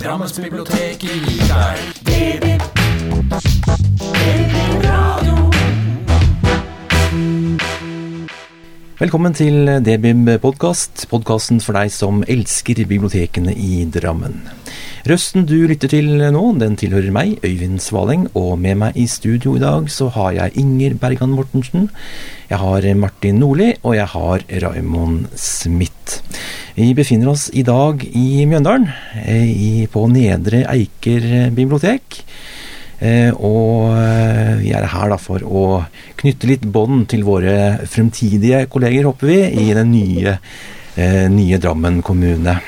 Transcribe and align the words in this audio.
Drammensbiblioteket 0.00 1.00
gir 1.00 2.40
deg 2.40 2.60
Velkommen 9.00 9.32
til 9.32 9.64
DBIB 9.80 10.26
podkast, 10.42 11.06
podkasten 11.08 11.56
for 11.64 11.72
deg 11.72 11.88
som 11.88 12.18
elsker 12.28 12.82
bibliotekene 12.84 13.54
i 13.56 13.86
Drammen. 13.88 14.42
Røsten 15.08 15.46
du 15.48 15.54
lytter 15.70 15.88
til 15.88 16.20
nå, 16.34 16.42
den 16.60 16.76
tilhører 16.76 17.08
meg, 17.16 17.38
Øyvind 17.40 17.80
Svaleng, 17.80 18.26
og 18.36 18.58
med 18.60 18.76
meg 18.82 19.00
i 19.00 19.06
studio 19.08 19.54
i 19.56 19.62
dag 19.62 19.88
så 19.88 20.10
har 20.12 20.34
jeg 20.36 20.60
Inger 20.60 20.98
Bergan 21.00 21.32
Mortensen, 21.32 21.88
jeg 22.50 22.60
har 22.60 22.90
Martin 23.00 23.40
Nordli, 23.40 23.70
og 23.80 23.96
jeg 23.96 24.12
har 24.12 24.44
Raymond 24.66 25.32
Smith. 25.32 26.20
Vi 26.76 26.92
befinner 26.92 27.32
oss 27.32 27.48
i 27.56 27.64
dag 27.64 28.04
i 28.04 28.44
Mjøndalen, 28.44 28.90
eh, 29.24 29.86
på 29.88 30.04
Nedre 30.12 30.66
Eiker 30.68 31.48
bibliotek. 31.56 32.20
Eh, 33.00 33.32
og 33.32 33.94
eh, 33.96 34.58
vi 34.60 34.74
er 34.76 34.84
her 34.92 35.08
da 35.08 35.16
for 35.20 35.40
å 35.40 35.64
knytte 36.20 36.50
litt 36.50 36.66
bånd 36.68 37.06
til 37.08 37.24
våre 37.24 37.80
fremtidige 37.88 38.66
kolleger, 38.72 39.08
håper 39.08 39.30
vi, 39.30 39.38
i 39.64 39.70
den 39.76 39.94
nye, 39.94 40.36
eh, 41.00 41.24
nye 41.32 41.60
Drammen 41.60 42.02
kommune. 42.04 42.58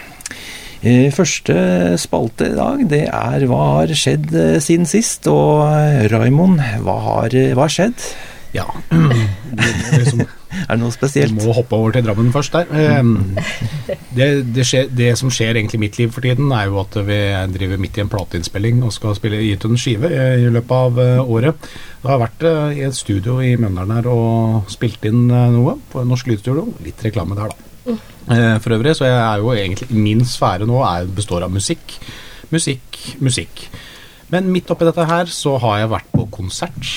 Første 1.15 1.55
spalte 2.03 2.49
i 2.51 2.55
dag, 2.57 2.81
det 2.91 3.05
er 3.07 3.45
hva 3.47 3.61
har 3.77 3.93
skjedd 3.95 4.33
siden 4.65 4.89
sist? 4.91 5.29
Og 5.31 5.63
Raimond, 6.11 6.59
hva 6.83 6.97
hva 6.99 7.21
har 7.29 7.71
skjedd? 7.71 8.09
Ja. 8.57 8.67
Det, 9.53 9.69
det 9.69 9.99
liksom, 10.01 10.23
Er 10.53 10.75
det 10.77 10.81
noe 10.83 10.95
spesielt? 10.95 11.33
Jeg 11.33 11.47
må 11.47 11.55
hoppe 11.57 11.79
over 11.79 11.95
til 11.95 12.05
Drammen 12.07 12.33
først 12.35 12.53
der. 12.53 12.67
Eh, 12.73 13.97
Det, 14.13 14.27
det, 14.53 14.65
skjer, 14.69 14.91
det 14.93 15.13
som 15.17 15.31
skjer 15.33 15.57
egentlig 15.57 15.79
i 15.79 15.83
mitt 15.87 15.97
liv 15.97 16.11
for 16.13 16.25
tiden, 16.25 16.51
er 16.53 16.69
jo 16.69 16.81
at 16.83 16.97
vi 17.07 17.19
driver 17.55 17.81
midt 17.81 17.97
i 17.97 18.03
en 18.03 18.11
plateinnspilling 18.13 18.83
og 18.85 18.93
skal 18.93 19.17
spille 19.17 19.41
gi 19.41 19.55
ut 19.57 19.65
en 19.69 19.81
skive 19.81 20.11
i, 20.13 20.51
løpet 20.53 20.75
av 20.77 21.01
eh, 21.01 21.33
året. 21.37 21.69
Jeg 22.03 22.11
har 22.11 22.21
vært 22.21 22.45
eh, 22.49 22.75
i 22.77 22.83
et 22.85 22.99
studio 22.99 23.39
i 23.41 23.55
Mjøndalen 23.57 23.95
her 23.97 24.11
og 24.13 24.69
spilt 24.73 25.09
inn 25.09 25.25
eh, 25.31 25.47
noe 25.55 25.79
på 25.93 26.05
Norsk 26.09 26.29
Lydstudio. 26.29 26.67
Litt 26.85 27.01
reklame 27.09 27.39
der, 27.39 27.55
da. 27.55 27.97
For 28.63 28.77
øvrig, 28.77 28.93
så 28.95 29.09
jeg 29.09 29.17
er 29.19 29.41
jo 29.43 29.49
egentlig 29.51 29.97
Min 29.99 30.21
sfære 30.29 30.69
nå 30.69 30.77
er, 30.87 31.09
består 31.11 31.43
av 31.43 31.51
musikk. 31.51 31.97
Musikk, 32.53 33.01
musikk. 33.25 33.65
Men 34.31 34.53
midt 34.53 34.71
oppi 34.71 34.87
dette 34.87 35.09
her 35.09 35.33
så 35.33 35.57
har 35.65 35.81
jeg 35.81 35.91
vært 35.97 36.13
på 36.13 36.29
konsert. 36.37 36.93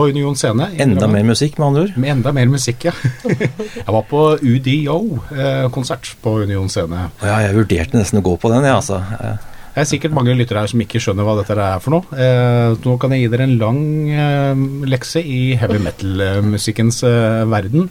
På 0.00 0.08
Union 0.08 0.36
Scene. 0.40 0.70
Enda 0.80 1.06
mer 1.12 1.26
musikk, 1.28 1.58
med 1.60 1.66
andre 1.68 1.82
ord? 1.86 1.96
Med 2.00 2.14
enda 2.16 2.32
mer 2.32 2.48
musikk, 2.48 2.88
ja. 2.88 2.94
jeg 3.84 3.92
var 3.92 4.04
på 4.08 4.24
UDO-konsert 4.40 6.14
på 6.24 6.38
Union 6.46 6.68
Scene. 6.72 7.06
Ja, 7.20 7.36
jeg 7.44 7.56
vurderte 7.58 8.00
nesten 8.00 8.20
å 8.22 8.26
gå 8.26 8.36
på 8.40 8.50
den, 8.52 8.64
jeg, 8.64 8.76
altså. 8.80 9.02
Eh, 9.20 9.46
Det 9.70 9.84
er 9.84 9.86
sikkert 9.86 10.14
mange 10.16 10.32
lyttere 10.34 10.64
her 10.64 10.70
som 10.72 10.80
ikke 10.82 10.98
skjønner 11.00 11.22
hva 11.28 11.36
dette 11.38 11.54
er 11.54 11.78
for 11.84 11.94
noe. 11.94 12.18
Eh, 12.18 12.72
nå 12.82 12.96
kan 13.00 13.12
jeg 13.14 13.22
gi 13.22 13.28
dere 13.32 13.44
en 13.46 13.52
lang 13.60 13.78
eh, 14.10 14.64
lekse 14.90 15.22
i 15.22 15.54
heavy 15.60 15.78
metal-musikkens 15.84 16.98
eh, 17.06 17.44
verden. 17.48 17.86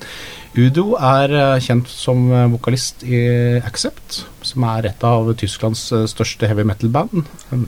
Udo 0.59 0.97
er 0.97 1.31
eh, 1.39 1.61
kjent 1.63 1.87
som 1.87 2.25
eh, 2.35 2.49
vokalist 2.51 3.05
i 3.07 3.21
Accept, 3.63 4.19
som 4.49 4.65
er 4.67 4.89
et 4.91 5.05
av 5.07 5.31
Tysklands 5.39 5.85
eh, 5.95 6.03
største 6.11 6.49
heavy 6.51 6.65
metal-band 6.67 7.15
eh, 7.23 7.63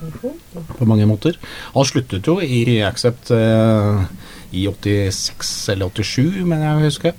på 0.75 0.89
mange 0.91 1.07
måter. 1.07 1.39
Han 1.77 1.87
sluttet 1.87 2.27
jo 2.27 2.39
i 2.43 2.81
Accept 2.83 3.31
eh, 3.37 4.03
i 4.51 4.67
86 4.67 5.51
eller 5.73 5.89
87, 5.89 6.43
mener 6.45 6.67
jeg 6.67 6.77
å 6.77 6.85
huske. 6.85 7.13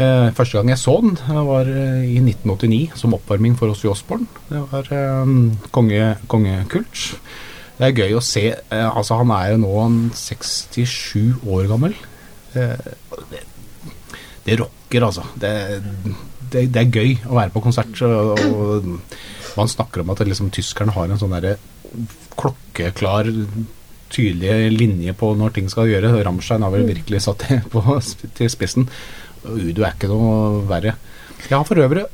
Eh, 0.00 0.30
første 0.32 0.56
gang 0.56 0.70
jeg 0.72 0.80
så 0.80 0.94
den, 1.04 1.16
eh, 1.28 1.40
var 1.44 1.68
eh, 1.68 2.04
i 2.08 2.20
1989 2.22 2.96
som 2.96 3.12
oppvarming 3.12 3.56
for 3.58 3.68
Ossi 3.68 3.90
Osborn. 3.90 4.26
Det 4.48 4.62
var 4.72 4.88
konge, 5.70 6.16
kongekult. 6.32 7.18
Det 7.76 7.88
er 7.88 7.98
gøy 8.04 8.14
å 8.14 8.22
se 8.22 8.44
Altså, 8.70 9.16
han 9.18 9.30
er 9.34 9.52
jo 9.52 9.62
nå 9.64 10.10
67 10.14 11.40
år 11.48 11.66
gammel. 11.68 11.94
Det, 12.52 13.42
det 14.46 14.58
rocker, 14.60 15.02
altså. 15.02 15.24
Det, 15.34 15.82
det, 16.52 16.66
det 16.72 16.82
er 16.82 16.92
gøy 16.92 17.16
å 17.26 17.36
være 17.40 17.52
på 17.52 17.64
konsert. 17.64 18.02
Og, 18.06 18.38
og 18.38 18.86
man 19.56 19.68
snakker 19.68 20.04
om 20.04 20.12
at 20.14 20.24
liksom, 20.24 20.52
tyskerne 20.54 20.94
har 20.94 21.10
en 21.10 21.20
sånn 21.20 21.34
derre 21.34 21.56
klokkeklar 22.38 23.28
tydelige 24.12 24.70
linje 24.74 25.14
på 25.18 25.32
når 25.38 25.56
ting 25.56 25.70
skal 25.72 25.90
gjøre. 25.90 26.12
Ramstein 26.26 26.64
har 26.64 26.72
vel 26.74 26.88
virkelig 26.88 27.22
satt 27.24 27.46
det 27.48 27.62
på, 27.72 27.82
til 28.38 28.52
spissen. 28.52 28.88
Udo 29.42 29.82
er 29.82 29.96
ikke 29.96 30.10
noe 30.10 30.62
verre. 30.68 30.96
Jeg 31.42 31.56
har 31.56 31.66
for 31.66 31.80
øvrig, 31.82 32.04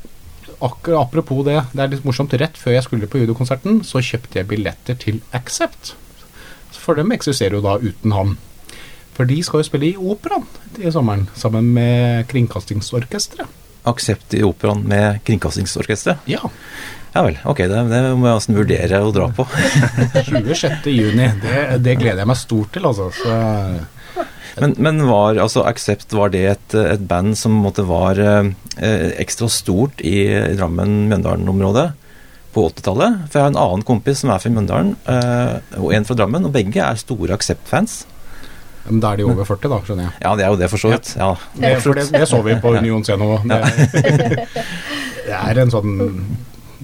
akkurat 0.59 1.05
apropos 1.05 1.43
det, 1.45 1.59
det 1.73 1.83
er 1.83 1.91
litt 1.93 2.05
morsomt, 2.07 2.33
rett 2.41 2.57
før 2.57 2.75
jeg 2.75 2.85
skulle 2.87 3.09
på 3.11 3.21
Udo-konserten, 3.21 3.83
så 3.85 4.01
kjøpte 4.03 4.41
jeg 4.41 4.49
billetter 4.49 4.97
til 4.99 5.21
Accept. 5.37 5.93
For 6.73 6.97
dem 6.97 7.13
eksisterer 7.13 7.59
jo 7.59 7.63
da 7.65 7.77
uten 7.77 8.15
han. 8.15 8.37
For 9.13 9.29
de 9.29 9.37
skal 9.43 9.61
jo 9.61 9.67
spille 9.67 9.91
i 9.91 9.97
operaen 9.99 10.47
i 10.79 10.91
sommeren, 10.95 11.27
sammen 11.37 11.73
med 11.75 12.25
Kringkastingsorkesteret. 12.31 13.58
Aksept 13.87 14.33
i 14.35 14.43
operaen 14.43 14.83
med 14.87 15.21
Kringkastingsorkesteret? 15.27 16.25
Ja. 16.29 16.41
Ja 17.13 17.23
vel, 17.25 17.39
ok, 17.49 17.63
det, 17.65 17.77
det 17.89 18.01
må 18.13 18.27
jeg 18.27 18.37
nesten 18.37 18.57
vurdere 18.59 18.99
å 19.01 19.13
dra 19.15 19.29
på. 19.33 19.45
26. 20.27 20.89
juni. 20.93 21.29
Det, 21.41 21.63
det 21.81 21.95
gleder 21.97 22.21
jeg 22.21 22.29
meg 22.29 22.37
stort 22.37 22.69
til, 22.75 22.85
altså. 22.85 23.07
Så, 23.17 23.37
Men, 24.59 24.75
men 24.77 25.01
var 25.07 25.39
altså 25.41 25.63
Accept 25.65 26.13
var 26.13 26.29
det 26.33 26.43
et, 26.51 26.75
et 26.75 27.01
band 27.09 27.37
som 27.39 27.55
måtte 27.63 27.85
var 27.87 28.19
eh, 28.19 28.51
ekstra 29.21 29.47
stort 29.49 30.03
i, 30.05 30.27
i 30.27 30.53
Drammen-Mjøndalen-området 30.59 31.87
på 32.53 32.67
80-tallet? 32.75 33.19
For 33.29 33.39
jeg 33.39 33.45
har 33.47 33.53
en 33.53 33.61
annen 33.63 33.85
kompis 33.87 34.21
som 34.21 34.33
er 34.33 34.41
fra 34.43 34.51
Mjøndalen, 34.53 34.93
eh, 35.09 35.79
og 35.81 35.93
en 35.95 36.05
fra 36.05 36.17
Drammen, 36.19 36.45
og 36.49 36.53
begge 36.53 36.83
er 36.83 36.99
store 37.01 37.37
Accept-fans. 37.39 38.03
Men 38.87 39.01
da 39.03 39.13
er 39.13 39.21
de 39.21 39.25
over 39.27 39.47
40, 39.47 39.71
da, 39.71 39.79
skjønner 39.85 40.07
jeg. 40.07 40.13
Ja, 40.23 40.35
det 40.37 40.45
er 40.45 40.53
jo 40.53 40.59
det, 40.59 40.69
for 40.71 40.81
så 40.81 40.93
vidt. 40.93 41.09
Ja. 41.19 41.31
Det, 41.55 41.73
for 41.83 41.99
det, 41.99 42.05
det 42.13 42.27
så 42.29 42.39
vi 42.45 42.55
på 42.61 42.71
Union 42.79 43.03
C 43.05 43.17
nå. 43.19 43.27
Det, 43.49 43.59
det 45.27 45.35
er 45.39 45.61
en 45.61 45.73
sånn 45.73 45.91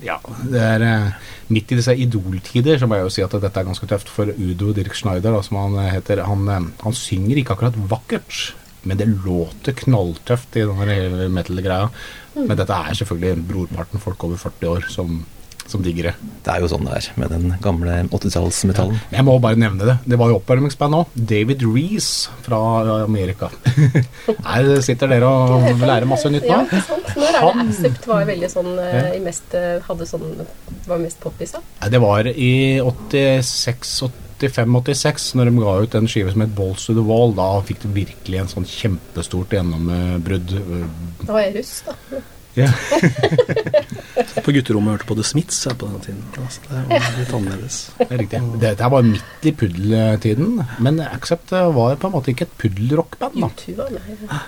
Ja, 0.06 0.20
det 0.52 0.62
er 0.62 0.86
eh, 0.86 1.32
midt 1.56 1.72
i 1.72 1.80
disse 1.80 1.96
idoltider 1.98 2.78
så 2.82 2.90
må 2.90 3.00
jeg 3.00 3.08
jo 3.08 3.14
si 3.16 3.24
at 3.26 3.34
dette 3.42 3.62
er 3.62 3.68
ganske 3.68 3.90
tøft 3.90 4.12
for 4.12 4.30
Udo 4.30 4.74
Dirk 4.76 4.98
Schneider, 4.98 5.34
da, 5.34 5.42
som 5.46 5.58
han 5.62 5.80
heter. 5.88 6.26
Han, 6.28 6.46
eh, 6.52 6.70
han 6.84 6.98
synger 6.98 7.42
ikke 7.42 7.56
akkurat 7.56 7.80
vakkert, 7.90 8.42
men 8.86 9.02
det 9.02 9.10
låter 9.26 9.78
knalltøft 9.86 10.60
i 10.60 10.66
den 10.68 11.34
metal-greia. 11.34 11.90
Men 12.36 12.58
dette 12.60 12.76
er 12.76 12.98
selvfølgelig 13.00 13.48
brorparten 13.50 14.04
folk 14.04 14.28
over 14.28 14.42
40 14.42 14.74
år 14.74 14.90
som, 14.92 15.24
som 15.68 15.82
digger 15.82 16.04
det. 16.12 16.16
Det 16.46 16.52
er 16.54 16.60
jo 16.62 16.68
sånn 16.70 16.86
det 16.86 16.94
er 17.00 17.06
med 17.20 17.30
den 17.34 17.46
gamle 17.64 17.92
80-tallsmetallen. 18.14 18.98
Jeg 19.14 19.24
må 19.26 19.34
bare 19.42 19.58
nevne 19.60 19.86
det. 19.90 19.96
Det 20.06 20.18
var 20.22 20.28
jo 20.30 20.36
oppvarmingsband 20.40 20.94
òg. 21.00 21.06
David 21.16 21.60
Reece 21.66 22.30
fra 22.46 22.60
Amerika. 23.02 23.48
Her 24.46 24.82
sitter 24.86 25.08
dere 25.16 25.26
og 25.26 25.82
lærer 25.82 26.06
masse 26.10 26.30
nytt 26.30 26.46
nå. 26.46 26.50
Ja, 26.54 26.60
ikke 26.68 26.82
sant. 26.86 27.08
Når 27.16 27.26
er 27.26 27.32
det 27.36 27.42
Accept 27.66 28.04
var 28.12 28.22
veldig 28.30 28.50
sånn 28.54 28.72
eh, 28.84 29.10
i 29.18 29.20
mest, 29.26 29.48
eh, 29.58 29.82
hadde 29.88 30.06
sånn 30.10 30.28
var 30.86 30.98
mest 31.02 31.18
poppis 31.24 31.56
av? 31.58 31.62
Nei, 31.82 31.90
Det 31.96 32.02
var 32.04 32.22
i 32.30 32.54
86-85-86, 32.86 35.34
når 35.40 35.46
de 35.50 35.54
ga 35.64 35.74
ut 35.82 35.94
en 35.98 36.10
skive 36.12 36.30
som 36.36 36.42
het 36.46 36.54
Balls 36.58 36.82
to 36.86 36.92
the 36.94 37.06
Wall. 37.10 37.30
Da 37.38 37.50
fikk 37.66 37.80
de 37.88 37.92
virkelig 38.04 38.38
en 38.44 38.54
sånn 38.54 38.70
kjempestort 38.70 39.50
gjennombrudd. 39.58 40.50
Da 41.26 41.32
var 41.32 41.42
jeg 41.48 41.54
russ, 41.58 41.74
da. 41.90 41.94
Ja. 42.56 42.70
På 44.46 44.54
gutterommet 44.54 44.96
hørte 44.96 45.08
på 45.10 45.16
The 45.18 45.24
Smiths 45.28 45.62
på 45.76 45.88
den 45.90 46.02
tiden. 46.04 46.24
Altså, 46.40 46.62
det 46.70 46.82
var 46.90 47.06
litt 47.18 47.32
annerledes. 47.36 47.78
Det 47.98 48.08
er 48.08 48.22
riktig. 48.22 48.42
Dette 48.62 48.90
var 48.94 49.06
midt 49.08 49.48
i 49.50 49.54
puddeltiden, 49.60 50.60
men 50.86 51.00
Accept 51.04 51.52
var 51.52 51.98
på 52.00 52.10
en 52.10 52.14
måte 52.16 52.32
ikke 52.32 52.46
et 52.48 52.58
puddelrockband. 52.62 53.40
da. 53.42 54.42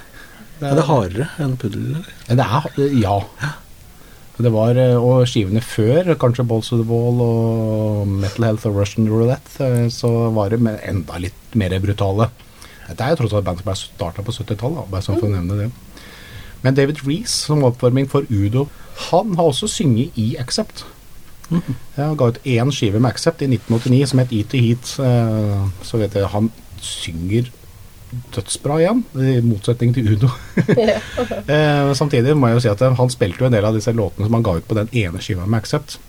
Det 0.57 0.69
Er 0.71 0.77
det 0.80 0.86
hardere 0.88 1.27
enn 1.44 1.56
puddel, 1.62 1.88
eller? 2.00 2.12
Det 2.39 2.45
er, 2.45 2.86
ja. 3.01 3.18
Det 4.38 4.51
var, 4.53 4.77
eh, 4.77 4.94
og 5.01 5.25
skivene 5.30 5.62
før, 5.65 6.12
kanskje 6.21 6.45
Balls 6.45 6.69
of 6.71 6.83
the 6.83 6.86
Wall 6.86 7.21
og 7.25 8.07
Metal 8.21 8.45
Health 8.45 8.68
og 8.69 8.75
Russian 8.77 9.07
Roulette, 9.10 9.57
eh, 9.65 9.88
så 9.94 10.12
var 10.33 10.53
det 10.53 10.62
enda 10.86 11.18
litt 11.21 11.57
mer 11.57 11.74
brutale. 11.81 12.30
Dette 12.88 13.01
er 13.03 13.15
jo 13.15 13.24
tross 13.24 13.33
alt 13.33 13.42
et 13.42 13.48
band 13.50 13.62
som 13.63 13.68
ble 13.71 13.77
starta 13.81 14.25
på 14.25 14.36
70-tallet, 14.36 14.89
bare 14.94 15.06
sånn 15.06 15.18
for 15.18 15.27
å 15.27 15.33
nevne 15.33 15.57
det. 15.63 15.71
Men 16.63 16.75
David 16.77 17.04
Reece, 17.07 17.45
som 17.48 17.63
oppvarming 17.68 18.07
for 18.09 18.25
Udo, 18.30 18.68
han 19.12 19.36
har 19.38 19.44
også 19.51 19.68
synget 19.69 20.15
i 20.18 20.36
Accept. 20.42 20.86
Han 21.95 22.18
ga 22.19 22.27
ut 22.33 22.39
én 22.44 22.71
skive 22.75 23.00
med 23.00 23.12
Accept 23.13 23.42
i 23.45 23.48
1989 23.48 24.07
som 24.12 24.19
het 24.19 24.33
Eat 24.36 24.50
to 24.51 24.57
Heat. 24.59 24.95
Eh, 25.00 25.69
Så 25.86 25.98
vet 26.01 26.15
jeg 26.18 26.27
han 26.33 26.50
synger 26.83 27.48
dødsbra 28.36 28.77
igjen, 28.81 29.04
i 29.19 29.39
motsetning 29.44 29.94
til 29.95 30.09
Udo. 30.15 30.30
Eh, 31.54 31.94
Samtidig 31.95 32.36
må 32.38 32.48
jeg 32.51 32.57
jo 32.57 32.63
si 32.65 32.71
at 32.74 32.81
eh, 32.83 32.98
han 33.00 33.10
spilte 33.13 33.44
jo 33.44 33.48
en 33.48 33.56
del 33.56 33.65
av 33.68 33.75
disse 33.77 33.94
låtene 33.95 34.27
som 34.27 34.33
han 34.39 34.44
ga 34.44 34.57
ut 34.57 34.68
på 34.68 34.75
den 34.80 34.89
ene 34.92 35.21
skiva 35.24 35.45
med 35.45 35.62
Accept. 35.62 36.00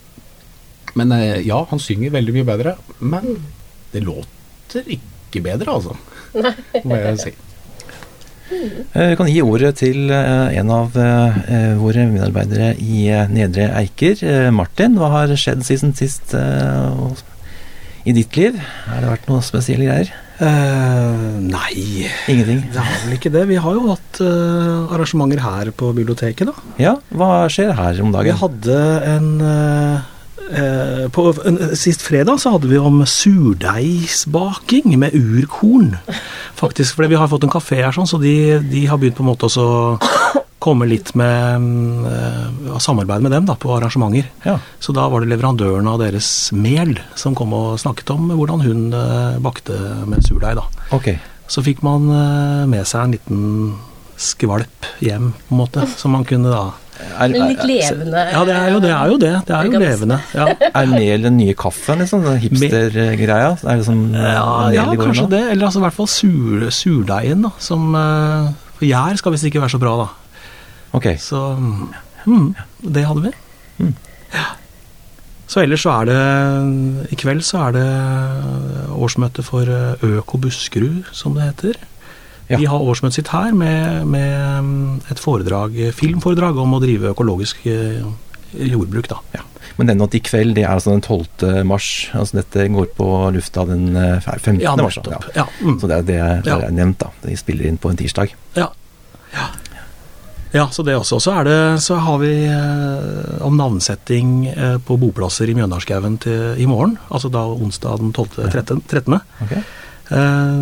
Men 0.98 1.12
ja, 1.44 1.60
han 1.70 1.78
synger 1.78 2.10
veldig 2.10 2.32
mye 2.34 2.46
bedre, 2.48 2.72
men 2.98 3.36
det 3.92 4.00
låter 4.02 4.88
ikke 4.88 5.42
bedre, 5.44 5.70
altså. 5.76 5.94
Må 6.88 6.96
jeg 6.98 7.18
si. 7.20 7.32
Eh, 8.52 9.10
Vi 9.10 9.16
kan 9.18 9.28
gi 9.30 9.42
ordet 9.44 9.74
til 9.82 10.10
eh, 10.14 10.58
en 10.60 10.70
av 10.72 10.96
eh, 10.96 11.74
våre 11.80 12.06
medarbeidere 12.10 12.70
i 12.80 13.08
Nedre 13.32 13.68
Eiker. 13.82 14.22
Martin, 14.54 14.96
hva 15.00 15.10
har 15.18 15.34
skjedd 15.36 15.66
siden 15.66 15.92
sist 15.98 16.32
i 18.08 18.14
ditt 18.16 18.38
liv? 18.38 18.56
Har 18.88 19.04
det 19.04 19.10
vært 19.12 19.28
noe 19.28 19.44
spesielle 19.44 19.84
greier? 19.88 20.14
Uh, 20.38 21.34
nei, 21.42 22.06
Ingenting? 22.30 22.60
det 22.70 22.78
har 22.78 23.00
vel 23.02 23.16
ikke 23.16 23.32
det. 23.34 23.40
Vi 23.50 23.56
har 23.58 23.74
jo 23.74 23.88
hatt 23.90 24.20
uh, 24.22 24.86
arrangementer 24.94 25.40
her 25.42 25.72
på 25.74 25.88
biblioteket, 25.96 26.46
da. 26.46 26.54
Ja, 26.78 26.92
hva 27.10 27.48
skjer 27.50 27.72
her 27.74 27.98
om 28.04 28.12
dagen? 28.14 28.30
Vi 28.30 28.36
hadde 28.44 28.76
en 29.16 29.26
eh, 29.42 30.06
eh, 30.50 31.06
på, 31.12 31.28
Sist 31.78 32.02
fredag 32.06 32.40
så 32.42 32.54
hadde 32.54 32.70
vi 32.70 32.80
om 32.80 33.00
surdeigsbaking 33.06 34.98
med 35.00 35.14
urkorn. 35.14 35.96
Faktisk, 36.58 36.96
fordi 36.98 37.14
vi 37.14 37.20
har 37.20 37.30
fått 37.30 37.46
en 37.46 37.52
kafé 37.52 37.82
her, 37.84 37.94
sånn, 37.94 38.08
så 38.10 38.20
de, 38.22 38.58
de 38.70 38.86
har 38.90 39.00
begynt 39.00 39.18
på 39.18 39.26
en 39.26 39.32
måte 39.32 39.50
å 39.50 39.68
komme 40.62 40.88
litt 40.90 41.14
med 41.18 42.08
eh, 42.10 42.78
samarbeide 42.82 43.24
med 43.24 43.34
dem 43.34 43.46
da, 43.48 43.56
på 43.58 43.72
arrangementer. 43.76 44.28
Ja. 44.44 44.58
Så 44.82 44.94
da 44.96 45.06
var 45.10 45.22
det 45.22 45.30
leverandøren 45.30 45.88
av 45.90 46.00
deres 46.02 46.50
mel 46.56 46.96
som 47.18 47.36
kom 47.38 47.54
og 47.56 47.78
snakket 47.80 48.12
om 48.14 48.32
hvordan 48.34 48.64
hun 48.66 48.86
eh, 48.96 49.38
bakte 49.42 49.78
med 50.08 50.24
surdeig. 50.26 50.58
da. 50.58 50.66
Okay. 50.96 51.18
Så 51.48 51.64
fikk 51.64 51.84
man 51.86 52.10
eh, 52.12 52.64
med 52.70 52.88
seg 52.88 53.06
en 53.06 53.14
liten 53.16 53.44
skvalp 54.18 54.88
hjem, 55.04 55.30
på 55.46 55.54
en 55.54 55.62
måte, 55.62 55.86
som 55.96 56.12
man 56.16 56.26
kunne 56.26 56.50
da 56.50 56.64
Er, 56.98 57.30
Men 57.30 57.52
litt 57.52 57.64
levende. 57.66 58.22
Ja, 58.32 58.42
det 58.46 58.54
er 58.54 58.72
jo 58.72 58.78
det. 58.82 58.90
Er 58.90 59.10
jo 59.12 59.18
det. 59.22 59.32
det 59.46 59.54
er 59.54 59.68
jo 59.68 59.80
levende. 59.82 60.18
Ja, 60.34 60.46
er 60.68 60.90
mel 60.90 61.26
den 61.28 61.36
nye 61.38 61.54
kaffen, 61.58 62.02
liksom? 62.02 62.24
Den 62.26 62.40
hipstergreia? 62.42 63.52
Er 63.62 63.80
det 63.80 63.86
sånn 63.86 64.04
eh, 64.18 64.30
ja, 64.34 64.46
ja 64.74 64.86
kanskje 64.98 65.26
nå? 65.26 65.32
det. 65.34 65.42
Eller 65.52 65.68
altså 65.68 65.82
i 65.82 65.84
hvert 65.86 65.98
fall 65.98 66.10
sur, 66.10 66.68
surdeigen, 66.74 67.44
da. 67.46 67.52
Som 67.62 67.92
eh, 67.98 68.48
For 68.78 68.88
gjær 68.88 69.20
skal 69.20 69.34
visst 69.34 69.50
ikke 69.50 69.62
være 69.62 69.74
så 69.76 69.82
bra, 69.82 69.94
da. 70.04 70.08
Ok. 70.98 71.10
Så 71.22 71.42
mm, 72.26 72.48
det 72.96 73.06
hadde 73.06 73.28
vi. 73.28 73.34
Mm. 73.78 73.94
Ja. 74.34 74.48
Så 75.48 75.62
ellers 75.62 75.84
så 75.86 75.94
er 76.02 76.08
det 76.10 77.12
I 77.14 77.16
kveld 77.16 77.44
så 77.46 77.68
er 77.68 77.78
det 77.78 77.86
årsmøte 78.98 79.44
for 79.46 79.70
eh, 79.70 80.02
Øko 80.04 80.40
Buskerud, 80.42 81.08
som 81.16 81.38
det 81.38 81.46
heter. 81.52 81.78
Ja. 82.48 82.56
De 82.56 82.64
har 82.70 82.80
årsmøtet 82.80 83.18
sitt 83.20 83.28
her 83.28 83.52
med, 83.52 84.06
med 84.08 84.64
mm, 84.64 85.00
et 85.12 85.20
foredrag, 85.20 85.76
filmforedrag 85.92 86.56
om 86.62 86.78
å 86.78 86.80
drive 86.80 87.10
økologisk 87.12 87.66
eh, 87.68 88.00
jordbruk, 88.56 89.08
da. 89.10 89.18
Ja. 89.36 89.44
Men 89.78 89.90
den 89.92 90.00
at 90.02 90.14
i 90.16 90.20
kveld, 90.24 90.56
det 90.56 90.64
er 90.64 90.72
altså 90.72 90.90
den 90.94 91.04
12. 91.04 91.64
mars. 91.68 92.08
Altså 92.16 92.40
dette 92.40 92.64
går 92.72 92.88
på 92.96 93.06
lufta 93.36 93.66
den 93.68 93.92
eh, 93.94 94.18
15. 94.24 94.62
Ja, 94.64 94.74
mars. 94.80 94.96
da. 95.04 95.20
Ja. 95.36 95.44
Mm. 95.60 95.76
Så 95.78 95.90
det 95.90 95.98
er 96.00 96.08
det 96.08 96.18
jeg 96.18 96.42
Ja. 96.48 96.58
nevnt, 96.74 96.98
da. 97.04 97.12
De 97.22 97.36
spiller 97.38 97.68
inn 97.68 97.78
på 97.78 97.92
en 97.92 98.00
tirsdag. 98.00 98.34
Ja. 98.56 98.70
ja. 99.36 99.48
Ja, 100.56 100.64
så 100.72 100.82
det 100.82 100.94
også. 100.96 101.18
Så, 101.20 101.34
det, 101.44 101.58
så 101.84 101.98
har 102.00 102.18
vi 102.22 102.32
eh, 102.48 103.42
om 103.44 103.56
navnsetting 103.60 104.46
eh, 104.48 104.78
på 104.80 104.96
boplasser 104.96 105.50
i 105.52 105.54
Mjøndalsskauen 105.54 106.16
i 106.56 106.66
morgen. 106.66 106.96
Altså 107.12 107.28
da 107.28 107.44
onsdag 107.52 108.00
den 108.00 108.14
12. 108.16 108.48
13. 108.48 108.80
13. 108.88 109.20
Ok. 109.44 109.52
Eh, 110.08 110.56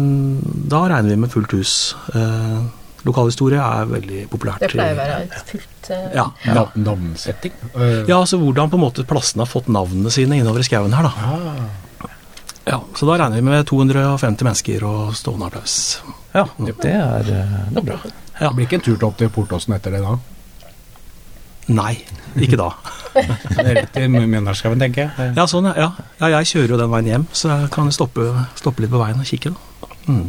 da 0.73 0.83
regner 0.89 1.15
vi 1.15 1.17
med 1.17 1.33
fullt 1.33 1.55
hus. 1.57 1.95
Eh, 2.15 2.59
lokalhistorie 3.07 3.63
er 3.63 3.89
veldig 3.91 4.27
populært. 4.33 4.65
Det 4.65 4.73
pleier 4.73 4.97
å 4.97 4.99
være 4.99 5.19
et 5.27 5.53
fullt 5.53 5.91
uh... 5.93 6.07
Ja, 6.17 6.27
ja. 6.49 6.67
Navnsetting. 6.75 7.55
Uh... 7.77 8.03
ja, 8.09 8.19
altså 8.19 8.41
hvordan 8.43 8.73
på 8.73 8.79
en 8.81 8.85
måte 8.87 9.07
plassene 9.07 9.47
har 9.47 9.51
fått 9.51 9.71
navnene 9.73 10.11
sine 10.15 10.41
innover 10.41 10.65
i 10.65 10.67
skauen 10.67 10.95
her, 10.97 11.07
da. 11.07 11.13
ah, 11.31 12.09
Ja, 12.67 12.81
så 12.99 13.07
da 13.07 13.21
regner 13.21 13.39
vi 13.39 13.47
med 13.47 13.67
250 13.71 14.43
mennesker 14.49 14.87
og 14.89 15.13
stående 15.15 15.47
applaus. 15.47 15.77
Ja, 16.35 16.49
det 16.59 16.91
er, 16.91 17.29
eh, 17.31 17.59
det 17.71 17.83
er 17.85 17.91
bra. 17.93 18.01
Ja. 18.41 18.49
Det 18.49 18.57
blir 18.57 18.67
ikke 18.67 18.81
en 18.81 18.89
tur 18.89 18.97
til 18.97 19.07
opp 19.07 19.21
til 19.21 19.31
Portåsen 19.33 19.77
etter 19.79 19.95
det 19.95 20.03
da? 20.03 20.17
Nei, 21.67 21.97
ikke 22.39 22.59
da. 22.61 22.71
Det 23.17 23.63
er 23.65 23.75
rett 23.81 23.97
i 23.99 24.07
Mjøndalsskauen, 24.13 24.79
tenker 24.81 25.07
jeg. 25.07 25.31
Ja, 25.39 25.47
sånn, 25.51 25.67
ja. 25.73 25.89
ja. 26.21 26.29
Jeg 26.37 26.51
kjører 26.53 26.75
jo 26.75 26.81
den 26.83 26.91
veien 26.93 27.09
hjem, 27.11 27.29
så 27.35 27.49
jeg 27.55 27.71
kan 27.75 27.89
stoppe, 27.95 28.27
stoppe 28.59 28.85
litt 28.85 28.93
på 28.93 29.01
veien 29.01 29.23
og 29.23 29.27
kikke, 29.29 29.55
da. 29.55 29.95
Mm. 30.07 30.27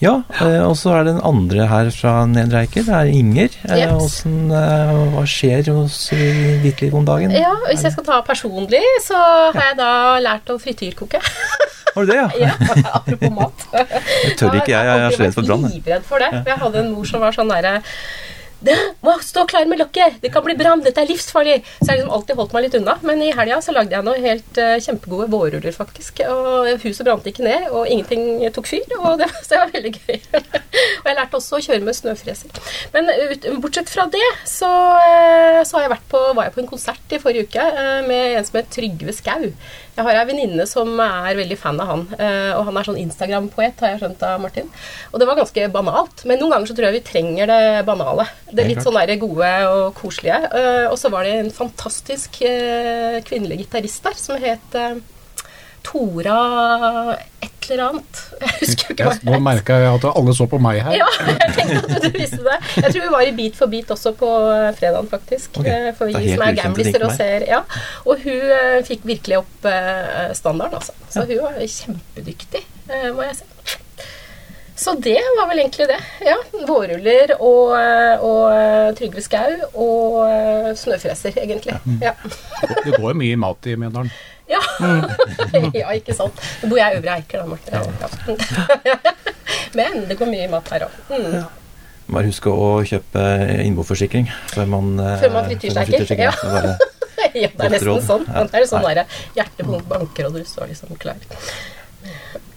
Ja, 0.00 0.14
eh, 0.40 0.62
og 0.64 0.78
så 0.80 0.94
er 0.96 1.04
det 1.04 1.12
den 1.12 1.24
andre 1.28 1.66
her 1.68 1.90
fra 1.92 2.12
Nedre 2.28 2.62
Eiker. 2.64 2.86
Det 2.86 2.94
er 2.96 3.10
Inger. 3.12 3.56
Eh, 3.68 3.82
Hvordan, 3.92 4.38
eh, 4.56 4.92
hva 5.12 5.24
skjer 5.28 5.68
hos 5.76 5.98
i 6.16 6.28
ditt 6.62 6.80
liv 6.80 6.96
om 6.96 7.04
dagen? 7.04 7.34
Ja, 7.36 7.52
Hvis 7.66 7.84
jeg 7.84 7.92
skal 7.92 8.06
ta 8.06 8.20
personlig, 8.24 8.80
så 9.04 9.18
har 9.52 9.60
jeg 9.68 9.76
da 9.76 9.90
lært 10.24 10.48
å 10.48 10.56
frityrkoke. 10.60 11.20
Har 11.94 12.06
du 12.06 12.12
det, 12.12 12.16
ja? 12.16 12.28
Ja, 12.38 12.50
Apropos 12.94 13.32
mat. 13.34 13.64
Jeg 13.74 14.36
tør 14.38 14.54
ikke, 14.54 14.70
jeg, 14.70 14.86
jeg 14.86 15.04
er 15.04 15.14
så 15.16 15.24
redd 15.24 15.34
for 15.34 15.48
brann. 15.48 15.64
jeg. 15.66 15.80
livredd 15.80 16.04
for 16.06 16.22
det. 16.22 16.28
Jeg 16.46 16.58
hadde 16.62 16.84
en 16.84 16.92
mor 16.94 17.08
som 17.10 17.24
var 17.24 17.34
sånn 17.34 17.50
derre 17.50 17.80
«Det 18.60 18.76
må 19.00 19.14
stå 19.24 19.46
klar 19.48 19.64
med 19.68 19.80
lokket! 19.80 20.18
Det 20.20 20.28
kan 20.32 20.44
bli 20.44 20.54
brann! 20.58 20.82
Dette 20.84 21.00
er 21.00 21.08
livsfarlig! 21.08 21.56
Så 21.78 21.86
jeg 21.86 21.90
har 21.90 21.98
liksom 22.02 22.12
alltid 22.16 22.40
holdt 22.40 22.52
meg 22.56 22.66
litt 22.66 22.76
unna. 22.76 22.96
Men 23.08 23.22
i 23.24 23.30
helga 23.32 23.60
så 23.64 23.72
lagde 23.72 23.96
jeg 23.96 24.04
noen 24.04 24.26
helt 24.26 24.60
uh, 24.60 24.74
kjempegode 24.84 25.30
vårruller, 25.32 25.72
faktisk. 25.72 26.20
Og 26.28 26.68
huset 26.84 27.06
brant 27.08 27.28
ikke 27.30 27.46
ned, 27.46 27.70
og 27.72 27.88
ingenting 27.88 28.44
tok 28.52 28.68
fyr. 28.68 28.84
Og 29.00 29.16
det, 29.22 29.30
så 29.46 29.54
det 29.54 29.62
var 29.62 29.74
veldig 29.78 29.94
gøy. 29.96 30.20
og 31.00 31.08
jeg 31.08 31.18
lærte 31.22 31.40
også 31.40 31.56
å 31.56 31.64
kjøre 31.70 31.88
med 31.88 31.96
snøfreser. 31.96 32.62
Men 32.92 33.08
ut, 33.32 33.48
bortsett 33.64 33.92
fra 33.92 34.04
det, 34.12 34.26
så, 34.48 34.68
uh, 34.68 35.62
så 35.64 35.84
jeg 35.86 36.00
på, 36.12 36.24
var 36.36 36.50
jeg 36.50 36.56
på 36.58 36.64
en 36.64 36.72
konsert 36.74 37.16
i 37.16 37.22
forrige 37.22 37.48
uke 37.48 37.64
uh, 37.64 38.00
med 38.04 38.36
en 38.36 38.48
som 38.50 38.60
het 38.60 38.68
Trygve 38.76 39.16
Skau. 39.16 39.48
Jeg 40.00 40.06
har 40.06 40.16
ei 40.22 40.28
venninne 40.30 40.64
som 40.64 40.94
er 41.04 41.36
veldig 41.36 41.58
fan 41.60 41.80
av 41.84 41.90
han. 41.92 42.02
eh, 42.16 42.52
Og 42.56 42.64
han 42.70 42.76
er 42.80 42.86
sånn 42.88 42.96
Instagram-poet, 43.02 43.82
har 43.84 43.90
jeg 43.92 44.00
skjønt 44.00 44.22
av 44.24 44.40
Martin. 44.40 44.70
Og 45.12 45.20
det 45.20 45.26
var 45.28 45.36
ganske 45.36 45.66
banalt. 45.74 46.24
Men 46.24 46.40
noen 46.40 46.54
ganger 46.54 46.70
så 46.70 46.76
tror 46.78 46.88
jeg 46.88 46.96
vi 46.96 47.04
trenger 47.12 47.46
det 47.52 47.84
banale. 47.84 48.24
Det 48.50 48.64
er 48.64 48.68
litt 48.72 48.82
sånn 48.82 48.96
der 48.96 49.16
gode 49.20 49.50
og 49.68 49.94
koselige. 50.00 50.40
Eh, 50.56 50.86
Og 50.90 50.96
så 50.98 51.10
var 51.12 51.24
det 51.28 51.34
en 51.42 51.50
fantastisk 51.52 52.40
eh, 52.42 53.20
kvinnelig 53.28 53.66
gitarist 53.66 54.02
der 54.08 54.16
som 54.16 54.40
het 54.40 54.80
Tora 55.86 57.16
et 57.40 57.68
eller 57.70 57.84
annet. 57.86 58.20
Jeg 58.40 58.54
husker 58.60 58.92
ikke 58.94 59.04
hva 59.06 59.12
Jeg, 59.14 59.24
nå 59.28 59.38
merka 59.44 59.76
jeg 59.78 59.90
at 59.94 60.04
alle 60.10 60.32
så 60.34 60.46
på 60.50 60.58
meg 60.62 60.80
her. 60.82 60.96
ja, 60.98 61.06
jeg 61.28 61.52
tenkte 61.54 61.98
at 61.98 62.02
du 62.02 62.08
visste 62.16 62.40
det. 62.42 62.56
Jeg 62.80 62.88
tror 62.94 63.04
vi 63.04 63.10
var 63.14 63.22
i 63.28 63.34
Beat 63.36 63.58
for 63.60 63.70
beat 63.70 63.92
også 63.94 64.12
på 64.18 64.30
eh, 64.54 64.70
fredagen, 64.78 65.10
faktisk. 65.12 65.60
Ok, 65.60 65.68
Eh, 65.70 65.90
For 65.98 66.10
vi 66.10 66.32
som 66.34 66.42
er 66.48 66.58
for 66.64 67.04
og 67.06 67.14
ser 67.18 67.46
Ja. 67.46 67.60
Og 68.06 68.24
hun 68.24 68.50
eh, 68.56 68.80
fikk 68.88 69.04
virkelig 69.06 69.38
opp 69.44 69.68
standarden, 70.34 70.80
altså. 70.80 70.96
Så 71.12 71.22
hun 71.28 71.44
var 71.44 71.60
kjempedyktig, 71.62 72.64
eh, 72.90 73.06
må 73.14 73.28
jeg 73.28 73.38
si. 73.38 73.78
Så 74.80 74.94
det 75.04 75.18
var 75.36 75.44
vel 75.50 75.58
egentlig 75.60 75.86
det. 75.90 75.98
Ja, 76.24 76.38
Vårruller 76.64 77.34
og, 77.36 77.74
og 78.24 78.94
Trygve 78.96 79.20
Skau 79.20 79.58
og 79.76 80.72
snøfreser, 80.80 81.36
egentlig. 81.36 81.74
Ja. 82.00 82.14
Det 82.86 82.94
går 82.96 83.10
jo 83.12 83.18
mye 83.20 83.36
mat 83.42 83.68
i 83.68 83.76
Mjøndalen. 83.76 84.08
Ja. 84.50 84.60
ja, 85.80 85.92
ikke 85.94 86.14
sant. 86.16 86.40
Nå 86.62 86.70
bor 86.72 86.80
jeg 86.80 86.96
i 86.96 87.00
Øvre 87.00 87.16
Eiker, 87.20 87.42
da, 87.42 87.46
Martin. 87.46 87.72
Ja. 88.86 88.96
Men 89.78 90.04
det 90.08 90.18
går 90.18 90.30
mye 90.30 90.48
mat 90.50 90.70
her 90.74 90.86
òg. 90.88 91.00
Mm. 91.10 91.40
Bare 92.10 92.26
husk 92.26 92.46
å 92.50 92.54
kjøpe 92.86 93.22
innboforsikring 93.62 94.26
før 94.50 94.66
man 94.72 94.88
eh, 94.98 95.12
Før 95.22 95.34
man 95.36 95.44
frityrsteker, 95.46 95.92
frityrsteker. 95.92 96.24
ja. 96.26 96.32
Det 96.40 96.78
Ja, 97.36 97.50
det 97.54 97.66
er 97.68 97.70
nesten 97.76 98.00
sånn. 98.08 98.24
Ja. 98.26 98.46
Det 98.50 98.62
er 98.62 98.66
sånn 98.66 98.86
Nei. 98.86 98.94
der, 98.98 99.20
Hjertet 99.36 99.70
banker, 99.90 100.30
og 100.30 100.38
du 100.40 100.42
står 100.48 100.72
liksom 100.72 100.96
klar. 101.00 101.20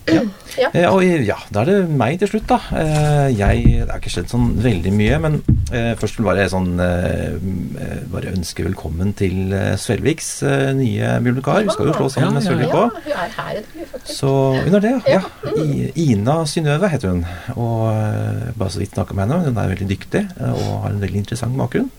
Eh, 0.74 0.84
og 0.86 1.00
ja, 1.02 1.38
da 1.50 1.62
er 1.64 1.70
det 1.70 1.76
meg 1.98 2.18
til 2.22 2.30
slutt, 2.30 2.44
da. 2.50 2.58
Eh, 2.78 3.30
jeg, 3.34 3.62
det 3.80 3.88
har 3.90 4.02
ikke 4.02 4.12
skjedd 4.12 4.30
sånn 4.30 4.50
veldig 4.62 4.92
mye, 4.94 5.16
men 5.24 5.38
eh, 5.40 5.63
først 6.00 6.18
vil 6.20 6.26
bare 6.28 6.44
sånn 6.52 6.72
eh, 6.84 7.36
eh, 7.82 8.02
Bare 8.12 8.32
ønske 8.34 8.66
velkommen 8.66 9.14
til 9.18 9.54
eh, 9.56 9.74
Svelviks 9.82 10.28
eh, 10.46 10.70
nye 10.78 11.16
bibliotekar. 11.24 11.64
Vi 11.68 11.74
skal 11.76 11.90
jo 11.90 11.96
slå 11.98 12.10
sammen 12.14 12.38
med 12.38 12.46
Svelvik 12.46 12.70
Ja, 12.74 12.84
òg. 12.84 12.98
hun 13.06 13.16
er 13.24 13.34
her. 13.38 13.62
Så 14.06 14.32
hun 14.60 14.78
er 14.78 14.84
det, 14.86 14.94
ja. 15.10 15.22
I, 15.58 15.90
Ina 16.06 16.36
Synnøve 16.50 16.90
heter 16.94 17.14
hun. 17.16 17.24
Og 17.56 17.88
eh, 17.92 18.52
bare 18.60 18.74
så 18.76 18.84
vidt 18.84 18.94
snakka 18.98 19.18
med 19.18 19.26
henne. 19.26 19.42
Hun 19.50 19.58
er 19.64 19.74
veldig 19.74 19.90
dyktig 19.90 20.24
eh, 20.30 20.54
og 20.54 20.86
har 20.86 20.94
en 20.94 21.02
veldig 21.04 21.24
interessant 21.24 21.58
bakgrunn. 21.60 21.90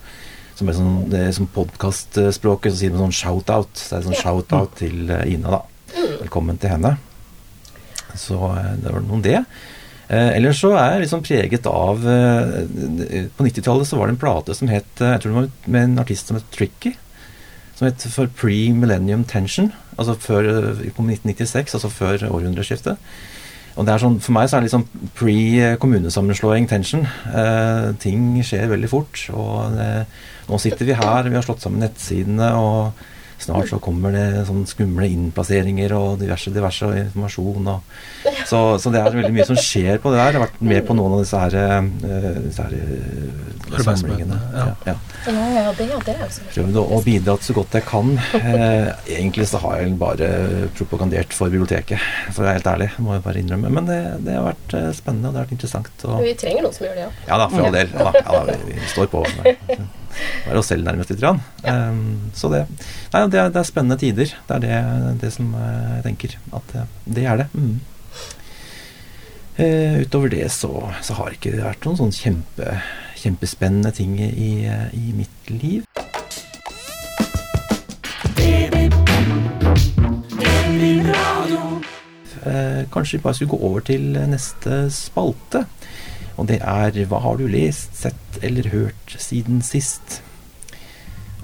Som 0.55 0.71
er 0.71 0.77
sånn, 0.77 0.93
det 1.11 1.19
er 1.27 1.33
som 1.35 1.49
podkastspråket 1.51 2.71
så 2.71 2.79
sier 2.79 2.93
man 2.95 3.07
sånn 3.09 3.17
shout-out. 3.19 3.73
Så 3.75 3.89
det 3.91 3.97
er 3.99 4.07
sånn 4.09 4.21
shout-out 4.23 4.77
til 4.79 5.09
eh, 5.11 5.25
Ina, 5.35 5.57
da. 5.59 5.63
Velkommen 6.21 6.57
til 6.63 6.71
henne. 6.77 6.95
Så 8.15 8.39
eh, 8.55 8.71
det 8.79 8.93
var 8.93 9.03
noe 9.03 9.17
om 9.19 9.25
det. 9.25 9.41
Eh, 10.09 10.35
ellers 10.37 10.59
så 10.61 10.69
er 10.77 10.91
jeg 10.95 11.05
liksom 11.05 11.23
preget 11.25 11.65
av 11.65 12.03
eh, 12.05 13.29
På 13.33 13.45
90-tallet 13.47 13.89
så 13.89 13.97
var 13.97 14.05
det 14.05 14.13
en 14.13 14.19
plate 14.21 14.53
som 14.53 14.69
het 14.69 15.01
eh, 15.01 15.15
Jeg 15.15 15.23
tror 15.23 15.31
det 15.31 15.39
var 15.39 15.71
med 15.73 15.87
en 15.87 16.03
artist 16.03 16.29
som 16.29 16.37
het 16.37 16.45
Tricky. 16.53 16.91
som 17.75 17.87
het 17.87 18.05
for 18.13 18.29
Pre-Millennium 18.31 19.25
Tension. 19.27 19.71
Altså 19.97 20.13
før 20.15 20.45
eh, 20.51 20.83
kom 20.95 21.09
1996, 21.09 21.73
altså 21.75 21.89
før 21.89 22.27
århundreskiftet. 22.29 23.01
Og 23.75 23.83
det 23.83 23.91
er 23.91 23.99
sånn, 23.99 24.21
For 24.23 24.31
meg 24.35 24.47
så 24.47 24.55
er 24.55 24.63
det 24.63 24.69
liksom 24.69 24.85
pre-kommunesammenslåing 25.17 26.69
tension. 26.71 27.03
Eh, 27.27 27.89
ting 27.99 28.29
skjer 28.45 28.69
veldig 28.71 28.91
fort. 28.91 29.19
og 29.33 29.75
det, 29.75 29.89
Nå 30.47 30.61
sitter 30.61 30.87
vi 30.87 30.95
her, 30.95 31.27
vi 31.27 31.35
har 31.35 31.43
slått 31.43 31.65
sammen 31.65 31.83
nettsidene, 31.83 32.53
og 32.55 32.93
snart 33.41 33.69
så 33.69 33.79
kommer 33.83 34.13
det 34.15 34.45
sånn 34.47 34.63
skumle 34.69 35.07
innplasseringer 35.11 35.93
og 35.97 36.19
diverse 36.21 36.53
diverse 36.53 36.89
informasjon. 37.01 37.67
Og, 37.73 37.95
så, 38.47 38.61
så, 38.81 38.91
det 38.93 39.01
er 39.01 39.15
veldig 39.15 39.33
mye 39.35 39.47
som 39.47 39.59
skjer 39.59 39.99
på 40.01 40.13
det 40.13 40.19
der. 40.19 40.31
Jeg 40.31 40.39
har 40.39 40.45
vært 40.45 40.61
med 40.71 40.85
på 40.87 40.95
noen 40.97 41.17
av 41.17 41.23
disse 41.23 41.41
her, 41.41 41.57
uh, 41.57 42.39
disse 42.45 42.65
her 42.65 42.75
uh, 42.75 43.81
samlingene. 43.85 44.39
Ja. 44.55 44.67
Ja. 44.87 44.95
ja, 45.27 45.47
ja, 45.57 45.65
det, 45.77 45.89
det 46.07 46.15
er 46.15 46.23
jo 46.23 46.31
Prøvd 46.55 46.79
å, 46.79 46.85
å 46.97 47.01
bidra 47.05 47.37
så 47.43 47.57
godt 47.57 47.77
jeg 47.79 47.87
kan. 47.89 48.13
Uh, 48.35 48.93
egentlig 49.17 49.49
så 49.51 49.61
har 49.65 49.81
jeg 49.81 49.97
bare 49.99 50.31
propagandert 50.77 51.35
for 51.35 51.53
biblioteket, 51.53 52.01
for 52.31 52.43
å 52.43 52.49
være 52.49 52.61
helt 52.61 52.71
ærlig. 52.75 52.89
Må 53.03 53.17
jeg 53.17 53.25
bare 53.27 53.43
innrømme. 53.43 53.73
Men 53.79 53.91
det, 53.91 53.99
det 54.25 54.39
har 54.39 54.49
vært 54.51 54.79
spennende, 54.97 55.29
og 55.29 55.35
det 55.35 55.41
har 55.41 55.49
vært 55.49 55.57
interessant. 55.59 56.07
Og, 56.07 56.17
vi 56.25 56.33
trenger 56.39 56.65
noen 56.65 56.77
som 56.77 56.87
gjør 56.87 56.97
det, 56.97 57.05
ja. 57.07 57.13
Ja 57.29 57.43
da, 57.43 57.51
for 57.51 57.67
all 57.67 57.77
del. 57.77 57.93
Ja, 57.93 58.09
da, 58.09 58.23
ja, 58.23 58.41
da, 58.49 58.57
vi, 58.65 58.79
vi 58.79 58.89
står 58.95 59.11
på. 59.11 59.25
Være 60.45 60.61
oss 60.61 60.69
selv 60.71 60.85
nærmest 60.85 61.11
litt. 61.11 61.23
Ja. 61.23 61.33
Um, 61.65 62.31
så 62.37 62.51
det, 62.53 62.63
nei, 63.13 63.23
det, 63.31 63.39
er, 63.39 63.49
det, 63.51 63.59
er, 63.61 63.67
spennende 63.67 63.97
tider. 64.01 64.31
Det 64.47 64.57
er 64.57 64.63
det, 64.63 64.77
det 65.23 65.31
som 65.35 65.51
jeg 65.57 66.05
tenker. 66.05 66.37
At 66.55 66.75
det 67.05 67.25
er 67.25 67.43
det. 67.43 67.49
Mm. 67.53 67.79
Uh, 69.55 70.01
utover 70.03 70.33
det 70.33 70.45
så, 70.51 70.71
så, 71.01 71.15
har 71.19 71.35
ikke 71.35 71.53
det 71.55 71.63
vært 71.63 71.87
noen 71.87 71.99
sånn 72.01 72.15
kjempe, 72.15 72.79
kjempespennende 73.21 73.93
ting 73.95 74.17
i, 74.19 74.51
i 74.67 75.15
mitt 75.15 75.53
liv. 75.53 75.85
Uh, 82.45 82.83
kanskje 82.93 83.17
vi 83.17 83.23
bare 83.23 83.33
skulle 83.33 83.55
gå 83.55 83.61
over 83.65 83.85
til 83.87 84.11
neste 84.29 84.85
spalte. 84.93 85.65
Og 86.35 86.47
det 86.49 86.59
er 86.61 87.05
Hva 87.09 87.21
har 87.23 87.39
du 87.39 87.47
lest, 87.47 87.95
sett 87.95 88.39
eller 88.43 88.69
hørt 88.73 89.17
siden 89.21 89.61
sist? 89.63 90.21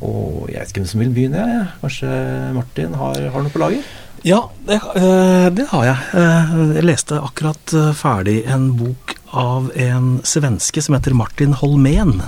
Og 0.02 0.50
jeg 0.50 0.58
vet 0.58 0.72
ikke 0.72 0.82
hvem 0.82 0.92
som 0.92 1.04
vil 1.04 1.14
begynne. 1.16 1.48
Kanskje 1.82 2.12
Martin 2.58 2.98
har, 2.98 3.20
har 3.34 3.46
noe 3.46 3.54
på 3.54 3.62
lager? 3.62 3.86
Ja, 4.26 4.44
det, 4.68 4.78
øh, 4.98 5.48
det, 5.58 5.66
har 5.72 5.86
jeg. 5.88 5.98
Eh, 6.14 6.54
jeg 6.78 6.86
leste 6.86 7.18
akkurat 7.22 7.74
øh, 7.74 7.90
ferdig 7.98 8.44
en 8.46 8.68
bok 8.78 9.16
av 9.34 9.72
en 9.80 10.20
svenske 10.28 10.82
som 10.84 10.98
heter 10.98 11.16
Martin 11.18 11.56
Holmén. 11.58 12.20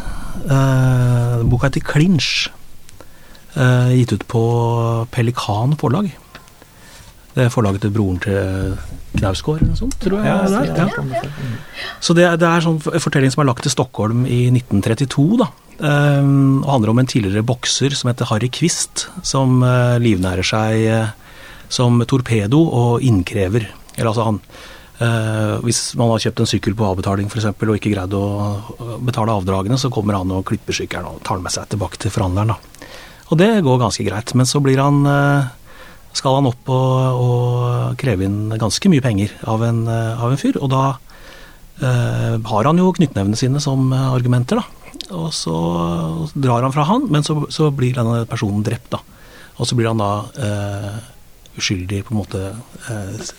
Uh, 0.43 1.43
boka 1.47 1.69
heter. 1.69 2.49
Uh, 3.53 3.91
gitt 3.93 4.15
ut 4.15 4.25
på 4.27 4.43
Pelikan 5.13 5.75
forlag. 5.77 6.09
Det 7.33 7.47
er 7.47 7.53
forlaget 7.53 7.81
til 7.81 7.93
broren 7.93 8.19
til 8.21 8.75
Knausgård 9.17 9.61
eller 9.61 9.71
noe 9.71 9.79
sånt, 9.79 9.95
tror 10.01 10.21
jeg. 10.21 10.29
Ja, 10.29 10.63
det 10.69 10.83
er. 10.83 10.91
Ja. 11.17 11.87
Så 12.03 12.13
det, 12.17 12.27
det 12.41 12.49
er 12.49 12.65
sånn 12.65 12.77
fortelling 12.81 13.33
som 13.33 13.41
er 13.41 13.49
lagt 13.49 13.65
til 13.65 13.73
Stockholm 13.73 14.27
i 14.29 14.45
1932. 14.51 15.25
da. 15.41 15.49
Um, 15.83 16.61
og 16.61 16.69
handler 16.75 16.91
om 16.93 17.01
en 17.01 17.09
tidligere 17.09 17.45
bokser 17.45 17.95
som 17.97 18.11
heter 18.11 18.29
Harry 18.29 18.51
Quist, 18.53 19.07
som 19.25 19.63
uh, 19.65 19.97
livnærer 20.01 20.45
seg 20.45 20.83
uh, 20.85 21.39
som 21.73 21.97
torpedo 22.05 22.61
og 22.69 23.01
innkrever. 23.05 23.65
Eller 23.97 24.11
altså 24.11 24.27
han 24.27 24.37
uh, 25.01 25.57
Hvis 25.65 25.95
man 25.97 26.13
har 26.13 26.21
kjøpt 26.27 26.43
en 26.43 26.51
sykkel 26.53 26.77
på 26.77 26.85
avbetaling 26.91 27.31
f.eks. 27.31 27.49
og 27.49 27.73
ikke 27.79 27.95
greid 27.95 28.13
å 28.13 28.23
betale 29.01 29.33
avdragene, 29.33 29.81
så 29.81 29.89
kommer 29.93 30.19
han 30.19 30.37
og 30.37 30.45
klipper 30.49 30.77
sykkelen 30.77 31.09
og 31.09 31.25
tar 31.25 31.41
den 31.41 31.49
med 31.49 31.57
seg 31.57 31.73
tilbake 31.73 31.97
til 31.97 32.13
forhandleren. 32.13 32.53
da. 32.53 32.87
Og 33.33 33.41
det 33.41 33.51
går 33.65 33.81
ganske 33.81 34.05
greit. 34.05 34.37
Men 34.37 34.45
så 34.45 34.61
blir 34.61 34.77
han 34.77 35.01
skal 36.13 36.37
han 36.37 36.49
opp 36.49 36.69
og, 36.69 37.23
og 37.23 37.97
kreve 38.01 38.27
inn 38.27 38.53
ganske 38.61 38.91
mye 38.91 39.03
penger 39.03 39.33
av 39.49 39.63
en, 39.65 39.83
av 39.89 40.29
en 40.29 40.39
fyr. 40.39 40.59
Og 40.61 40.69
da 40.73 40.83
eh, 41.81 42.35
har 42.37 42.69
han 42.69 42.81
jo 42.81 42.93
knyttnevene 42.93 43.39
sine 43.39 43.61
som 43.63 43.89
argumenter, 43.93 44.61
da. 44.61 44.83
Og 45.13 45.33
så 45.35 45.55
drar 46.33 46.63
han 46.63 46.73
fra 46.73 46.85
han, 46.87 47.09
men 47.11 47.25
så, 47.25 47.35
så 47.53 47.71
blir 47.75 47.97
denne 47.97 48.23
personen 48.29 48.63
drept, 48.65 48.93
da. 48.93 49.01
Og 49.59 49.69
så 49.69 49.77
blir 49.77 49.89
han 49.91 50.01
da 50.01 50.11
eh, 50.37 51.01
uskyldig, 51.59 52.03
på 52.05 52.13
en 52.13 52.21
måte 52.21 52.45
eh, 52.89 53.33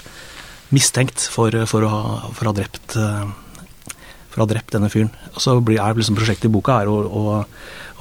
mistenkt 0.75 1.27
for, 1.31 1.55
for, 1.71 1.87
å 1.87 1.91
ha, 1.91 2.03
for, 2.35 2.47
å 2.47 2.53
ha 2.53 2.59
drept, 2.59 2.97
eh, 2.99 4.05
for 4.31 4.43
å 4.43 4.47
ha 4.47 4.51
drept 4.51 4.77
denne 4.77 4.91
fyren. 4.93 5.11
Og 5.35 5.41
så 5.43 5.57
blir, 5.61 5.81
er 5.83 5.99
liksom 5.99 6.19
prosjektet 6.19 6.51
i 6.51 6.55
boka 6.55 6.81
er 6.83 6.91
å, 6.91 6.99
å, 7.03 7.41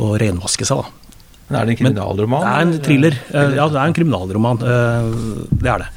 å 0.03 0.11
renvaske 0.21 0.67
seg, 0.67 0.83
da. 0.83 0.99
Men 1.53 1.61
er 1.61 1.67
det 1.69 1.75
en 1.75 1.81
kriminalroman? 1.81 2.45
det 2.45 2.53
er 2.53 2.65
en 2.67 2.79
thriller. 2.87 3.19
Eh, 3.29 3.57
ja, 3.57 3.67
det 3.69 3.77
er 3.77 3.91
en 3.91 3.97
kriminalroman. 3.97 4.63
Eh, 4.63 5.11
det 5.61 5.69
er 5.75 5.85
det. 5.85 5.89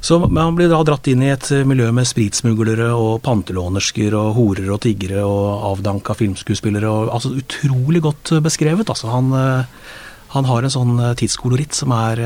Så 0.00 0.16
Han 0.24 0.56
blir 0.56 0.70
da 0.72 0.80
dratt 0.82 1.06
inn 1.12 1.22
i 1.22 1.28
et 1.28 1.50
miljø 1.68 1.90
med 1.92 2.08
spritsmuglere 2.08 2.88
og 2.96 3.20
pantelånersker 3.22 4.16
og 4.16 4.32
horer 4.38 4.70
og 4.72 4.80
tiggere 4.86 5.26
og 5.28 5.66
avdanka 5.74 6.16
filmskuespillere. 6.16 6.88
Og, 6.88 7.12
altså 7.12 7.34
Utrolig 7.36 8.02
godt 8.02 8.32
beskrevet. 8.42 8.88
Altså, 8.88 9.12
han, 9.12 9.30
eh, 9.36 9.94
han 10.34 10.48
har 10.48 10.64
en 10.64 10.72
sånn 10.72 10.96
tidskoloritt 11.20 11.76
som 11.76 11.92
er, 11.92 12.22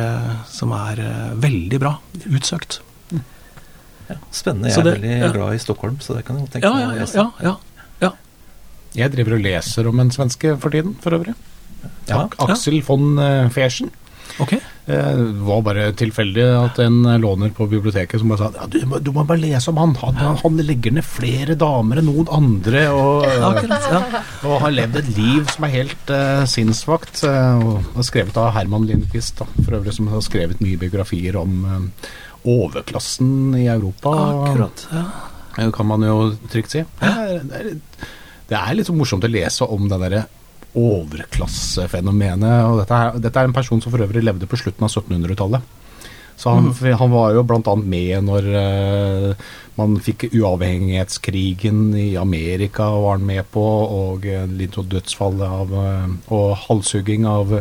som 0.49 0.73
er 0.76 1.02
veldig 1.40 1.80
bra. 1.83 1.97
Utsøkt. 2.30 2.80
Ja, 4.04 4.18
spennende. 4.30 4.68
Jeg 4.68 4.78
er 4.78 4.85
det, 4.85 4.97
veldig 4.99 5.14
ja. 5.16 5.33
glad 5.33 5.56
i 5.56 5.62
Stockholm, 5.62 5.97
så 6.04 6.16
det 6.18 6.26
kan 6.28 6.38
jeg 6.38 6.50
tenke 6.52 6.71
meg 6.71 6.90
å 6.90 6.99
lese. 6.99 7.16
Ja, 7.16 7.30
ja, 7.40 7.54
Jeg 8.94 9.11
driver 9.11 9.35
og 9.35 9.42
leser 9.42 9.88
om 9.90 10.02
en 10.04 10.12
svenske 10.14 10.54
for 10.61 10.75
tiden, 10.75 10.94
for 11.02 11.16
øvrig. 11.16 11.35
Ja, 12.11 12.25
Aksel 12.45 12.81
von 12.87 13.19
eh, 13.19 13.50
Fersen. 13.55 13.93
Okay. 14.43 14.59
Det 14.85 14.99
var 15.47 15.61
bare 15.64 15.85
tilfeldig 15.97 16.45
at 16.59 16.79
en 16.83 17.05
låner 17.23 17.53
på 17.55 17.67
biblioteket 17.71 18.21
som 18.21 18.33
bare 18.33 18.41
sa 18.43 18.49
ja, 18.57 18.67
du, 18.69 18.81
du 19.00 19.11
må 19.14 19.23
bare 19.25 19.41
lese 19.41 19.71
om 19.71 19.79
han. 19.79 19.95
han. 20.00 20.19
Han, 20.43 20.59
legger 20.67 20.93
ned 20.97 21.07
flere 21.07 21.55
damer 21.57 22.00
enn 22.00 22.09
noen 22.11 22.29
andre. 22.35 22.83
Og, 22.93 23.25
Akkurat, 23.50 23.88
ja. 23.88 24.23
og 24.50 24.59
har 24.64 24.75
levd 24.75 25.00
et 25.00 25.11
liv 25.17 25.47
som 25.55 25.69
er 25.69 25.75
helt 25.76 26.12
uh, 26.12 26.43
sinnsvakt. 26.50 27.23
Uh, 27.25 27.79
og 27.95 28.03
skrevet 28.05 28.37
av 28.41 28.53
Herman 28.59 28.88
Lindqvist, 28.91 29.38
da, 29.41 29.49
for 29.62 29.79
øvrig, 29.79 29.95
som 29.97 30.11
har 30.12 30.25
skrevet 30.26 30.61
mye 30.64 30.81
biografier 30.83 31.38
om 31.41 31.57
uh, 31.64 32.11
overklassen 32.45 33.55
i 33.57 33.69
Europa. 33.73 34.12
Akkurat, 34.50 34.88
ja. 34.93 35.07
Det 35.55 35.71
kan 35.73 35.87
man 35.87 36.03
jo 36.03 36.33
trygt 36.50 36.75
si. 36.75 36.83
Det 37.00 37.09
er, 37.09 37.76
det 38.50 38.57
er, 38.59 38.73
litt 38.75 38.91
morsomt 38.93 39.25
å 39.25 39.31
lese 39.31 39.64
om 39.71 39.87
den 39.88 40.03
derre 40.03 40.26
overklassefenomenet. 40.75 42.64
og 42.66 42.83
dette 42.83 42.99
er, 42.99 43.19
dette 43.23 43.40
er, 43.40 43.49
en 43.49 43.57
person 43.57 43.81
som 43.83 43.95
for 43.95 44.02
øvrig 44.02 44.25
levde 44.25 44.49
på 44.50 44.59
slutten 44.59 44.87
av 44.87 44.90
1700-tallet. 44.90 45.73
Så 46.37 46.50
han, 46.50 46.73
mm. 46.73 46.97
han, 46.99 47.12
var 47.12 47.35
jo 47.37 47.45
bl.a. 47.47 47.75
med 47.78 48.25
når 48.26 48.49
uh, 48.50 49.45
man 49.78 49.95
fikk 50.02 50.26
uavhengighetskrigen 50.33 51.93
i 51.95 52.09
Amerika, 52.19 52.88
var 52.90 53.21
han 53.21 53.28
med 53.28 53.47
på, 53.54 53.62
og 53.62 54.26
uh, 54.26 54.43
litt 54.50 54.75
av 54.81 54.88
dødsfallet 54.90 55.54
av, 55.61 55.71
uh, 55.78 56.35
og 56.35 56.57
halshugging 56.66 57.28
av 57.31 57.54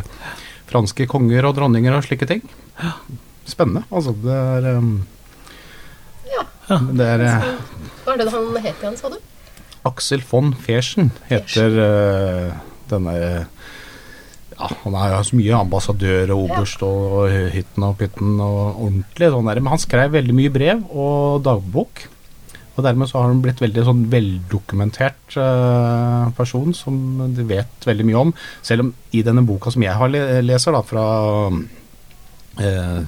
franske 0.70 1.06
konger 1.06 1.46
og 1.46 1.54
dronninger 1.60 1.94
og 1.94 2.02
slike 2.08 2.26
ting. 2.26 2.42
Spennende. 3.46 3.84
Altså, 3.94 4.16
det 4.24 4.34
er 4.42 4.70
um, 4.80 4.94
Ja. 6.32 6.46
Det 6.66 7.06
er, 7.06 7.24
Hva 8.02 8.14
er 8.16 8.22
det 8.24 8.30
han 8.32 8.54
het 8.64 8.82
igjen, 8.82 8.98
sa 8.98 9.12
du? 9.12 9.18
Aksel 9.86 10.22
von 10.24 10.54
Fersen 10.56 11.12
heter 11.28 11.76
denne 12.90 13.14
ja, 14.54 14.68
Han 14.84 14.94
er 14.94 15.12
jo 15.14 15.22
så 15.26 15.38
mye 15.38 15.58
ambassadør 15.58 16.34
og 16.34 16.48
oberst 16.48 16.82
og, 16.86 17.04
og 17.20 17.54
hytten 17.54 17.86
og 17.86 17.96
pytten 18.00 18.34
og 18.38 18.82
ordentlig 18.86 19.30
sånn 19.32 19.48
der. 19.50 19.62
Men 19.62 19.74
han 19.74 19.82
skrev 19.82 20.14
veldig 20.14 20.36
mye 20.36 20.52
brev 20.54 20.84
og 20.90 21.42
dagbok. 21.46 22.04
Og 22.74 22.82
dermed 22.82 23.06
så 23.06 23.20
har 23.20 23.30
han 23.30 23.42
blitt 23.42 23.62
veldig 23.62 23.84
sånn 23.86 24.06
veldokumentert 24.10 25.36
uh, 25.38 26.30
person 26.34 26.74
som 26.74 26.96
de 27.36 27.46
vet 27.46 27.86
veldig 27.86 28.06
mye 28.08 28.22
om. 28.24 28.32
Selv 28.66 28.86
om 28.86 28.94
i 29.14 29.22
denne 29.26 29.44
boka 29.46 29.70
som 29.74 29.84
jeg 29.84 29.94
har 29.94 30.10
le 30.10 30.22
leser, 30.42 30.74
da, 30.74 30.80
fra 30.86 31.04
uh, 31.52 33.04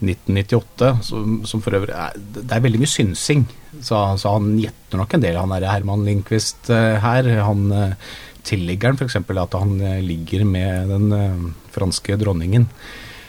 1998, 0.00 0.90
som, 1.04 1.36
som, 1.48 1.62
for 1.64 1.76
øvrig 1.76 1.92
er, 1.96 2.16
Det 2.16 2.48
er 2.48 2.64
veldig 2.64 2.80
mye 2.82 2.94
synsing. 2.94 3.44
Så, 3.76 4.00
så 4.16 4.32
han 4.32 4.54
gjetter 4.62 5.00
nok 5.00 5.16
en 5.16 5.24
del, 5.24 5.36
han 5.40 5.52
er 5.52 5.68
Herman 5.68 6.06
Lindqvist 6.08 6.72
uh, 6.72 6.96
her. 7.04 7.28
Han 7.44 7.68
tilligger 8.46 8.92
han 8.92 9.00
f.eks. 9.00 9.18
at 9.18 9.58
han 9.58 9.74
eh, 9.80 9.98
ligger 10.04 10.46
med 10.48 10.94
den 10.94 11.12
uh, 11.12 11.50
franske 11.74 12.16
dronningen. 12.20 12.68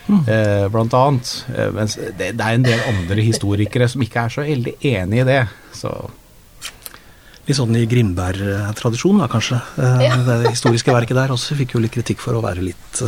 Mm. 0.08 0.24
Eh, 0.28 0.70
blant 0.70 0.94
annet. 0.94 1.46
Eh, 1.58 1.72
mens 1.76 1.96
det, 1.96 2.32
det, 2.32 2.44
er 2.44 2.56
en 2.56 2.64
del 2.64 2.86
andre 2.88 3.26
historikere 3.26 3.90
som 3.92 4.04
ikke 4.04 4.24
er 4.24 4.34
så 4.34 4.46
veldig 4.48 4.78
enig 4.94 5.22
i 5.24 5.28
det. 5.28 5.42
Så. 5.76 5.92
Litt 7.48 7.60
sånn 7.60 7.76
i 7.80 7.84
Grimberg-tradisjonen, 7.88 9.24
da, 9.24 9.28
kanskje. 9.32 9.60
Eh, 9.84 10.06
ja. 10.08 10.16
Det 10.24 10.54
historiske 10.56 10.96
verket 10.96 11.20
der 11.20 11.36
også 11.36 11.60
fikk 11.60 11.76
jo 11.76 11.84
litt 11.84 11.96
kritikk 11.96 12.24
for 12.24 12.40
å 12.40 12.44
være 12.44 12.64
litt, 12.64 13.04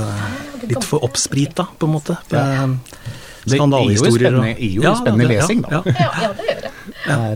litt 0.68 0.86
for 0.88 1.08
oppsprita, 1.08 1.70
på 1.80 1.90
en 1.90 1.96
måte. 1.96 2.20
Ja. 2.34 2.68
Skandalehistorier. 3.50 4.36
Det 4.36 4.56
gir 4.60 4.80
jo 4.82 4.84
spennende, 4.84 4.92
jo 4.92 4.96
spennende 5.00 5.28
ja, 5.28 5.40
lesing, 5.40 5.64
da. 5.64 5.82
Ja, 5.88 6.34
det 6.36 6.50
gjør 6.52 6.64
det. 6.68 6.76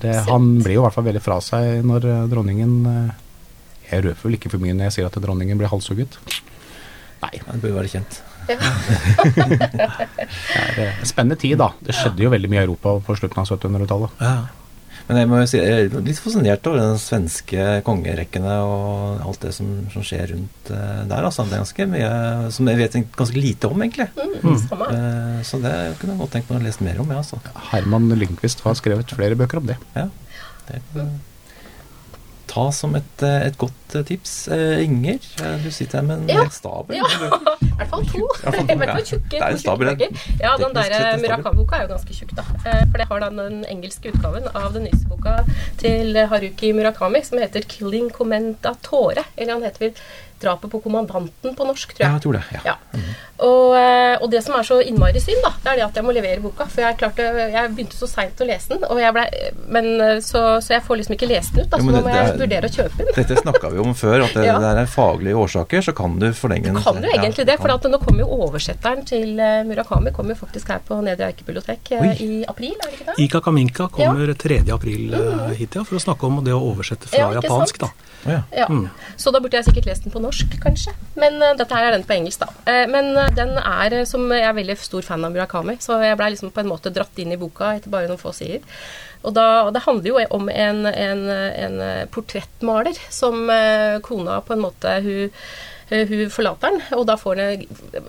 Der, 0.04 0.08
han 0.28 0.48
blir 0.60 0.76
jo 0.76 0.82
i 0.82 0.84
hvert 0.84 0.96
fall 0.96 1.06
veldig 1.08 1.22
fra 1.24 1.38
seg 1.42 1.86
når 1.88 2.06
dronningen 2.30 2.74
jeg 3.94 4.06
røper 4.08 4.28
vel 4.28 4.38
ikke 4.40 4.52
for 4.54 4.64
mye 4.64 4.76
når 4.78 4.90
jeg 4.90 4.98
sier 4.98 5.10
at 5.10 5.22
dronningen 5.24 5.60
ble 5.60 5.72
halshugget. 5.72 6.20
Nei. 7.24 7.36
Det 7.40 7.62
bør 7.64 7.80
være 7.82 7.96
kjent. 7.98 8.22
Ja. 8.44 8.60
Det 10.76 10.84
er 10.84 10.98
en 11.00 11.08
spennende 11.08 11.38
tid, 11.40 11.56
da. 11.62 11.70
Det 11.80 11.94
skjedde 11.96 12.26
jo 12.26 12.32
veldig 12.34 12.50
mye 12.52 12.60
i 12.60 12.66
Europa 12.66 12.98
på 13.06 13.16
slutten 13.16 13.40
av 13.40 13.48
1700-tallet. 13.48 14.20
Ja. 14.20 14.34
Men 15.08 15.20
jeg 15.20 15.30
må 15.30 15.40
jo 15.42 15.48
si, 15.52 15.60
jeg 15.60 15.88
er 15.88 16.04
litt 16.06 16.20
fascinert 16.24 16.68
over 16.70 16.80
den 16.80 17.00
svenske 17.02 17.64
kongerekkene 17.88 18.54
og 18.64 19.24
alt 19.26 19.42
det 19.44 19.52
som, 19.56 19.72
som 19.92 20.06
skjer 20.06 20.32
rundt 20.32 20.72
eh, 20.72 21.02
der. 21.10 21.28
Altså. 21.28 21.44
Det 21.48 21.58
er 21.58 21.64
ganske 21.66 21.88
mye 21.92 22.12
som 22.56 22.72
jeg 22.72 22.80
vet 22.80 22.98
ganske 23.18 23.44
lite 23.44 23.72
om, 23.72 23.84
egentlig. 23.84 24.08
Mm. 24.16 24.56
Eh, 24.56 25.42
så 25.48 25.60
det 25.64 25.74
kunne 26.00 26.16
jeg 26.16 26.22
godt 26.24 26.36
tenkt 26.38 26.54
meg 26.54 26.62
å 26.62 26.64
lese 26.68 26.88
mer 26.88 27.04
om, 27.04 27.12
jeg, 27.12 27.26
altså. 27.26 27.42
Herman 27.74 28.08
Lyngquist 28.16 28.64
har 28.68 28.80
skrevet 28.80 29.16
flere 29.16 29.40
bøker 29.40 29.60
om 29.60 29.72
det. 29.74 29.80
Ja, 29.98 30.08
det 30.70 30.80
er, 30.80 31.12
ta 32.54 32.68
som 32.76 32.94
et, 32.96 33.24
eh, 33.26 33.48
et 33.48 33.58
godt 33.58 33.96
eh, 33.98 34.04
tips. 34.06 34.34
Eh, 34.54 34.84
Inger, 34.86 35.20
du 35.64 35.70
sitter 35.74 36.00
her 36.00 36.06
med 36.06 36.22
en 36.24 36.30
Ja. 36.30 36.44
stabel. 36.54 36.98
Ja, 36.98 37.08
i 37.14 37.76
hvert 37.80 37.90
fall 37.90 38.06
to. 38.12 38.28
hvert 38.44 38.58
fall 38.60 38.88
ja. 38.88 38.98
tjukke, 39.12 39.30
Det 39.32 39.42
er 39.42 39.56
en 39.56 39.62
stabel, 39.64 39.88
ja. 39.88 40.56
den 40.62 40.76
der. 40.78 41.18
Murakami-boka 41.24 41.80
er 41.80 41.88
jo 41.88 41.94
ganske 41.96 42.18
tjukk, 42.20 42.36
da. 42.38 42.46
For 42.64 42.98
det 43.02 43.08
har 43.10 43.26
den, 43.26 43.42
den 43.42 43.64
engelske 43.72 44.14
utgaven 44.14 44.46
av 44.54 44.74
den 44.78 44.86
nyeste 44.88 45.10
boka 45.10 45.40
til 45.82 46.14
Haruki 46.30 46.74
Murakami, 46.78 47.24
som 47.26 47.42
heter 47.42 47.66
'Killing 47.66 48.12
Commendatore'. 48.14 49.26
Eller 49.38 49.54
han 49.54 49.64
heter 49.64 49.88
vel 49.88 49.94
'Drapet 50.44 50.70
på 50.72 50.82
kommandanten' 50.84 51.56
på 51.56 51.66
norsk, 51.66 51.94
tror 51.96 52.04
jeg. 52.04 52.10
Ja, 52.10 52.14
jeg. 52.14 52.22
tror 52.22 52.34
det. 52.34 52.44
Ja. 52.52 52.60
Ja. 52.66 52.76
Og, 53.44 53.74
eh, 53.76 54.18
og 54.22 54.30
det 54.32 54.44
som 54.46 54.56
er 54.56 54.64
så 54.64 54.78
innmari 54.84 55.20
synd, 55.20 55.42
da, 55.44 55.50
det 55.64 55.72
er 55.72 55.76
det 55.80 55.86
at 55.88 55.96
jeg 56.00 56.06
må 56.06 56.14
levere 56.16 56.40
boka. 56.44 56.66
For 56.70 56.82
jeg, 56.84 56.98
klarte, 57.00 57.24
jeg 57.52 57.72
begynte 57.76 57.98
så 57.98 58.08
seint 58.08 58.40
å 58.40 58.46
lese 58.48 58.70
den, 58.76 58.84
og 58.88 59.00
jeg 59.02 59.12
ble, 59.16 59.24
men, 59.74 59.88
eh, 60.02 60.20
så, 60.24 60.44
så 60.64 60.76
jeg 60.78 60.84
får 60.86 61.00
liksom 61.02 61.16
ikke 61.18 61.28
lest 61.32 61.54
den 61.56 61.66
ut. 61.66 61.70
Da, 61.72 61.78
Jo, 61.78 61.84
så 61.84 61.86
men 61.90 61.96
nå 61.96 62.02
må 62.04 62.12
det 62.12 62.16
jeg 62.16 62.30
er- 62.30 62.40
vurdere 62.44 62.70
å 62.70 62.74
kjøpe 62.78 62.98
den. 62.98 63.14
Dette 63.18 63.36
snakka 63.42 63.72
vi 63.74 63.80
om 63.84 63.94
før, 63.98 64.24
at 64.28 64.34
det, 64.38 64.46
Ja. 64.52 64.60
det 64.60 64.72
er 64.84 64.86
faglige 64.94 65.36
årsaker, 65.44 65.82
så 65.90 65.96
kan 65.96 66.20
du 66.20 66.28
forlenge 66.34 66.64
den. 66.70 66.76
Du 66.76 66.84
kan 66.84 67.02
jo 67.04 67.10
egentlig 67.18 67.46
det, 67.50 67.58
for 67.60 67.74
at 67.74 67.84
nå 67.84 67.98
kommer 68.04 68.20
jo 68.24 68.30
oversetteren 68.48 69.04
til 69.06 69.40
eh, 69.40 69.64
Murakami 69.68 70.12
kommer 70.14 70.36
jo 70.38 70.40
faktisk 70.46 70.68
her 70.70 70.80
på 70.88 71.02
Nedre 71.04 71.28
Eike 71.34 71.44
bibliotek 71.44 71.92
Oi. 72.00 72.14
i 72.20 72.32
april, 72.48 72.76
er 72.80 72.90
det 72.92 73.00
ikke 73.00 73.06
det? 73.12 73.20
Ika 73.28 73.42
Kaminka 73.42 73.90
kommer 73.92 74.34
3. 74.34 74.62
april 74.72 75.14
eh, 75.14 75.54
hit, 75.58 75.76
ja, 75.76 75.84
for 75.84 75.96
å 75.98 76.04
snakke 76.04 76.24
om 76.30 76.44
det 76.46 76.54
å 76.54 76.62
oversette 76.72 77.08
fra 77.10 77.18
Ja, 77.34 77.42
japansk, 77.42 77.78
sant? 77.82 77.90
da. 77.90 78.10
Ja. 78.24 78.42
Ja. 78.56 78.68
Så 79.20 79.32
da 79.36 79.40
burde 79.44 79.58
jeg 79.60 79.66
sikkert 79.68 79.86
lest 79.90 80.04
den 80.06 80.12
på 80.14 80.22
norsk, 80.24 80.33
kanskje. 80.64 80.94
Men 81.20 81.40
uh, 81.42 81.54
dette 81.58 81.76
her 81.76 81.88
er 81.88 81.96
den 81.96 82.06
på 82.08 82.16
engelsk, 82.16 82.44
da. 82.44 82.50
Uh, 82.68 82.86
men 82.92 83.12
uh, 83.18 83.30
den 83.36 83.56
er, 83.60 83.98
som 84.10 84.26
jeg 84.32 84.48
er 84.48 84.56
veldig 84.58 84.78
stor 84.82 85.06
fan 85.06 85.26
av 85.26 85.34
Murakami, 85.34 85.78
så 85.84 86.00
jeg 86.04 86.20
blei 86.20 86.32
liksom 86.34 86.54
på 86.54 86.64
en 86.64 86.72
måte 86.72 86.94
dratt 86.94 87.20
inn 87.22 87.36
i 87.36 87.40
boka 87.40 87.76
etter 87.78 87.94
bare 87.94 88.10
noen 88.12 88.22
få 88.22 88.34
sider. 88.36 88.64
Og, 89.24 89.32
da, 89.38 89.46
det 89.72 89.86
handler 89.86 90.10
jo 90.10 90.24
om 90.36 90.50
en, 90.52 90.82
en, 90.90 91.22
en 91.32 91.78
portrettmaler 92.12 92.98
som 93.08 93.46
kona 94.04 94.42
på 94.44 94.58
en 94.58 94.66
måte 94.66 94.98
hun 95.06 95.30
hun 96.10 96.32
forlater 96.34 96.72
han, 96.72 96.80
og 96.98 97.06
da 97.08 97.16
han, 97.22 97.64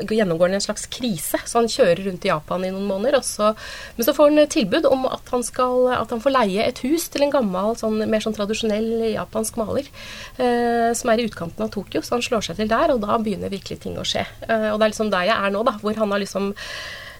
gjennomgår 0.08 0.50
han 0.50 0.58
en 0.58 0.64
slags 0.64 0.86
krise. 0.92 1.40
Så 1.44 1.60
han 1.60 1.70
kjører 1.70 2.04
rundt 2.06 2.24
i 2.26 2.30
Japan 2.30 2.64
i 2.64 2.72
noen 2.72 2.88
måneder. 2.88 3.20
Så, 3.26 3.52
men 3.96 4.06
så 4.06 4.14
får 4.16 4.32
han 4.32 4.50
tilbud 4.54 4.88
om 4.90 5.06
at 5.10 5.30
han, 5.34 5.44
skal, 5.46 5.90
at 5.96 6.14
han 6.14 6.22
får 6.24 6.36
leie 6.36 6.64
et 6.64 6.82
hus 6.86 7.08
til 7.12 7.26
en 7.26 7.34
gammel, 7.34 7.76
sånn, 7.80 8.00
mer 8.10 8.24
sånn 8.24 8.36
tradisjonell 8.36 9.06
japansk 9.12 9.60
maler. 9.60 9.90
Eh, 10.38 10.90
som 10.96 11.12
er 11.12 11.22
i 11.22 11.28
utkanten 11.28 11.66
av 11.66 11.72
Tokyo. 11.74 12.02
Så 12.04 12.16
han 12.16 12.26
slår 12.26 12.48
seg 12.48 12.60
til 12.60 12.72
der, 12.72 12.94
og 12.94 13.02
da 13.04 13.20
begynner 13.20 13.52
virkelig 13.52 13.82
ting 13.84 14.00
å 14.00 14.08
skje. 14.08 14.26
Eh, 14.48 14.70
og 14.72 14.78
det 14.78 14.88
er 14.88 14.94
liksom 14.96 15.14
der 15.14 15.30
jeg 15.30 15.38
er 15.38 15.54
nå, 15.54 15.64
da, 15.66 15.78
hvor 15.82 16.04
han 16.04 16.14
har 16.14 16.22
liksom 16.24 16.52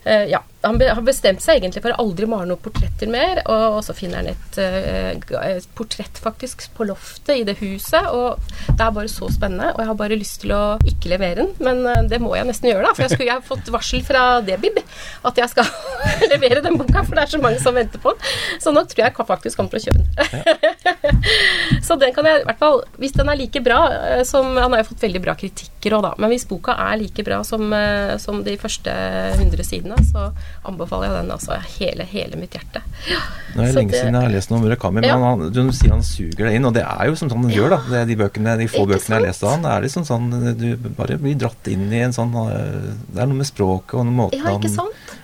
Eh, 0.05 0.25
ja, 0.29 0.43
han 0.65 0.81
har 0.81 1.03
bestemt 1.05 1.43
seg 1.45 1.59
egentlig 1.61 1.83
for 1.85 1.95
å 1.95 2.05
aldri 2.05 2.27
male 2.31 2.49
noen 2.49 2.61
portretter 2.63 3.11
mer, 3.11 3.41
og, 3.51 3.81
så 3.85 3.95
finner 3.97 4.23
han 4.23 4.31
et, 4.33 4.59
eh, 4.61 5.13
et 5.51 5.69
portrett 5.77 6.21
faktisk 6.21 6.67
på 6.77 6.87
loftet 6.89 7.35
i 7.37 7.45
det 7.47 7.57
huset, 7.61 8.09
og 8.15 8.41
det 8.71 8.81
er 8.81 8.95
bare 8.97 9.11
så 9.13 9.29
spennende, 9.33 9.73
og 9.75 9.83
jeg 9.83 9.91
har 9.91 9.99
bare 10.01 10.19
lyst 10.19 10.41
til 10.45 10.55
å 10.57 10.63
ikke 10.89 11.13
levere 11.13 11.43
den, 11.43 11.53
men 11.65 11.85
eh, 11.91 12.03
det 12.11 12.21
må 12.23 12.35
jeg 12.39 12.49
nesten 12.49 12.71
gjøre 12.71 12.87
da, 12.89 12.95
for 12.95 13.05
jeg, 13.05 13.15
skulle, 13.15 13.29
jeg 13.31 13.41
har 13.41 13.47
fått 13.47 13.73
varsel 13.75 14.05
fra 14.07 14.25
Debib 14.45 14.81
at 14.81 15.41
jeg 15.43 15.53
skal 15.53 15.69
levere 16.33 16.65
den 16.65 16.79
boka, 16.81 17.05
for 17.05 17.19
det 17.19 17.27
er 17.27 17.35
så 17.35 17.43
mange 17.43 17.61
som 17.63 17.77
venter 17.77 18.03
på 18.03 18.15
den, 18.15 18.35
så 18.63 18.75
nå 18.75 18.87
tror 18.89 19.05
jeg 19.07 19.29
faktisk 19.35 19.61
kommer 19.61 19.73
til 19.73 19.81
å 19.81 19.87
kjøpe 19.87 20.03
den. 20.03 21.25
så 21.87 21.99
den 22.01 22.15
kan 22.17 22.29
jeg, 22.29 22.43
i 22.43 22.49
hvert 22.49 22.61
fall, 22.61 22.83
hvis 23.01 23.17
den 23.17 23.31
er 23.31 23.41
like 23.41 23.65
bra 23.65 23.81
eh, 23.93 24.25
som, 24.29 24.55
han 24.57 24.73
har 24.73 24.85
jo 24.85 24.91
fått 24.93 25.07
veldig 25.07 25.25
bra 25.25 25.37
kritikker 25.39 25.95
også 25.95 26.05
da, 26.05 26.15
men 26.21 26.33
hvis 26.33 26.47
boka 26.49 26.75
er 26.81 26.99
like 27.01 27.25
bra 27.27 27.43
som, 27.47 27.73
som 28.21 28.41
de 28.45 28.57
første 28.61 28.93
100 29.37 29.67
sidene, 29.69 29.99
så 30.09 30.31
anbefaler 30.65 31.09
jeg 31.11 31.17
den 31.23 31.31
altså 31.35 31.59
hele, 31.79 32.05
hele 32.09 32.37
mitt 32.41 32.55
hjerte. 32.57 32.83
Ja, 33.11 33.21
det 33.55 33.69
er 33.69 33.73
lenge 33.77 33.91
det- 33.91 34.01
siden 34.01 34.15
jeg 34.15 34.23
har 34.23 34.33
lest 34.33 34.51
noe 34.51 34.59
om 34.61 34.65
Murakami, 34.67 35.01
men 35.01 35.05
Ja. 35.05 35.19
han, 35.19 35.53
du 35.53 35.61
sier 35.73 35.91
han 35.91 36.03
suger 36.03 36.47
deg 36.49 36.55
inn, 36.55 36.65
og 36.65 36.75
det 36.75 36.83
er 36.85 37.07
jo 37.07 37.15
som 37.17 37.29
sånn 37.29 37.43
han 37.45 37.51
gjør, 37.51 37.71
da. 37.71 37.81
Det 37.91 37.99
er 38.03 38.07
de, 38.07 38.17
bøkene, 38.17 38.57
de 38.59 38.67
få 38.69 38.85
Ikke 38.85 38.95
bøkene 38.95 39.15
jeg 39.15 39.21
har 39.21 39.27
lest 39.27 39.45
av 39.45 39.51
han, 39.51 39.63
det 39.63 39.71
er 39.73 39.83
liksom 39.83 40.05
sånn 40.05 40.57
Du 40.59 40.77
bare 40.97 41.19
blir 41.19 41.35
dratt 41.35 41.69
inn 41.69 41.93
i 41.93 42.01
en 42.01 42.13
sånn 42.13 42.33
øh, 42.35 42.95
Det 43.13 43.21
er 43.23 43.27
noe 43.27 43.37
med 43.43 43.47
språket 43.47 43.95
og 43.95 44.07
måten 44.07 44.39
Ja, 44.39 44.59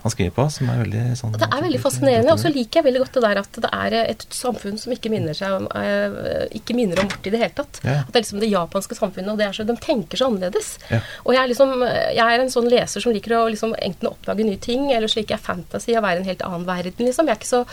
han, 0.01 0.11
skriver 0.11 0.33
på 0.33 0.51
som 0.51 0.69
er 0.71 0.85
veldig 0.85 1.03
sånn 1.19 1.33
Det 1.37 1.49
er 1.49 1.61
veldig 1.63 1.81
fascinerende, 1.81 2.33
og 2.33 2.39
så 2.41 2.49
liker 2.53 2.81
jeg 2.81 2.85
veldig 2.89 3.03
godt 3.05 3.13
det 3.19 3.23
der 3.23 3.41
at 3.43 3.53
det 3.61 3.71
er 3.73 3.97
et 4.11 4.25
samfunn 4.31 4.79
som 4.81 4.93
ikke 4.93 5.11
minner, 5.13 5.35
seg 5.37 5.53
om, 5.53 5.67
eh, 5.77 6.49
ikke 6.57 6.75
minner 6.75 7.01
om 7.03 7.09
vårt 7.11 7.27
i 7.27 7.31
det 7.35 7.41
hele 7.41 7.53
tatt. 7.55 7.81
Ja. 7.85 8.01
At 8.01 8.13
det 8.13 8.17
er 8.17 8.25
liksom 8.25 8.41
det 8.41 8.49
japanske 8.51 8.97
samfunnet, 8.97 9.29
og 9.35 9.39
det 9.39 9.47
er 9.47 9.53
så, 9.53 9.67
de 9.69 9.77
tenker 9.77 10.17
så 10.17 10.31
annerledes. 10.31 10.79
Og 11.27 11.35
jeg 11.35 11.43
er, 11.43 11.49
liksom, 11.53 11.75
jeg 12.17 12.25
er 12.25 12.41
en 12.41 12.49
sånn 12.53 12.71
leser 12.73 13.01
som 13.05 13.13
liker 13.13 13.37
å 13.37 13.43
liksom 13.53 13.75
enten 13.77 14.09
oppdage 14.09 14.45
nye 14.49 14.57
ting, 14.61 14.89
eller 14.93 15.07
så 15.13 15.20
liker 15.21 15.39
er 15.39 15.45
fantasy, 15.45 15.95
å 15.97 16.03
være 16.05 16.23
en 16.23 16.31
helt 16.31 16.43
annen 16.47 16.67
verden, 16.69 17.07
liksom. 17.07 17.29
Jeg 17.31 17.37
er 17.37 17.41
ikke 17.41 17.55
så 17.55 17.65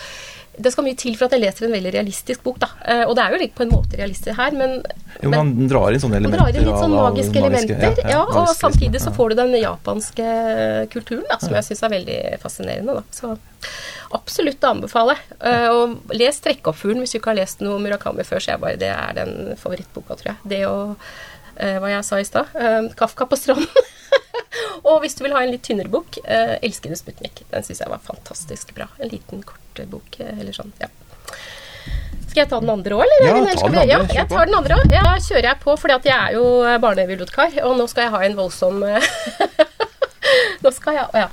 det 0.58 0.72
skal 0.74 0.88
mye 0.88 0.98
til 0.98 1.14
for 1.18 1.28
at 1.28 1.36
jeg 1.36 1.44
leser 1.44 1.68
en 1.68 1.74
veldig 1.76 1.92
realistisk 1.94 2.42
bok, 2.46 2.58
da. 2.64 2.70
Eh, 2.82 3.04
Og 3.06 3.14
det 3.18 3.24
er 3.24 3.36
jo 3.36 3.50
på 3.54 3.66
en 3.66 3.72
måte 3.76 3.98
realistisk 4.00 4.38
her, 4.38 4.56
men, 4.58 4.80
Jo, 5.22 5.30
men 5.30 5.38
han 5.38 5.68
drar 5.70 5.94
inn 5.94 6.02
sånne 6.02 6.18
elementer. 6.18 6.40
drar 6.40 6.50
inn 6.50 6.66
litt 6.66 6.82
sånn 6.82 6.96
av 6.98 7.06
magiske 7.12 7.38
elementer. 7.38 8.10
Ja, 8.10 8.24
og 8.24 8.34
magiske, 8.34 8.60
samtidig 8.64 8.98
liksom. 8.98 9.14
så 9.14 9.18
får 9.18 9.30
du 9.30 9.36
den 9.36 9.54
japanske 9.62 10.28
kulturen, 10.94 11.26
da, 11.30 11.38
som 11.44 11.54
jeg 11.54 11.68
syns 11.68 11.84
er 11.86 11.94
veldig 11.94 12.20
fascinerende. 12.42 12.98
Da. 12.98 13.04
Så 13.12 13.38
absolutt 14.18 14.66
å 14.66 14.74
anbefale. 14.74 15.18
Eh, 15.40 15.70
og 15.70 16.14
les 16.18 16.42
'Trekkoppfuglen' 16.42 17.06
hvis 17.06 17.14
du 17.14 17.20
ikke 17.20 17.36
har 17.36 17.42
lest 17.44 17.62
noe 17.62 17.78
Murakami 17.80 18.26
før, 18.26 18.42
så 18.42 18.56
jeg 18.56 18.62
bare, 18.62 18.82
det 18.82 18.90
er 18.90 19.14
den 19.14 19.56
favorittboka, 19.62 20.18
tror 20.18 20.34
jeg. 20.34 20.38
Det 20.48 20.66
og 20.66 20.98
eh, 21.58 21.78
hva 21.78 21.94
jeg 21.94 22.04
sa 22.04 22.18
i 22.18 22.24
stad, 22.26 22.48
'Kafka 22.98 23.30
på 23.30 23.38
stranden'. 23.38 23.70
og 24.88 25.02
hvis 25.04 25.18
du 25.18 25.24
vil 25.26 25.36
ha 25.36 25.44
en 25.44 25.54
litt 25.54 25.64
tynnere 25.68 25.92
bok, 25.92 26.20
eh, 26.24 26.58
'Elskende 26.62 26.98
Sputnik'. 27.00 27.44
Den 27.52 27.64
syns 27.68 27.82
jeg 27.84 27.92
var 27.92 28.04
fantastisk 28.04 28.74
bra. 28.76 28.90
En 29.00 29.12
liten, 29.12 29.44
kort 29.44 29.82
bok, 29.92 30.20
eh, 30.20 30.34
eller 30.40 30.56
sånn. 30.56 30.74
ja. 30.82 30.92
Skal 32.28 32.44
jeg 32.44 32.50
ta 32.52 32.60
den 32.60 32.70
andre 32.70 32.96
òg, 32.98 33.02
eller? 33.06 33.24
Ja, 33.24 33.36
Eller 33.38 33.56
ta 33.56 33.68
den 33.68 33.80
andre, 33.80 33.88
Ja, 33.88 34.00
jeg 34.14 34.30
tar 34.30 34.46
den 34.46 34.56
andre 34.56 34.76
òg. 34.76 34.92
Ja, 34.94 35.02
da 35.02 35.16
kjører 35.18 35.48
jeg 35.50 35.60
på, 35.64 35.76
fordi 35.80 35.96
at 35.96 36.06
jeg 36.06 36.18
er 36.18 36.32
jo 36.38 36.46
barnebibliotekar, 36.84 37.56
og 37.66 37.78
nå 37.80 37.88
skal 37.90 38.04
jeg 38.04 38.12
ha 38.14 38.24
en 38.28 38.38
voldsom 38.38 38.84
eh, 38.84 39.02
Nå 40.64 40.72
skal 40.76 41.00
jeg, 41.00 41.08
ja. 41.16 41.28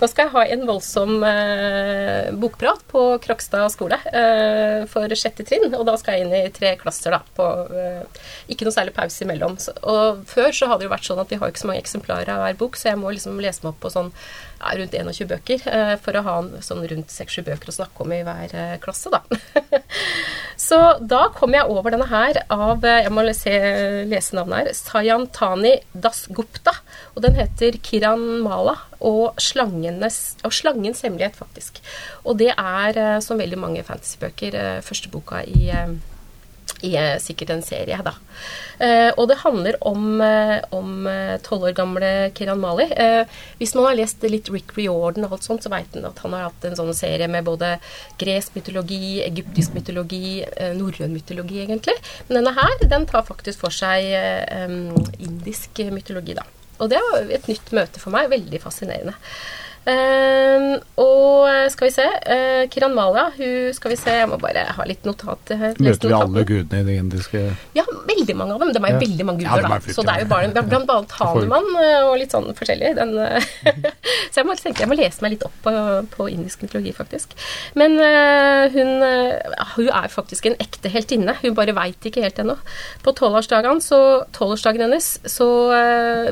Nå 0.00 0.08
skal 0.10 0.26
jeg 0.26 0.34
ha 0.34 0.44
en 0.54 0.64
voldsom 0.68 1.24
eh, 1.26 2.32
bokprat 2.40 2.84
på 2.90 3.04
Krokstad 3.24 3.68
skole 3.74 3.98
eh, 4.10 4.84
for 4.90 5.12
sjette 5.18 5.46
trinn. 5.46 5.68
Og 5.74 5.86
da 5.88 5.96
skal 6.00 6.18
jeg 6.18 6.26
inn 6.26 6.34
i 6.36 6.54
tre 6.54 6.74
klasser, 6.80 7.16
da. 7.16 7.22
På, 7.36 7.48
eh, 7.70 8.24
ikke 8.52 8.68
noe 8.68 8.76
særlig 8.76 8.96
pause 8.96 9.24
imellom. 9.26 9.58
Så, 9.62 9.76
og 9.86 10.24
før 10.30 10.52
så 10.54 10.70
hadde 10.70 10.84
det 10.84 10.90
jo 10.90 10.96
vært 10.96 11.08
sånn 11.08 11.22
at 11.22 11.32
vi 11.32 11.40
har 11.40 11.52
ikke 11.52 11.64
så 11.64 11.70
mange 11.70 11.84
eksemplarer 11.84 12.32
av 12.34 12.44
hver 12.44 12.60
bok, 12.64 12.78
så 12.78 12.92
jeg 12.92 13.00
må 13.00 13.14
liksom 13.14 13.40
lese 13.42 13.64
meg 13.64 13.74
opp 13.74 13.82
på 13.84 13.92
sånn 13.92 14.12
ja, 14.60 14.72
rundt 14.78 14.94
21 14.96 15.28
bøker 15.30 15.66
eh, 15.68 15.94
for 16.02 16.16
å 16.16 16.22
ha 16.26 16.36
sånn 16.64 16.84
rundt 16.88 17.12
6-7 17.12 17.44
bøker 17.46 17.70
å 17.70 17.76
snakke 17.76 18.04
om 18.04 18.14
i 18.14 18.22
hver 18.26 18.54
eh, 18.56 18.76
klasse, 18.82 19.12
da. 19.12 19.22
så 20.68 20.80
da 21.00 21.26
kom 21.36 21.56
jeg 21.56 21.68
over 21.72 21.94
denne 21.94 22.08
her 22.10 22.40
av 22.52 22.84
eh, 22.84 23.02
Jeg 23.04 23.12
må 23.12 23.26
se, 23.36 23.56
lese 24.08 24.36
navnet 24.38 24.58
her. 24.70 24.72
Sayantani 24.76 25.76
Dasgupta. 25.92 26.74
Og 27.16 27.22
den 27.24 27.38
heter 27.38 27.78
Kiran 27.82 28.24
Mala 28.44 28.76
og, 29.00 29.32
og 29.32 30.52
Slangens 30.52 31.00
hemmelighet, 31.02 31.38
faktisk. 31.38 31.80
Og 32.24 32.36
det 32.38 32.52
er, 32.52 33.00
eh, 33.00 33.20
som 33.24 33.40
veldig 33.40 33.58
mange 33.58 33.86
fantasybøker, 33.86 34.60
eh, 34.60 34.84
første 34.84 35.08
boka 35.12 35.40
i 35.48 35.70
eh, 35.72 35.96
i 36.84 36.92
sikkert 37.22 37.50
en 37.54 37.62
serie, 37.64 37.96
da. 38.04 38.12
Eh, 38.82 39.10
og 39.16 39.28
det 39.30 39.38
handler 39.40 39.78
om 39.86 40.20
tolv 41.46 41.68
år 41.70 41.76
gamle 41.76 42.10
Kiran 42.36 42.60
Mali. 42.60 42.84
Eh, 42.92 43.24
hvis 43.60 43.74
man 43.76 43.88
har 43.88 43.96
lest 43.96 44.24
litt 44.28 44.50
Rick 44.52 44.74
Riordan 44.76 45.24
og 45.24 45.36
alt 45.38 45.46
sånt, 45.46 45.64
så 45.64 45.72
veit 45.72 45.94
man 45.96 46.10
at 46.10 46.20
han 46.24 46.34
har 46.36 46.48
hatt 46.50 46.66
en 46.68 46.76
sånn 46.76 46.92
serie 46.96 47.30
med 47.32 47.46
både 47.48 47.76
gresk 48.20 48.58
mytologi, 48.58 49.22
egyptisk 49.24 49.76
mytologi, 49.78 50.42
eh, 50.44 50.74
norrøn 50.76 51.14
mytologi, 51.16 51.62
egentlig. 51.64 51.96
Men 52.28 52.42
denne 52.42 52.56
her, 52.58 52.76
den 52.84 53.08
tar 53.08 53.24
faktisk 53.24 53.64
for 53.64 53.72
seg 53.72 54.12
indisk 55.22 55.80
mytologi, 55.92 56.36
da. 56.36 56.44
Og 56.78 56.90
det 56.92 57.00
var 57.00 57.30
et 57.32 57.48
nytt 57.50 57.72
møte 57.76 58.02
for 58.02 58.14
meg. 58.14 58.30
Veldig 58.32 58.60
fascinerende. 58.62 59.16
Eh, 59.86 60.62
og 60.98 61.44
eh, 61.46 61.66
skal 61.70 61.86
vi 61.86 61.92
se 61.94 62.04
uh, 62.06 62.64
Kiran 62.72 62.94
Mala, 62.96 63.28
hun 63.36 63.74
skal 63.76 63.92
vi 63.92 63.98
se 64.00 64.14
Jeg 64.16 64.26
må 64.26 64.38
bare 64.42 64.64
ha 64.74 64.86
litt 64.88 65.04
notat. 65.06 65.52
Møter 65.78 66.10
vi 66.10 66.16
alle 66.16 66.42
gudene 66.48 66.80
i 66.82 66.86
det 66.88 66.96
indiske 66.98 67.42
Ja, 67.76 67.84
veldig 68.08 68.34
mange 68.38 68.56
av 68.56 68.64
dem. 68.64 68.72
Det 68.74 68.80
er 68.80 68.96
jo 68.96 68.96
Ja. 68.96 69.02
veldig 69.04 69.26
mange 69.28 69.44
guder, 69.44 69.62
de 69.62 69.70
er 69.70 69.84
da. 69.84 69.94
Så 69.94 70.02
det 70.06 70.14
er 70.14 70.24
jo 70.24 70.28
bare 70.32 70.48
er 70.50 70.66
blant 70.70 70.90
annet 70.90 71.14
Hanuman 71.20 71.68
eh, 71.82 72.06
og 72.08 72.16
litt 72.18 72.34
sånn 72.34 72.50
forskjellig. 72.58 72.94
Den, 72.98 73.14
så 74.32 74.40
jeg 74.40 74.48
må, 74.48 74.56
tenke, 74.58 74.82
jeg 74.82 74.90
må 74.90 74.98
lese 74.98 75.22
meg 75.22 75.36
litt 75.36 75.46
opp 75.46 75.54
på, 75.62 75.74
på 76.16 76.28
indisk 76.32 76.64
mytologi, 76.66 76.94
faktisk. 76.96 77.36
Men 77.78 77.94
uh, 78.00 78.66
hun, 78.74 78.92
uh, 79.06 79.70
hun 79.76 79.92
er 79.92 80.10
faktisk 80.10 80.50
en 80.50 80.58
ekte 80.62 80.90
heltinne. 80.90 81.36
Hun 81.44 81.54
bare 81.58 81.76
veit 81.76 82.10
ikke 82.10 82.24
helt 82.26 82.42
ennå. 82.42 82.58
På 83.06 83.14
tolvårsdagen 83.14 83.82
så- 83.84 84.26
hennes 84.76 85.06
så 85.30 85.46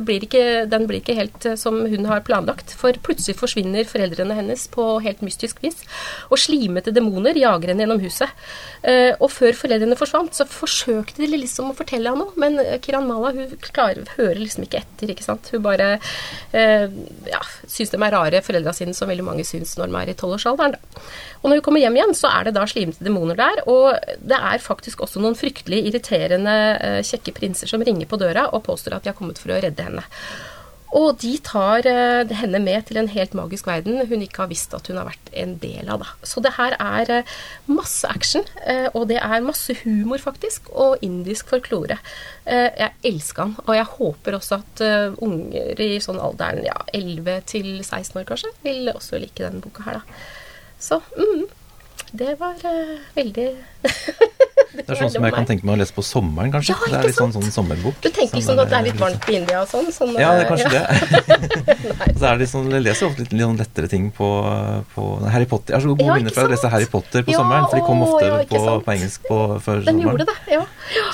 blir 0.05 0.25
ikke, 0.27 0.67
den 0.71 0.87
blir 0.87 1.01
ikke 1.01 1.17
helt 1.17 1.47
som 1.59 1.81
hun 1.87 2.07
har 2.07 2.21
planlagt. 2.27 2.75
For 2.79 2.93
plutselig 3.05 3.39
forsvinner 3.45 3.87
foreldrene 3.89 4.37
hennes 4.39 4.67
på 4.73 4.87
helt 5.05 5.23
mystisk 5.25 5.63
vis. 5.65 5.83
Og 6.31 6.41
slimete 6.41 6.93
demoner 6.95 7.37
jager 7.39 7.73
henne 7.73 7.85
gjennom 7.85 8.03
huset. 8.03 8.33
Eh, 8.83 9.13
og 9.19 9.31
før 9.33 9.57
foreldrene 9.59 9.99
forsvant, 9.99 10.35
så 10.37 10.47
forsøkte 10.49 11.23
de 11.23 11.31
liksom 11.37 11.71
å 11.71 11.77
fortelle 11.77 12.11
henne 12.11 12.25
noe, 12.25 12.35
men 12.41 12.59
eh, 12.63 12.79
Kiran 12.85 13.09
Mala 13.09 13.33
hun 13.37 13.53
klarer, 13.65 14.05
hører 14.19 14.41
liksom 14.43 14.67
ikke 14.67 14.83
etter. 14.83 15.13
ikke 15.13 15.27
sant? 15.27 15.51
Hun 15.53 15.65
bare 15.65 15.95
eh, 16.57 16.87
ja, 17.31 17.43
syns 17.65 17.95
de 17.95 18.01
er 18.01 18.15
rare, 18.15 18.43
foreldra 18.45 18.75
sine, 18.77 18.97
som 18.97 19.11
veldig 19.11 19.27
mange 19.27 19.47
syns 19.49 19.77
når 19.79 19.93
de 19.93 20.01
er 20.03 20.15
i 20.15 20.19
tolvårsalderen. 20.21 20.77
da. 20.77 21.05
Og 21.43 21.51
når 21.51 21.61
hun 21.61 21.67
kommer 21.67 21.85
hjem 21.85 21.99
igjen, 21.99 22.17
så 22.17 22.31
er 22.33 22.49
det 22.49 22.57
da 22.57 22.65
slimete 22.69 23.05
demoner 23.05 23.39
der. 23.39 23.65
Og 23.71 23.93
det 24.25 24.39
er 24.39 24.65
faktisk 24.65 25.05
også 25.05 25.23
noen 25.23 25.37
fryktelig 25.39 25.83
irriterende 25.91 26.55
kjekke 27.05 27.35
prinser 27.37 27.69
som 27.71 27.85
ringer 27.85 28.09
på 28.09 28.19
døra 28.21 28.49
og 28.55 28.65
påstår 28.67 28.97
at 28.97 29.05
de 29.05 29.13
har 29.13 29.19
kommet 29.19 29.41
for 29.41 29.53
å 29.53 29.61
redde 29.61 29.85
henne. 29.85 30.05
Og 30.95 31.17
de 31.19 31.33
tar 31.43 31.87
eh, 31.91 32.33
henne 32.39 32.61
med 32.63 32.87
til 32.87 33.01
en 33.01 33.11
helt 33.11 33.35
magisk 33.35 33.67
verden 33.67 34.05
hun 34.07 34.23
ikke 34.23 34.45
har 34.45 34.51
visst 34.51 34.75
at 34.77 34.87
hun 34.91 35.01
har 35.01 35.09
vært 35.09 35.33
en 35.43 35.57
del 35.63 35.91
av. 35.91 36.05
Da. 36.05 36.29
Så 36.31 36.43
det 36.45 36.55
her 36.55 36.77
er 36.79 37.11
eh, 37.17 37.33
masse 37.67 38.07
action, 38.07 38.47
eh, 38.63 38.87
og 38.93 39.09
det 39.11 39.19
er 39.19 39.47
masse 39.47 39.75
humor, 39.83 40.23
faktisk, 40.23 40.71
og 40.71 41.03
indisk 41.03 41.51
folklore. 41.51 41.99
Jeg 42.45 42.93
elsker 43.09 43.49
den, 43.49 43.55
og 43.65 43.73
jeg 43.75 43.89
håper 43.89 44.37
også 44.37 44.59
at 44.61 44.83
unger 45.25 45.81
i 45.81 45.97
sånn 46.05 46.21
alderen 46.21 46.61
ja, 46.67 46.77
11 46.93 47.47
til 47.49 47.69
16 47.81 48.21
år 48.21 48.27
kanskje, 48.29 48.53
vil 48.63 48.91
også 48.93 49.19
like 49.23 49.41
denne 49.41 49.65
boka 49.65 49.87
her, 49.87 50.03
da. 50.03 50.19
Så 50.85 51.01
mm, 51.17 51.47
det 52.21 52.35
var 52.43 52.61
veldig 53.17 53.49
Det 54.75 54.85
er 54.91 54.99
sånn 54.99 55.11
som 55.15 55.25
jeg 55.25 55.35
kan 55.37 55.47
tenke 55.47 55.65
meg 55.69 55.77
å 55.77 55.79
lese 55.81 55.95
på 55.95 56.03
sommeren, 56.03 56.51
kanskje. 56.53 56.75
Ja, 56.75 56.79
ikke 56.81 56.91
det 56.91 56.99
er 56.99 57.07
litt 57.09 57.19
sånn, 57.19 57.33
sant? 57.33 57.45
sånn 57.47 57.55
sommerbok. 57.55 57.95
Du 58.03 58.09
tenker 58.11 58.35
Sånn 58.35 58.41
liksom 58.41 58.59
at 58.65 58.71
det 58.73 58.79
er 58.79 58.83
litt 58.89 58.95
liksom- 58.95 59.05
varmt 59.07 59.29
i 59.31 59.37
India 59.39 59.61
og 59.63 59.69
sånn? 59.71 59.87
sånn 59.95 60.15
Ja, 60.19 60.33
det 60.35 60.45
er 60.45 60.51
kanskje 60.51 60.71
kanskje 60.71 60.71
det. 60.75 62.17
så 62.19 62.25
er 62.33 62.39
det 62.43 62.49
sånn, 62.51 62.71
jeg 62.75 62.83
leser 62.83 63.07
ofte 63.09 63.23
litt, 63.25 63.33
litt 63.33 63.47
sånn 63.47 63.59
lettere 63.61 63.89
ting 63.93 64.11
på, 64.11 64.29
på 64.95 65.05
Harry 65.31 65.47
Potter. 65.47 65.75
Jeg 65.75 65.79
har 65.79 65.85
så 65.87 65.93
gode 65.95 66.05
Ja, 66.09 66.15
minner 66.19 66.31
ikke 66.35 66.41
fra 66.41 66.49
å 66.49 66.53
lese? 66.55 66.71
Harry 66.75 66.89
Potter 66.91 67.23
på 67.27 67.35
Ja, 67.35 67.39
sommeren, 67.39 67.69
for 67.71 67.77
de 67.79 67.85
kom 67.87 68.03
ofte 68.07 68.27
ja, 68.27 68.43
på, 68.51 68.83
på 68.89 68.95
engelsk 68.97 69.29
på, 69.31 69.39
før 69.65 69.81
Den 69.81 69.85
sommeren. 69.85 70.05
gjorde 70.11 70.27
det, 70.33 70.37
ja. 70.57 70.65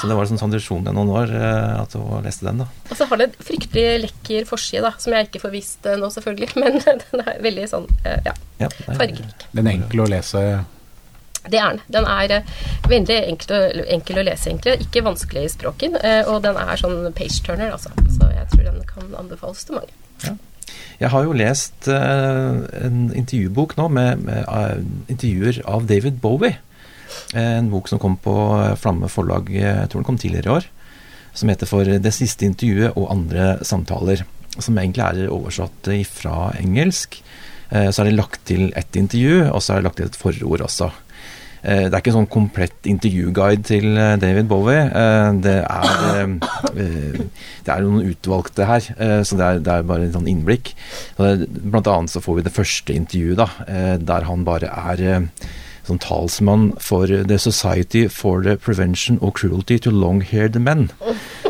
Så 0.00 0.08
det 0.10 0.16
var 0.16 0.24
en 0.26 0.32
sånn 0.38 0.42
tradisjon 0.54 0.88
i 0.88 0.96
noen 0.96 1.12
år 1.20 1.34
eh, 1.36 1.80
at 1.82 1.96
å 2.00 2.22
leste 2.24 2.48
den, 2.48 2.64
da. 2.64 2.68
Og 2.90 2.96
så 2.96 3.06
har 3.10 3.20
det 3.20 3.28
en 3.30 3.38
fryktelig 3.50 3.86
lekker 4.08 4.46
forside, 4.48 4.82
da, 4.88 4.92
som 4.98 5.12
jeg 5.12 5.28
ikke 5.30 5.42
får 5.44 5.54
visst 5.54 5.86
eh, 5.86 5.96
nå, 6.00 6.08
selvfølgelig. 6.16 6.50
Men 6.62 6.80
den 6.84 7.24
er 7.26 7.40
veldig 7.44 7.68
sånn, 7.70 7.88
eh, 8.04 8.20
ja, 8.26 8.34
Ja, 8.60 8.68
er- 8.86 8.96
fargerik. 8.98 9.48
Den 9.52 9.66
er 9.66 9.76
enkel 9.78 10.04
å 10.06 10.08
lese. 10.10 10.44
Det 11.48 11.58
er 11.58 11.70
den. 11.72 11.80
Den 11.88 12.04
er 12.10 12.34
eh, 12.36 12.50
veldig 12.90 13.16
enkel 13.30 13.56
å, 13.56 13.60
enkel 13.96 14.20
å 14.20 14.24
lese, 14.26 14.50
egentlig. 14.50 14.74
Ikke 14.86 15.02
vanskelig 15.06 15.44
i 15.46 15.52
språken. 15.54 15.96
eh, 16.04 16.22
Og 16.28 16.42
den 16.44 16.56
er 16.60 16.76
sånn 16.76 17.12
page-turner, 17.16 17.72
altså. 17.72 17.92
Så 18.12 18.28
jeg 18.34 18.48
tror 18.52 18.66
den 18.68 18.82
kan 18.88 19.14
anbefales 19.18 19.64
til 19.64 19.78
mange. 19.80 20.36
Jeg 21.00 21.08
har 21.10 21.24
jo 21.24 21.32
lest 21.32 21.88
eh, 21.88 22.58
en 22.84 23.06
intervjubok 23.16 23.76
nå 23.78 23.88
med, 23.88 24.20
med 24.26 24.84
intervjuer 25.08 25.62
av 25.66 25.86
David 25.88 26.20
Bowie. 26.20 26.58
En 27.34 27.70
bok 27.72 27.88
som 27.90 27.98
kom 27.98 28.18
på 28.22 28.34
Flamme 28.78 29.08
forlag, 29.10 29.48
jeg 29.50 29.88
tror 29.90 30.02
den 30.02 30.06
kom 30.06 30.18
tidligere 30.20 30.46
i 30.50 30.56
år. 30.60 30.68
Som 31.34 31.48
heter 31.50 31.66
For 31.66 31.88
det 31.88 32.12
siste 32.14 32.44
intervjuet 32.46 32.96
og 32.98 33.08
andre 33.10 33.56
samtaler. 33.66 34.22
Som 34.58 34.78
egentlig 34.78 35.06
er 35.06 35.32
oversatt 35.32 35.88
fra 36.10 36.50
engelsk. 36.60 37.20
Så 37.70 38.02
er 38.02 38.08
det 38.08 38.16
lagt 38.18 38.40
til 38.50 38.72
ett 38.78 38.96
intervju, 38.98 39.44
og 39.54 39.62
så 39.62 39.72
er 39.76 39.80
det 39.80 39.86
lagt 39.88 40.00
til 40.00 40.08
et 40.10 40.18
forord 40.18 40.64
også. 40.66 40.88
Eh, 41.62 41.86
Det 41.88 41.92
er 41.92 41.98
ikke 42.00 42.12
en 42.14 42.18
sånn 42.20 42.30
komplett 42.32 42.88
intervjuguide 42.88 43.64
til 43.68 43.86
eh, 43.96 44.16
David 44.22 44.48
Bowie. 44.48 44.82
Eh, 44.88 45.32
Det 45.44 45.56
er, 45.60 46.36
det 47.64 47.72
er 47.74 47.82
noen 47.84 48.06
utvalgte 48.10 48.66
her, 48.68 48.80
så 49.24 49.36
det 49.38 49.46
er, 49.46 49.58
det 49.64 49.72
er 49.74 49.88
bare 49.88 50.06
en 50.08 50.14
sånn 50.14 50.28
innblikk. 50.30 50.72
Blant 51.18 51.88
annet 51.90 52.12
så 52.12 52.22
får 52.24 52.38
vi 52.40 52.46
det 52.46 52.54
første 52.54 52.94
intervjuet, 52.96 53.36
da, 53.40 53.48
der 54.00 54.26
han 54.28 54.44
bare 54.46 54.70
er 54.70 55.26
som 55.86 55.98
talsmann 55.98 56.70
for 56.82 57.06
The 57.08 57.38
Society 57.40 58.04
for 58.12 58.42
the 58.44 58.56
Prevention 58.60 59.18
of 59.24 59.32
Cruelty 59.34 59.78
to 59.82 59.90
Long-Haired 59.90 60.58
Men. 60.62 60.88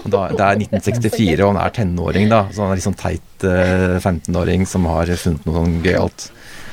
Da, 0.07 0.29
det 0.33 0.40
er 0.40 0.61
1964, 0.62 1.42
og 1.44 1.51
han 1.55 1.61
er 1.64 1.75
tenåring, 1.77 2.31
da. 2.33 2.44
Så 2.55 2.62
han 2.64 2.73
er 2.73 2.79
litt 2.81 2.87
sånn 2.87 2.96
teit 3.01 3.44
eh, 3.44 3.99
15-åring 4.01 4.64
som 4.70 4.87
har 4.88 5.11
funnet 5.20 5.44
noe 5.46 5.59
sånn 5.59 5.81
gøyalt. 5.85 6.31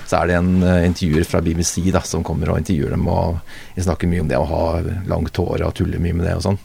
Så 0.08 0.22
er 0.22 0.30
det 0.30 0.38
en 0.40 0.64
uh, 0.64 0.86
intervjuer 0.88 1.28
fra 1.28 1.42
BBC 1.44 1.82
da, 1.92 2.02
som 2.08 2.24
kommer 2.24 2.54
og 2.54 2.62
intervjuer 2.62 2.96
dem, 2.96 3.08
og 3.12 3.42
de 3.76 3.84
snakker 3.84 4.10
mye 4.10 4.24
om 4.24 4.32
det 4.32 4.40
å 4.40 4.48
ha 4.48 4.64
langt 5.12 5.38
hår 5.38 5.66
og 5.68 5.76
tuller 5.78 6.00
mye 6.04 6.16
med 6.16 6.28
det 6.30 6.38
og 6.40 6.46
sånn. 6.48 6.60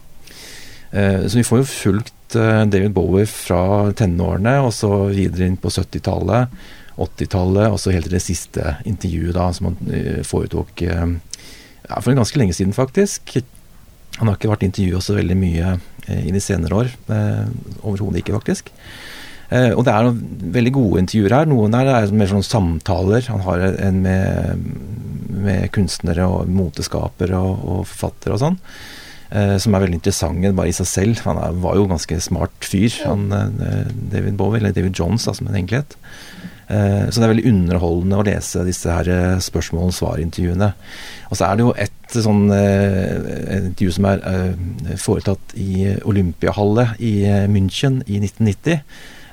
Eh, 0.92 1.26
så 1.26 1.38
vi 1.38 1.44
får 1.44 1.62
jo 1.62 1.68
fulgt 1.70 2.36
eh, 2.36 2.62
David 2.68 2.92
Bowie 2.92 3.26
fra 3.28 3.92
tenårene, 3.96 4.58
og 4.60 4.74
så 4.76 4.90
videre 5.08 5.48
inn 5.48 5.56
på 5.60 5.72
70-tallet, 5.72 6.52
80-tallet, 7.00 7.72
og 7.72 7.80
så 7.80 7.94
helt 7.94 8.10
til 8.10 8.18
det 8.18 8.24
siste 8.24 8.74
intervjuet 8.88 9.36
da, 9.36 9.48
som 9.56 9.70
han 9.70 9.94
eh, 9.96 10.20
foretok 10.28 10.84
eh, 10.84 11.14
ja, 11.88 11.96
for 11.96 12.12
ganske 12.12 12.40
lenge 12.40 12.56
siden, 12.56 12.76
faktisk. 12.76 13.38
Han 14.18 14.28
har 14.28 14.36
ikke 14.36 14.52
vært 14.52 14.68
intervjua 14.68 15.00
så 15.00 15.16
veldig 15.16 15.38
mye 15.40 15.72
eh, 15.78 16.26
i 16.28 16.34
de 16.34 16.44
senere 16.44 16.82
år. 16.84 16.92
Eh, 17.08 17.46
Overhodet 17.80 18.20
ikke, 18.20 18.36
faktisk. 18.36 18.68
Eh, 19.52 19.72
og 19.76 19.84
det 19.84 19.92
er 19.92 20.08
noen 20.08 20.48
veldig 20.54 20.72
gode 20.78 21.04
intervjuer 21.04 21.36
her. 21.36 21.50
Noen 21.50 21.76
der 21.76 21.92
er 21.92 22.16
mer 22.16 22.30
sånn 22.30 22.46
samtaler. 22.46 23.26
Han 23.28 23.44
har 23.44 23.66
en 23.72 24.02
med, 24.06 24.66
med 25.42 25.70
kunstnere 25.74 26.26
og 26.30 26.50
moteskapere 26.52 27.38
og, 27.38 27.62
og 27.62 27.86
forfattere 27.90 28.36
og 28.38 28.44
sånn. 28.46 28.60
Eh, 29.32 29.56
som 29.62 29.72
er 29.72 29.86
veldig 29.86 29.96
interessante 29.96 30.52
bare 30.56 30.68
i 30.68 30.76
seg 30.76 30.88
selv. 30.90 31.22
Han 31.24 31.40
er, 31.40 31.56
var 31.64 31.78
jo 31.78 31.88
ganske 31.88 32.18
smart 32.20 32.68
fyr, 32.68 32.92
han 33.06 33.30
eh, 33.32 33.92
David 34.12 34.36
Bowie, 34.36 34.60
eller 34.60 34.74
David 34.76 34.98
Jones 34.98 35.24
da, 35.24 35.32
som 35.36 35.48
en 35.48 35.56
egentlig 35.56 35.80
het. 35.80 35.96
Eh, 36.68 37.08
Så 37.08 37.16
det 37.16 37.24
er 37.24 37.32
veldig 37.32 37.48
underholdende 37.48 38.18
å 38.20 38.26
lese 38.28 38.66
disse 38.68 38.92
her 38.92 39.40
spørsmål- 39.40 39.88
og 39.88 39.96
svar-intervjuene. 39.96 40.68
Og 41.30 41.40
så 41.40 41.48
er 41.48 41.56
det 41.56 41.64
jo 41.64 41.72
et 41.80 41.98
sånn 42.12 42.44
intervju 42.52 43.92
som 43.96 44.04
er 44.10 44.20
foretatt 45.00 45.54
i 45.56 45.94
Olympiahallet 46.04 47.00
i 47.00 47.14
München 47.48 48.02
i 48.04 48.20
1990 48.20 48.82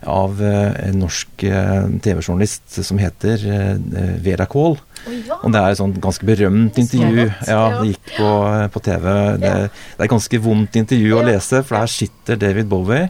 av 0.08 0.40
eh, 0.44 0.88
en 0.88 1.02
norsk 1.02 1.44
eh, 1.44 1.88
TV-journalist 2.04 2.80
som 2.86 3.00
heter 3.02 3.42
eh, 3.44 4.14
Vera 4.24 4.48
Kohl. 4.50 4.78
Oh, 4.80 5.16
ja. 5.16 5.40
Og 5.44 5.52
det 5.54 5.62
er 5.62 5.74
et 5.74 5.80
sånt 5.80 6.00
ganske 6.04 6.28
berømt 6.28 6.80
intervju. 6.80 7.26
Ja, 7.48 7.64
det 7.80 7.94
gikk 7.94 8.14
på, 8.16 8.30
på 8.76 8.84
TV. 8.86 9.10
Det, 9.42 9.42
det 9.42 10.00
er 10.00 10.08
et 10.08 10.14
ganske 10.14 10.42
vondt 10.44 10.80
intervju 10.80 11.18
å 11.18 11.26
lese, 11.28 11.64
for 11.66 11.80
der 11.80 11.92
sitter 11.92 12.40
David 12.40 12.72
Bowie. 12.72 13.10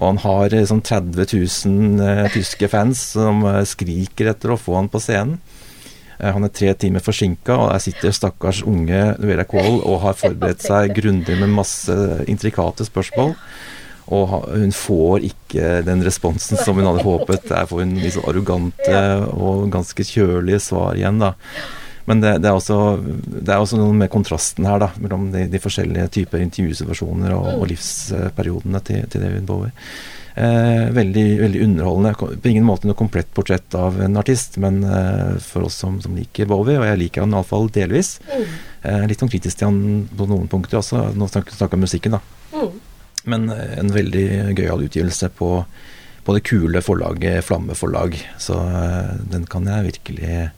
Og 0.00 0.08
han 0.08 0.22
har 0.24 0.56
sånn 0.66 0.82
30 0.82 1.28
000 1.36 2.06
eh, 2.08 2.24
tyske 2.34 2.70
fans 2.72 3.04
som 3.14 3.44
skriker 3.68 4.32
etter 4.32 4.54
å 4.54 4.58
få 4.58 4.80
han 4.80 4.90
på 4.90 5.02
scenen. 5.02 5.38
Han 6.14 6.46
er 6.46 6.52
tre 6.54 6.68
timer 6.78 7.02
forsinka, 7.02 7.56
og 7.58 7.72
der 7.72 7.80
sitter 7.82 8.12
stakkars 8.14 8.60
unge 8.70 9.00
Vera 9.18 9.42
Kohl 9.50 9.80
og 9.82 9.98
har 10.04 10.14
forberedt 10.16 10.62
seg 10.62 10.94
grundig 10.94 11.34
med 11.40 11.50
masse 11.52 11.96
intrikate 12.30 12.86
spørsmål. 12.86 13.34
Og 14.12 14.34
hun 14.50 14.74
får 14.76 15.24
ikke 15.30 15.78
den 15.86 16.02
responsen 16.04 16.60
som 16.60 16.76
hun 16.80 16.88
hadde 16.90 17.06
håpet. 17.10 17.46
Der 17.48 17.70
får 17.70 17.84
hun 17.84 17.96
sånn 18.04 18.28
arrogante 18.32 19.00
og 19.32 19.70
ganske 19.72 20.06
kjølige 20.08 20.60
svar 20.66 20.98
igjen, 20.98 21.22
da. 21.22 21.34
Men 22.04 22.20
det, 22.20 22.34
det, 22.44 22.50
er 22.50 22.58
også, 22.58 22.98
det 23.00 23.48
er 23.48 23.62
også 23.62 23.78
noe 23.80 23.94
med 23.96 24.10
kontrasten 24.12 24.66
her, 24.68 24.82
da, 24.82 24.90
mellom 25.00 25.30
de, 25.32 25.46
de 25.48 25.60
forskjellige 25.62 26.10
typer 26.18 26.42
intervjusituasjoner 26.44 27.32
og, 27.32 27.46
og 27.62 27.64
livsperiodene 27.70 28.82
til, 28.84 29.06
til 29.08 29.24
David 29.24 29.48
Bowie. 29.48 29.72
Eh, 30.34 30.90
veldig, 30.90 31.40
veldig 31.40 31.62
underholdende. 31.64 32.38
På 32.42 32.50
ingen 32.50 32.66
måte 32.66 32.90
noe 32.90 32.98
komplett 32.98 33.30
portrett 33.34 33.74
av 33.78 34.00
en 34.02 34.18
artist, 34.20 34.58
men 34.60 34.82
eh, 34.84 35.36
for 35.40 35.68
oss 35.68 35.78
som, 35.80 36.00
som 36.02 36.16
liker 36.18 36.50
Bowie, 36.50 36.76
og 36.80 36.88
jeg 36.90 37.00
liker 37.06 37.24
han 37.24 37.36
iallfall 37.38 37.70
delvis, 37.72 38.18
eh, 38.34 39.04
litt 39.08 39.22
sånn 39.22 39.32
kritisk 39.32 39.62
til 39.62 39.70
han 39.70 40.08
på 40.10 40.28
noen 40.28 40.50
punkter 40.50 40.82
også. 40.82 41.06
Nå 41.16 41.30
snakker 41.30 41.70
vi 41.70 41.78
om 41.78 41.86
musikken, 41.86 42.18
da. 42.18 42.20
Mm. 42.52 42.74
Men 43.30 43.48
eh, 43.52 43.78
en 43.80 43.92
veldig 43.94 44.26
gøyal 44.58 44.86
utgivelse 44.86 45.30
på, 45.38 45.50
på 46.24 46.36
det 46.36 46.44
kule 46.48 46.82
forlaget 46.84 47.44
Flamme 47.46 47.76
forlag. 47.78 48.18
Så 48.40 48.58
eh, 48.58 49.14
den 49.32 49.48
kan 49.50 49.68
jeg 49.70 49.90
virkelig 49.90 50.50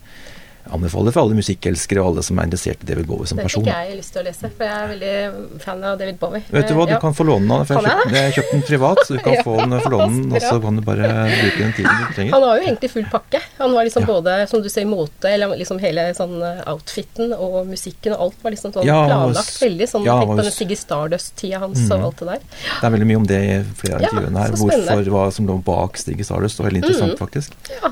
anbefaler 0.73 1.13
for 1.15 1.23
alle 1.23 1.37
musikkelskere 1.39 2.01
og 2.03 2.09
alle 2.13 2.23
som 2.27 2.39
er 2.39 2.49
interessert 2.49 2.83
i 2.83 2.87
David 2.89 3.07
Bowie 3.07 3.27
som 3.31 3.39
person. 3.39 3.63
Det 3.65 3.73
fikk 3.73 3.89
jeg 3.91 3.97
lyst 3.99 4.13
til 4.15 4.23
å 4.23 4.25
lese, 4.27 4.51
for 4.57 4.65
jeg 4.67 4.77
er 4.77 4.89
veldig 4.93 5.61
fan 5.63 5.85
av 5.85 5.99
David 6.01 6.19
Bowie. 6.19 6.43
Vet 6.51 6.69
du 6.69 6.75
hva, 6.75 6.87
du 6.87 6.93
Ja. 6.93 6.99
kan 7.01 7.15
få 7.15 7.25
låne 7.27 7.49
den 7.59 7.67
for 7.67 7.83
jeg 7.87 8.25
har 8.25 8.33
kjøpt, 8.37 8.53
den 8.53 8.63
privat, 8.63 8.99
så 9.07 9.15
du 9.17 9.19
kan 9.23 9.33
Ja, 9.37 9.43
få 9.47 9.57
den 9.61 9.81
for 9.81 9.91
lånen, 9.91 10.33
og 10.33 10.41
så 10.43 10.61
kan 10.63 10.77
du 10.77 10.83
bare 10.83 11.11
bruke 11.31 11.59
den 11.59 11.73
tiden 11.77 11.93
du 12.01 12.15
trenger. 12.15 12.33
Han 12.33 12.43
har 12.49 12.57
jo 12.61 12.67
egentlig 12.67 12.91
full 12.91 13.07
pakke. 13.13 13.41
Han 13.59 13.73
var 13.73 13.85
liksom 13.85 14.05
både, 14.07 14.37
som 14.49 14.63
du 14.63 14.69
ser, 14.69 14.85
mote, 14.87 15.29
eller 15.31 15.57
liksom 15.57 15.79
hele 15.83 16.09
sånn 16.15 16.37
eh, 16.43 16.63
outfiten 16.73 17.33
og 17.37 17.67
musikken 17.67 18.13
og 18.17 18.21
alt 18.27 18.43
var 18.43 18.51
liksom 18.57 18.73
sånn 18.75 18.85
Ja, 18.87 19.05
planlagt 19.07 19.61
veldig 19.63 19.89
sånn 19.91 20.05
ja, 20.05 20.19
på 20.25 20.37
den 20.41 20.51
Siggy 20.51 20.77
Stardust-tida 20.77 21.59
hans 21.63 21.79
og 21.91 21.99
Mhm. 21.99 22.05
alt 22.07 22.17
det 22.17 22.27
der. 22.27 22.41
Det 22.81 22.85
er 22.87 22.91
veldig 22.91 23.07
mye 23.07 23.17
om 23.17 23.27
det 23.27 23.41
i 23.45 23.63
flere 23.77 23.97
av 23.97 24.03
intervjuene 24.03 24.39
her. 24.43 24.51
Hvorfor, 24.57 25.11
hva 25.17 25.33
som 25.33 25.47
lå 25.47 25.63
bak 25.65 25.97
Siggy 25.97 26.25
Stardust. 26.25 26.59
Var 26.59 26.71
veldig 26.71 26.83
interessant, 26.83 27.13
mm. 27.13 27.19
faktisk. 27.19 27.53
Ja. 27.83 27.91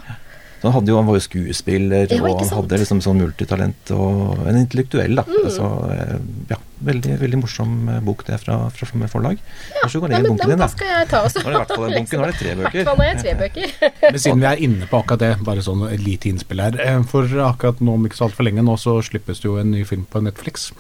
Så 0.64 0.70
han, 0.70 0.78
hadde 0.78 0.88
jo, 0.94 0.96
han 0.96 1.04
var 1.10 1.18
jo 1.18 1.20
skuespiller, 1.20 2.06
Ja, 2.08 2.22
og 2.24 2.38
han 2.40 2.48
hadde 2.56 2.76
liksom 2.80 3.02
sånn 3.04 3.18
multitalent 3.20 3.90
og 3.92 4.38
en 4.48 4.56
intellektuell, 4.62 5.12
da. 5.18 5.24
Mm. 5.28 5.48
Så 5.52 5.66
eh, 5.92 6.14
ja, 6.54 6.56
veldig, 6.88 7.18
veldig 7.20 7.40
morsom 7.42 7.74
eh, 7.92 7.98
bok 8.06 8.22
det 8.24 8.38
fra, 8.40 8.56
fra 8.72 8.88
Samme 8.88 9.10
forlag. 9.12 9.42
Ja, 9.76 9.90
så 9.92 10.00
går 10.00 10.14
legg 10.14 10.22
men 10.24 10.30
bunken 10.32 10.54
din, 10.54 10.62
da 10.64 10.70
skal 10.72 10.88
jeg 10.88 11.10
ta 11.10 11.20
også. 11.26 11.42
Nå 11.44 11.50
er 11.50 11.52
det 11.52 11.58
i 11.58 11.60
hvert 11.60 11.74
fall 11.74 11.84
en 11.90 11.96
bunke, 11.98 12.16
nå 12.16 12.24
er 12.24 12.32
det 12.32 12.38
tre 12.40 12.54
bøker. 12.62 12.78
hvert 12.78 12.88
fall 12.88 13.02
når 13.02 13.20
tre 13.20 13.34
bøker. 13.42 13.74
Men 14.14 14.22
siden 14.24 14.40
vi 14.46 14.48
er 14.54 14.62
inne 14.70 14.88
på 14.88 15.02
akkurat 15.02 15.24
det, 15.26 15.32
bare 15.50 15.66
sånn 15.68 15.84
et 15.90 16.00
lite 16.06 16.32
innspill 16.32 16.64
her. 16.64 16.80
eh, 16.80 16.96
For 17.12 17.36
akkurat 17.50 17.84
nå, 17.84 17.98
om 18.00 18.08
ikke 18.08 18.22
så 18.22 18.30
altfor 18.30 18.48
lenge 18.48 18.64
nå, 18.64 18.78
så 18.80 18.96
slippes 19.04 19.44
det 19.44 19.50
jo 19.50 19.58
en 19.60 19.74
ny 19.76 19.84
film 19.84 20.08
på 20.08 20.24
Netflix 20.24 20.70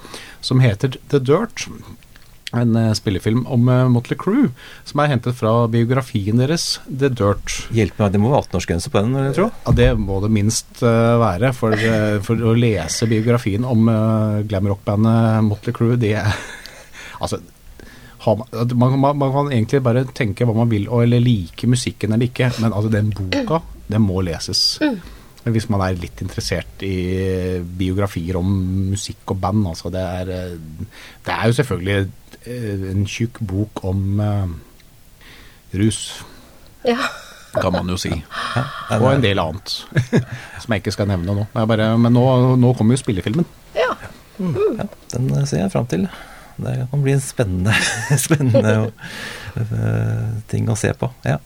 som 0.40 0.64
heter 0.64 0.96
The 1.12 1.20
Dirt. 1.20 1.68
En 2.54 2.76
eh, 2.78 2.90
spillefilm 2.96 3.44
om 3.50 3.68
uh, 3.70 3.86
Motley 3.90 4.18
Crew, 4.20 4.50
som 4.86 5.02
er 5.02 5.10
hentet 5.12 5.36
fra 5.38 5.52
biografien 5.70 6.38
deres, 6.40 6.78
The 6.86 7.10
Dirt. 7.10 7.56
Hjelp 7.74 7.98
meg, 8.00 8.12
det 8.14 8.20
må 8.22 8.30
være 8.32 8.44
18-årsgrense 8.46 8.92
på 8.92 9.02
den, 9.02 9.16
tror 9.36 9.48
jeg. 9.48 9.56
Ja, 9.64 9.74
det 9.80 9.88
må 10.00 10.20
det 10.24 10.30
minst 10.34 10.82
eh, 10.82 11.14
være. 11.22 11.54
For, 11.56 11.74
eh, 11.74 12.20
for 12.24 12.38
å 12.38 12.54
lese 12.58 13.10
biografien 13.10 13.66
om 13.68 13.90
uh, 13.90 14.44
glam 14.46 14.70
rock-bandet 14.70 15.42
Motley 15.48 15.76
Crew, 15.76 15.96
det 16.00 16.16
er 16.22 16.30
Altså 17.24 17.38
har 18.24 18.36
man, 18.74 18.98
man, 18.98 19.18
man, 19.18 19.32
kan 19.32 19.50
egentlig 19.52 19.82
bare 19.84 20.04
tenke 20.16 20.46
hva 20.48 20.54
man 20.56 20.70
vil, 20.70 20.86
eller 20.88 21.20
like 21.20 21.68
musikken 21.68 22.14
eller 22.14 22.30
ikke, 22.30 22.48
men 22.62 22.72
altså 22.72 22.92
den 22.92 23.12
boka, 23.12 23.60
den 23.90 24.04
må 24.04 24.22
leses. 24.24 24.78
Hvis 25.44 25.66
man 25.68 25.82
er 25.84 25.98
litt 26.00 26.22
interessert 26.24 26.80
i 26.86 27.60
biografier 27.60 28.38
om 28.40 28.48
musikk 28.94 29.34
og 29.34 29.42
band, 29.42 29.66
altså 29.74 29.92
det 29.92 30.00
er 30.00 30.30
eh, 30.32 30.54
Det 31.24 31.34
er 31.34 31.50
jo 31.50 31.56
selvfølgelig 31.58 31.96
eh, 31.98 32.12
en 32.46 33.04
tjukk 33.08 33.38
bok 33.40 33.84
om 33.88 34.20
eh, 34.20 35.78
rus, 35.80 36.00
Ja. 36.84 36.96
kan 37.54 37.72
man 37.72 37.88
jo 37.88 37.96
si. 37.96 38.10
Og 38.90 39.06
en 39.14 39.22
del 39.24 39.38
annet 39.40 39.70
som 40.60 40.74
jeg 40.74 40.82
ikke 40.82 40.92
skal 40.92 41.08
nevne 41.08 41.34
nå. 41.38 41.46
Det 41.54 41.66
bare, 41.70 41.92
men 41.98 42.12
nå, 42.12 42.24
nå 42.60 42.74
kommer 42.78 42.96
jo 42.98 43.02
spillefilmen. 43.04 43.46
ja. 43.78 43.92
Ja, 44.34 44.84
den 45.12 45.28
eh, 45.30 45.44
ser 45.46 45.60
jeg 45.62 45.70
fram 45.70 45.86
til. 45.86 46.08
Det 46.58 46.72
kan 46.90 47.02
bli 47.04 47.12
en 47.14 47.20
spennende, 47.22 47.74
spennende 48.26 48.72
eh, 49.54 50.32
ting 50.50 50.66
å 50.70 50.74
se 50.78 50.90
på. 50.98 51.06
Ja. 51.22 51.36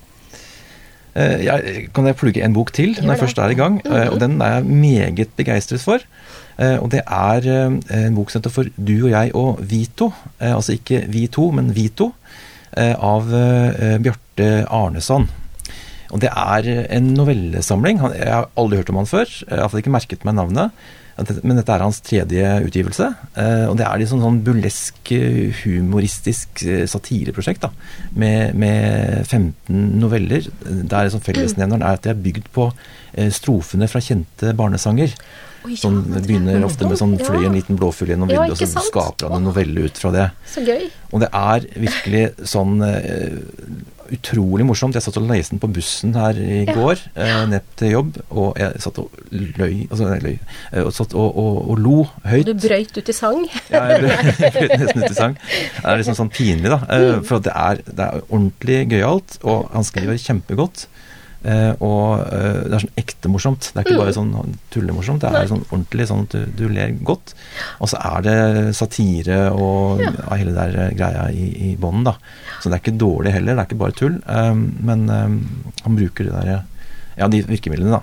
Eh, 1.13 1.45
jeg, 1.45 1.83
kan 1.93 2.09
jeg 2.09 2.17
plugge 2.17 2.41
en 2.45 2.57
bok 2.57 2.73
til 2.77 2.95
når 3.03 3.13
jeg 3.15 3.23
først 3.27 3.43
er 3.45 3.53
i 3.53 3.59
gang? 3.61 3.77
Eh, 3.85 4.09
og 4.09 4.17
den 4.23 4.39
er 4.41 4.59
jeg 4.63 4.69
meget 4.73 5.35
begeistret 5.37 5.85
for. 5.85 6.01
Eh, 6.59 6.77
og 6.83 6.91
det 6.91 7.05
er 7.07 7.47
eh, 7.47 7.75
en 8.01 8.17
bok 8.17 8.33
som 8.33 8.41
heter 8.41 8.55
For 8.55 8.71
du 8.75 8.95
og 8.97 9.13
jeg 9.13 9.35
og 9.39 9.61
Vito. 9.71 10.11
Eh, 10.41 10.55
altså 10.55 10.75
ikke 10.75 11.05
vi 11.11 11.29
to, 11.31 11.51
men 11.55 11.75
Vito. 11.77 12.13
av 12.79 13.25
Bjarte 14.05 14.47
Arneson. 14.71 15.25
Og 16.13 16.21
det 16.23 16.29
er 16.29 16.67
en 16.95 17.07
novellesamling. 17.17 17.99
Jeg 18.13 18.29
har 18.29 18.47
aldri 18.61 18.79
hørt 18.79 18.93
om 18.93 19.01
han 19.01 19.09
før. 19.09 19.25
Jeg 19.25 19.49
har 19.49 19.63
iallfall 19.65 19.81
ikke 19.81 19.95
merket 19.97 20.27
meg 20.29 20.37
navnet. 20.37 20.77
Men 21.41 21.59
dette 21.59 21.75
er 21.75 21.83
hans 21.83 21.99
tredje 22.05 22.53
utgivelse. 22.69 23.09
Og 23.73 23.75
det 23.81 23.87
er 23.89 23.99
liksom 23.99 24.21
sånn 24.23 24.39
burlesk, 24.47 25.11
humoristisk 25.65 26.63
satireprosjekt. 26.93 27.65
da, 27.65 27.73
Med, 28.13 28.55
med 28.55 29.27
15 29.27 29.99
noveller. 30.05 30.47
Der 30.63 31.11
som 31.11 31.25
fellesnevneren 31.25 31.83
er 31.83 31.99
at 31.99 32.05
de 32.05 32.13
er 32.13 32.25
bygd 32.29 32.53
på 32.55 32.69
strofene 33.33 33.91
fra 33.91 34.05
kjente 34.05 34.55
barnesanger. 34.55 35.17
Det 35.69 36.25
begynner 36.27 36.65
ofte 36.65 36.89
med 36.89 36.99
sånn 37.01 37.17
fly 37.21 37.45
en 37.49 37.57
liten 37.59 37.77
blåfugl 37.79 38.15
gjennom 38.15 38.31
vinduet, 38.31 38.57
og 38.57 38.73
så 38.73 38.85
skaper 38.89 39.29
han 39.29 39.43
en 39.43 39.49
novelle 39.51 39.87
ut 39.89 39.99
fra 40.01 40.11
det. 40.15 40.31
Så 40.49 40.65
gøy. 40.67 40.89
Og 41.13 41.23
det 41.25 41.29
er 41.33 41.67
virkelig 41.77 42.25
sånn 42.49 42.81
eh, 42.85 43.39
utrolig 44.13 44.65
morsomt. 44.65 44.97
Jeg 44.97 45.05
satt 45.05 45.19
og 45.21 45.27
leste 45.29 45.53
den 45.55 45.61
på 45.61 45.69
bussen 45.77 46.15
her 46.17 46.37
i 46.41 46.65
Ja. 46.65 46.73
går, 46.75 46.99
eh, 47.17 47.47
ned 47.47 47.63
til 47.77 47.91
jobb, 47.93 48.17
og 48.31 48.57
jeg 48.59 48.81
satt 48.81 48.99
og 48.99 49.11
løy, 49.31 49.87
altså, 49.91 50.09
løy 50.23 50.39
eh, 50.73 50.83
og, 50.83 50.93
satt 50.97 51.13
og, 51.15 51.37
og, 51.37 51.71
og 51.71 51.79
lo 51.79 51.97
høyt. 52.25 52.47
Du 52.49 52.55
brøyt 52.55 52.97
ut 52.97 53.09
i 53.09 53.13
sang. 53.17 53.45
Ja, 53.71 53.85
jeg 53.93 54.01
brøyt, 54.07 54.79
nesten 54.81 55.05
ut 55.05 55.11
i 55.11 55.15
sang. 55.19 55.37
Det 55.37 55.85
er 55.85 56.01
liksom 56.01 56.17
sånn 56.23 56.33
pinlig, 56.33 56.73
da. 56.73 56.81
Eh, 56.89 57.21
For 57.29 57.45
det 57.45 57.53
er, 57.53 57.83
det 57.85 58.07
er 58.09 58.23
ordentlig 58.29 58.81
gøyalt, 58.95 59.39
og 59.45 59.69
han 59.75 59.85
skriver 59.85 60.17
kjempegodt. 60.17 60.87
Eh, 61.47 61.71
og 61.87 62.25
eh, 62.35 62.65
det 62.67 62.75
er 62.75 62.83
sånn 62.83 62.99
ekte 62.99 63.31
morsomt. 63.31 63.69
Det 63.71 63.79
er 63.79 63.87
ikke 63.87 64.01
bare 64.01 64.15
sånn 64.17 64.33
tullemorsomt. 64.75 65.23
Det 65.23 65.31
er 65.39 65.47
sånn 65.51 65.63
ordentlig 65.69 66.07
sånn 66.11 66.25
at 66.27 66.35
du, 66.35 66.47
du 66.59 66.65
ler 66.75 66.97
godt. 67.07 67.35
Og 67.79 67.93
så 67.93 68.01
er 68.03 68.25
det 68.27 68.39
satire 68.79 69.39
og 69.55 70.03
Ja. 70.03 70.13
hele 70.35 70.55
der 70.57 70.75
eh, 70.89 70.95
greia 70.99 71.29
i, 71.31 71.47
i 71.71 71.77
bånden, 71.79 72.09
da. 72.11 72.17
Så 72.59 72.69
det 72.73 72.79
er 72.79 72.83
ikke 72.83 72.99
dårlig 73.01 73.33
heller. 73.37 73.55
Det 73.55 73.63
er 73.65 73.71
ikke 73.71 73.83
bare 73.85 73.99
tull. 74.01 74.19
Eh, 74.27 74.55
men 74.91 75.07
eh, 75.09 75.83
han 75.87 75.99
bruker 76.01 76.27
det 76.31 76.35
der, 76.43 76.65
ja, 77.23 77.29
de 77.31 77.45
virkemidlene, 77.47 78.01
da. 78.01 78.03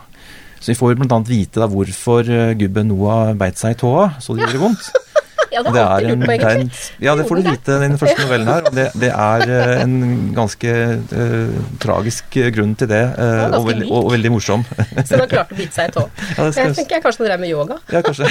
Så 0.60 0.72
vi 0.72 0.78
får 0.80 0.96
bl.a. 0.98 1.20
vite 1.28 1.60
da 1.62 1.68
hvorfor 1.70 2.26
gubben 2.58 2.88
Noah 2.90 3.34
beit 3.38 3.60
seg 3.60 3.76
i 3.76 3.78
tåa 3.84 4.08
så 4.24 4.34
det 4.34 4.48
gjorde 4.48 4.64
vondt. 4.64 4.88
Ja, 5.56 5.62
det 5.64 5.74
det 5.76 5.84
er 5.84 6.08
en, 6.12 6.24
på, 6.26 6.28
det 6.28 6.48
er 6.50 6.62
en, 6.62 6.72
ja, 7.06 7.14
det 7.16 7.26
får 7.30 7.40
du 7.40 7.48
vite 7.48 7.76
i 7.78 7.84
den 7.86 8.00
første 8.02 8.26
novellen 8.26 8.50
her. 8.52 8.66
Og 8.68 8.76
det, 8.76 8.86
det 9.00 9.12
er 9.12 9.44
eh, 9.58 9.84
en 9.86 9.94
ganske 10.36 10.74
uh, 11.12 11.60
tragisk 11.84 12.40
grunn 12.58 12.74
til 12.80 12.90
det, 12.92 13.04
uh, 13.16 13.46
og, 13.56 13.70
veldig, 13.70 13.88
og, 13.90 14.00
og 14.02 14.12
veldig 14.16 14.34
morsom. 14.36 14.66
Så 15.06 15.22
han 15.22 15.30
klarte 15.32 15.56
å 15.56 15.60
bite 15.60 15.72
seg 15.76 15.94
i 15.94 15.96
tå. 15.96 16.08
Ja, 16.36 16.50
skal, 16.52 16.60
Jeg 16.60 16.76
tenker 16.80 16.98
jeg 16.98 17.06
kanskje 17.06 17.24
han 17.24 17.30
drev 17.30 17.46
med 17.46 17.54
yoga. 17.54 17.78
ja, 17.94 18.02
kanskje. 18.04 18.28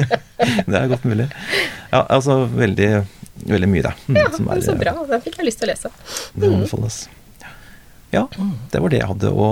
det 0.70 0.82
er 0.82 0.90
godt 0.90 1.06
mulig. 1.08 1.30
Ja, 1.92 2.04
altså 2.04 2.42
veldig, 2.50 2.90
veldig 3.46 3.70
mye, 3.72 3.86
det. 3.88 3.94
Mm, 4.10 4.20
Ja, 4.20 4.28
er, 4.28 4.66
så 4.66 4.76
bra. 4.84 4.98
Den 5.14 5.24
fikk 5.24 5.40
jeg 5.40 5.48
lyst 5.48 5.62
til 5.62 5.70
å 5.70 5.72
lese. 5.72 5.94
Det 6.36 6.52
anbefales. 6.52 7.06
Ja, 8.10 8.24
det 8.72 8.80
var 8.82 8.90
det 8.90 8.98
jeg 8.98 9.06
hadde 9.06 9.30
å 9.30 9.48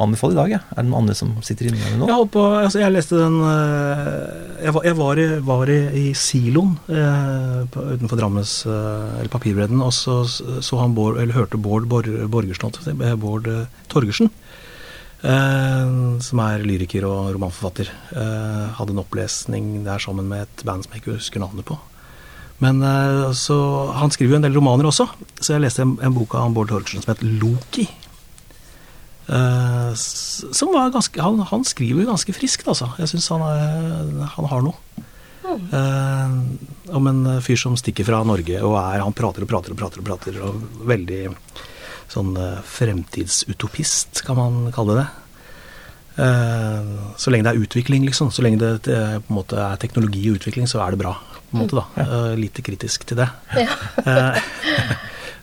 anbefale 0.00 0.32
i 0.32 0.38
dag. 0.38 0.52
Ja. 0.54 0.60
Er 0.72 0.80
det 0.80 0.88
noen 0.88 1.02
andre 1.02 1.16
som 1.18 1.34
sitter 1.44 1.68
inne 1.68 1.76
med 1.76 1.90
det 1.90 1.98
nå? 2.00 2.06
Jeg 2.08 2.28
på, 2.32 2.44
altså 2.62 2.80
jeg 2.80 2.94
leste 2.94 3.18
den 3.20 3.36
eh, 3.44 4.62
Jeg 4.64 4.74
var, 4.76 4.86
jeg 4.88 4.96
var, 4.96 5.20
i, 5.20 5.26
var 5.50 5.72
i, 5.72 5.78
i 6.00 6.04
siloen 6.16 6.78
eh, 6.88 7.58
utenfor 7.68 8.16
Drammes 8.22 8.54
eh, 8.64 9.18
eller 9.18 9.32
Papirbredden, 9.34 9.82
og 9.84 9.92
så 9.92 10.22
så 10.24 10.80
han 10.80 10.96
Bård, 10.96 11.20
eller 11.20 11.36
hørte 11.36 11.60
Bård 11.60 11.90
Bor, 11.92 12.08
Borgersen, 12.32 12.72
eh, 12.96 13.14
Bård 13.20 13.52
eh, 13.52 13.66
Torgersen. 13.92 14.32
Eh, 15.18 15.92
som 16.24 16.42
er 16.46 16.64
lyriker 16.64 17.04
og 17.04 17.34
romanforfatter. 17.36 17.92
Hadde 18.78 18.96
en 18.96 19.04
opplesning 19.04 19.70
der 19.84 20.00
sammen 20.00 20.30
med 20.32 20.46
et 20.46 20.64
band 20.64 20.86
som 20.86 20.96
jeg 20.96 21.04
ikke 21.04 21.18
husker 21.18 21.44
navnet 21.44 21.68
på. 21.68 21.76
Men 22.64 22.82
eh, 22.82 23.30
så, 23.38 23.56
Han 24.00 24.10
skriver 24.10 24.34
jo 24.34 24.38
en 24.40 24.46
del 24.48 24.56
romaner 24.58 24.88
også, 24.90 25.06
så 25.38 25.54
jeg 25.54 25.62
leste 25.62 25.84
en, 25.84 25.96
en 26.02 26.14
bok 26.16 26.34
av 26.34 26.50
Bård 26.56 26.72
Torgersen 26.72 27.04
som 27.04 27.12
het 27.14 27.22
Loki. 27.22 27.86
Uh, 29.28 29.92
som 29.92 30.70
var 30.72 30.88
ganske, 30.94 31.20
han, 31.20 31.36
han 31.50 31.64
skriver 31.68 32.00
jo 32.00 32.08
ganske 32.08 32.32
friskt, 32.32 32.64
altså. 32.70 32.86
Jeg 32.96 33.10
syns 33.10 33.26
han, 33.34 33.42
er- 33.44 34.30
han 34.32 34.48
har 34.48 34.62
noe. 34.64 35.04
Uh, 35.48 36.32
om 36.96 37.06
en 37.10 37.20
fyr 37.44 37.56
som 37.60 37.76
stikker 37.76 38.04
fra 38.08 38.22
Norge 38.24 38.58
og 38.64 38.74
er 38.80 39.00
Han 39.04 39.14
prater 39.16 39.44
og 39.44 39.48
prater 39.50 39.72
og 39.72 39.78
prater 39.80 40.00
og 40.02 40.08
prater, 40.08 40.40
og 40.44 40.82
veldig 40.88 41.20
sånn 42.08 42.30
eh, 42.40 42.60
fremtidsutopist, 42.64 44.22
kan 44.24 44.38
man 44.38 44.54
kalle 44.72 44.94
det. 44.96 45.06
Eh, 46.24 46.86
så 47.20 47.28
lenge 47.32 47.44
det 47.44 47.52
er 47.52 47.64
utvikling, 47.66 48.06
liksom. 48.08 48.30
Så 48.32 48.40
lenge 48.44 48.62
det 48.64 48.70
på 48.88 48.94
en 48.96 49.36
måte 49.36 49.60
er 49.60 49.76
teknologi 49.82 50.22
og 50.30 50.38
utvikling, 50.40 50.64
så 50.70 50.80
er 50.86 50.96
det 50.96 51.02
bra. 51.02 51.12
På 51.50 51.56
en 51.56 51.62
måte 51.64 51.78
da. 51.80 51.84
Eh, 52.04 52.34
lite 52.38 52.62
kritisk 52.66 53.06
til 53.08 53.20
det. 53.22 53.28
Ja. 53.56 53.66
Eh, 54.08 54.42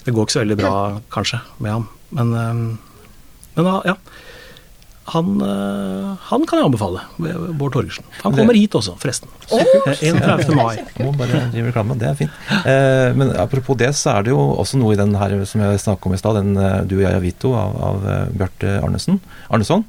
det 0.06 0.14
går 0.14 0.28
ikke 0.28 0.36
så 0.36 0.44
veldig 0.44 0.56
bra, 0.60 0.72
kanskje, 1.14 1.40
med 1.66 1.72
ham. 1.74 1.88
Men, 2.14 2.34
eh, 2.38 2.54
men 3.58 3.66
da, 3.68 3.80
ja. 3.90 3.96
Han, 5.14 5.36
han 5.38 6.46
kan 6.50 6.58
jeg 6.58 6.66
anbefale. 6.66 7.04
Bård 7.60 7.76
Torgersen. 7.76 8.06
Han 8.24 8.34
kommer 8.34 8.58
hit 8.58 8.74
også, 8.74 8.96
forresten. 8.98 9.30
Oh, 9.54 9.62
Eh, 9.92 10.00
31. 10.02 10.56
mai. 10.58 10.80
Må 10.98 11.12
bare 11.14 11.44
drive 11.54 11.68
reklame, 11.70 11.98
det 12.02 12.08
er 12.10 12.16
fint. 12.18 12.40
Eh, 12.66 13.12
men 13.14 13.30
apropos 13.38 13.78
det, 13.78 13.92
så 13.98 14.16
er 14.16 14.26
det 14.26 14.34
jo 14.34 14.40
også 14.58 14.80
noe 14.82 14.96
i 14.96 14.98
den 14.98 15.14
her 15.14 15.36
som 15.46 15.62
jeg 15.62 15.84
snakket 15.84 16.10
om 16.10 16.16
i 16.18 16.22
stad, 16.22 16.40
den 16.42 16.58
Du 16.90 16.96
og 16.98 17.04
jeg 17.06 17.20
og 17.20 17.22
Vito 17.26 17.54
av, 17.54 17.78
av 17.92 18.08
Bjarte 18.34 18.80
Arnesen, 18.82 19.22
Arneson. 19.54 19.86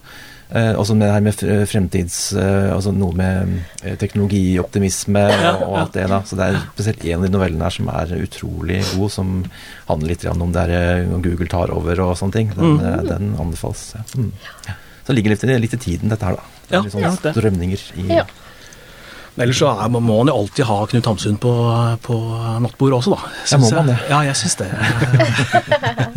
Eh, 0.47 0.73
også 0.79 0.95
med 0.95 1.09
det 1.09 1.15
her 1.15 1.25
med 1.27 1.41
fremtids... 1.67 2.17
Eh, 2.39 2.69
altså 2.71 2.93
noe 2.95 3.17
med 3.19 3.57
eh, 3.83 3.97
teknologioptimisme 3.99 5.25
og, 5.27 5.65
og 5.67 5.79
alt 5.81 5.97
det. 5.99 6.05
da. 6.13 6.21
Så 6.23 6.39
det 6.39 6.47
er 6.53 6.59
spesielt 6.71 7.05
en 7.05 7.19
av 7.19 7.27
de 7.27 7.33
novellene 7.35 7.67
her 7.67 7.75
som 7.75 7.91
er 7.91 8.13
utrolig 8.23 8.79
god, 8.93 9.11
som 9.11 9.33
handler 9.89 10.13
litt 10.15 10.27
om 10.31 10.47
det 10.55 10.63
her 10.69 10.75
eh, 11.03 11.11
Google 11.27 11.51
tar 11.51 11.75
over 11.75 12.05
og 12.07 12.15
sånne 12.23 12.39
ting. 12.39 12.55
Den, 12.55 12.77
Mm. 12.77 12.81
eh, 12.93 13.03
den 13.11 13.35
anbefales. 13.43 13.89
Ja. 13.99 14.05
Mm. 14.15 14.31
Så 15.07 15.13
det 15.13 15.19
ligger 15.19 15.35
litt, 15.35 15.43
litt 15.67 15.75
i 15.75 15.83
tiden, 15.83 16.11
dette 16.15 16.27
her, 16.31 16.39
da. 16.39 16.47
Det 16.67 16.77
er 16.79 16.87
litt 16.87 16.95
sånn 16.95 17.35
drømninger 17.35 17.83
strømninger 17.87 17.87
i 18.07 18.21
Ja. 18.23 18.25
Ellers 19.37 19.59
så 19.61 19.69
er, 19.69 19.91
må 19.93 20.01
man 20.01 20.31
jo 20.31 20.33
alltid 20.33 20.65
ha 20.65 20.79
Knut 20.89 21.05
Hamsun 21.11 21.35
på, 21.37 21.51
på 22.07 22.15
nattbordet 22.65 22.97
også, 23.03 23.13
da. 23.13 23.35
Ja, 23.51 23.59
må 23.61 23.69
man 23.69 23.91
jeg. 23.91 23.91
det? 23.91 23.97
Ja, 24.09 24.21
jeg 24.31 24.39
syns 24.41 24.55
det. 24.63 24.69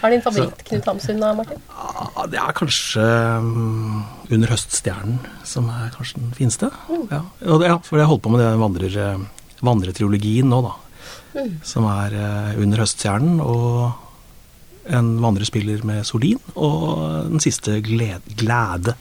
Er 0.00 0.14
din 0.14 0.22
favoritt-Knut 0.24 0.86
Hamsun 0.88 1.20
da, 1.20 1.32
Martin? 1.36 1.60
Ja, 1.68 2.26
det 2.32 2.38
er 2.40 2.54
kanskje 2.56 3.04
um, 3.42 4.04
Under 4.32 4.52
høststjernen 4.54 5.18
som 5.46 5.68
er 5.72 5.90
kanskje 5.92 6.22
den 6.22 6.30
fineste. 6.36 6.70
Ja, 7.10 7.20
og 7.44 7.60
det, 7.60 7.68
ja 7.68 7.76
for 7.84 8.00
jeg 8.00 8.08
holdt 8.08 8.24
på 8.24 8.32
med 8.32 8.40
den 8.40 8.62
vandrer, 8.62 8.96
eh, 9.04 9.50
vandretriologien 9.66 10.48
nå, 10.48 10.62
da. 10.64 11.42
Som 11.66 11.88
er 11.90 12.16
uh, 12.16 12.62
Under 12.62 12.84
høststjernen 12.84 13.42
og 13.44 14.88
en 14.90 15.12
vandrespiller 15.22 15.84
med 15.86 16.06
Solin, 16.08 16.40
og 16.56 17.28
den 17.28 17.42
siste 17.44 17.76
glede, 17.84 18.24
Glæde. 18.40 18.96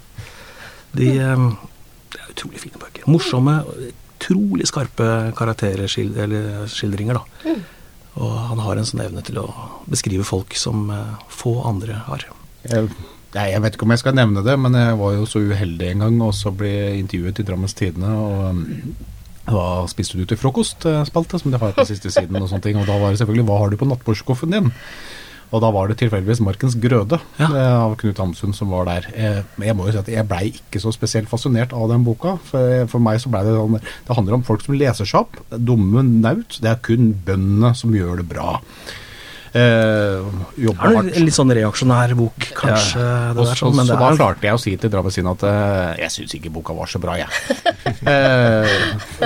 De 0.91 1.13
um, 1.31 1.53
Det 2.09 2.19
er 2.19 2.31
utrolig 2.33 2.59
fine 2.59 2.81
bøker. 2.81 3.07
Morsomme, 3.07 3.59
utrolig 4.19 4.67
skarpe 4.67 5.31
karakterskildringer, 5.37 7.19
da. 7.19 7.55
Og 8.19 8.33
han 8.49 8.59
har 8.63 8.79
en 8.79 8.87
sånn 8.87 9.05
evne 9.05 9.23
til 9.25 9.39
å 9.41 9.47
beskrive 9.89 10.25
folk 10.27 10.55
som 10.59 10.89
eh, 10.91 11.21
få 11.31 11.59
andre 11.69 12.01
har. 12.07 12.25
Jeg, 12.67 12.89
jeg 13.35 13.61
vet 13.63 13.77
ikke 13.77 13.87
om 13.87 13.93
jeg 13.95 14.01
skal 14.01 14.17
nevne 14.17 14.43
det, 14.43 14.57
men 14.59 14.75
jeg 14.75 14.97
var 14.99 15.15
jo 15.15 15.29
så 15.29 15.43
uheldig 15.43 15.93
en 15.93 16.03
gang 16.05 16.19
og 16.25 16.33
så 16.35 16.51
ble 16.55 16.71
jeg 16.73 17.05
intervjuet 17.05 17.39
i 17.39 17.47
Drammens 17.47 17.77
Tidende. 17.79 18.11
og 18.11 18.43
um, 18.49 18.65
Hva 19.49 19.69
spiste 19.91 20.19
du 20.19 20.25
til 20.27 20.39
frokostspalte, 20.41 21.39
som 21.39 21.53
de 21.53 21.61
har 21.61 21.77
på 21.77 21.87
siste 21.87 22.11
siden, 22.13 22.41
og 22.41 22.51
sånne 22.51 22.65
ting. 22.67 22.81
Og 22.81 22.89
da 22.89 22.99
var 22.99 23.13
det 23.13 23.21
selvfølgelig 23.21 23.47
'Hva 23.47 23.61
har 23.63 23.71
du 23.71 23.79
på 23.79 23.89
nattbordskuffen 23.89 24.53
din?' 24.53 24.73
Og 25.51 25.61
da 25.63 25.71
var 25.73 25.87
det 25.89 25.97
tilfeldigvis 25.97 26.41
'Markens 26.45 26.75
grøde' 26.77 27.19
Ja. 27.39 27.45
eh, 27.49 27.75
av 27.81 27.95
Knut 27.97 28.17
Hamsun 28.21 28.53
som 28.53 28.69
var 28.69 28.85
der. 28.85 29.07
Eh, 29.15 29.41
men 29.57 29.67
jeg 29.67 29.75
må 29.75 29.85
jo 29.87 29.91
si 29.91 29.97
at 29.97 30.07
jeg 30.07 30.27
blei 30.27 30.53
ikke 30.53 30.79
så 30.81 30.91
spesielt 30.93 31.29
fascinert 31.29 31.73
av 31.73 31.89
den 31.89 32.03
boka. 32.05 32.37
For, 32.43 32.85
for 32.87 32.99
meg 32.99 33.19
så 33.19 33.29
blei 33.31 33.43
det 33.43 33.55
sånn 33.57 33.79
Det 33.81 34.15
handler 34.15 34.33
om 34.33 34.43
folk 34.43 34.61
som 34.61 34.75
leser 34.77 35.05
seg 35.05 35.21
opp. 35.21 35.37
Dumme 35.49 36.03
naut. 36.03 36.59
Det 36.61 36.69
er 36.69 36.75
kun 36.81 37.13
bøndene 37.25 37.75
som 37.75 37.91
gjør 37.91 38.17
det 38.17 38.29
bra. 38.29 38.59
Eh, 39.49 40.19
er 40.61 40.75
hardt. 40.77 41.09
en 41.17 41.25
litt 41.25 41.33
sånn 41.33 41.53
reaksjonær 41.57 42.13
bok, 42.19 42.49
kanskje. 42.57 43.01
det 43.01 43.33
Og 43.33 43.39
der, 43.39 43.53
så, 43.53 43.57
sånn, 43.63 43.77
men 43.79 43.87
så 43.87 43.95
det 43.95 43.99
da 44.01 44.09
er, 44.11 44.19
klarte 44.19 44.49
jeg 44.49 44.57
å 44.57 44.61
si 44.61 44.75
til 44.77 44.93
Drammens 44.93 45.17
at 45.33 45.45
eh, 45.49 46.03
jeg 46.03 46.15
syns 46.15 46.35
ikke 46.37 46.51
boka 46.59 46.75
var 46.77 46.91
så 46.91 47.01
bra, 47.01 47.15
jeg. 47.17 47.57
eh, 48.13 48.75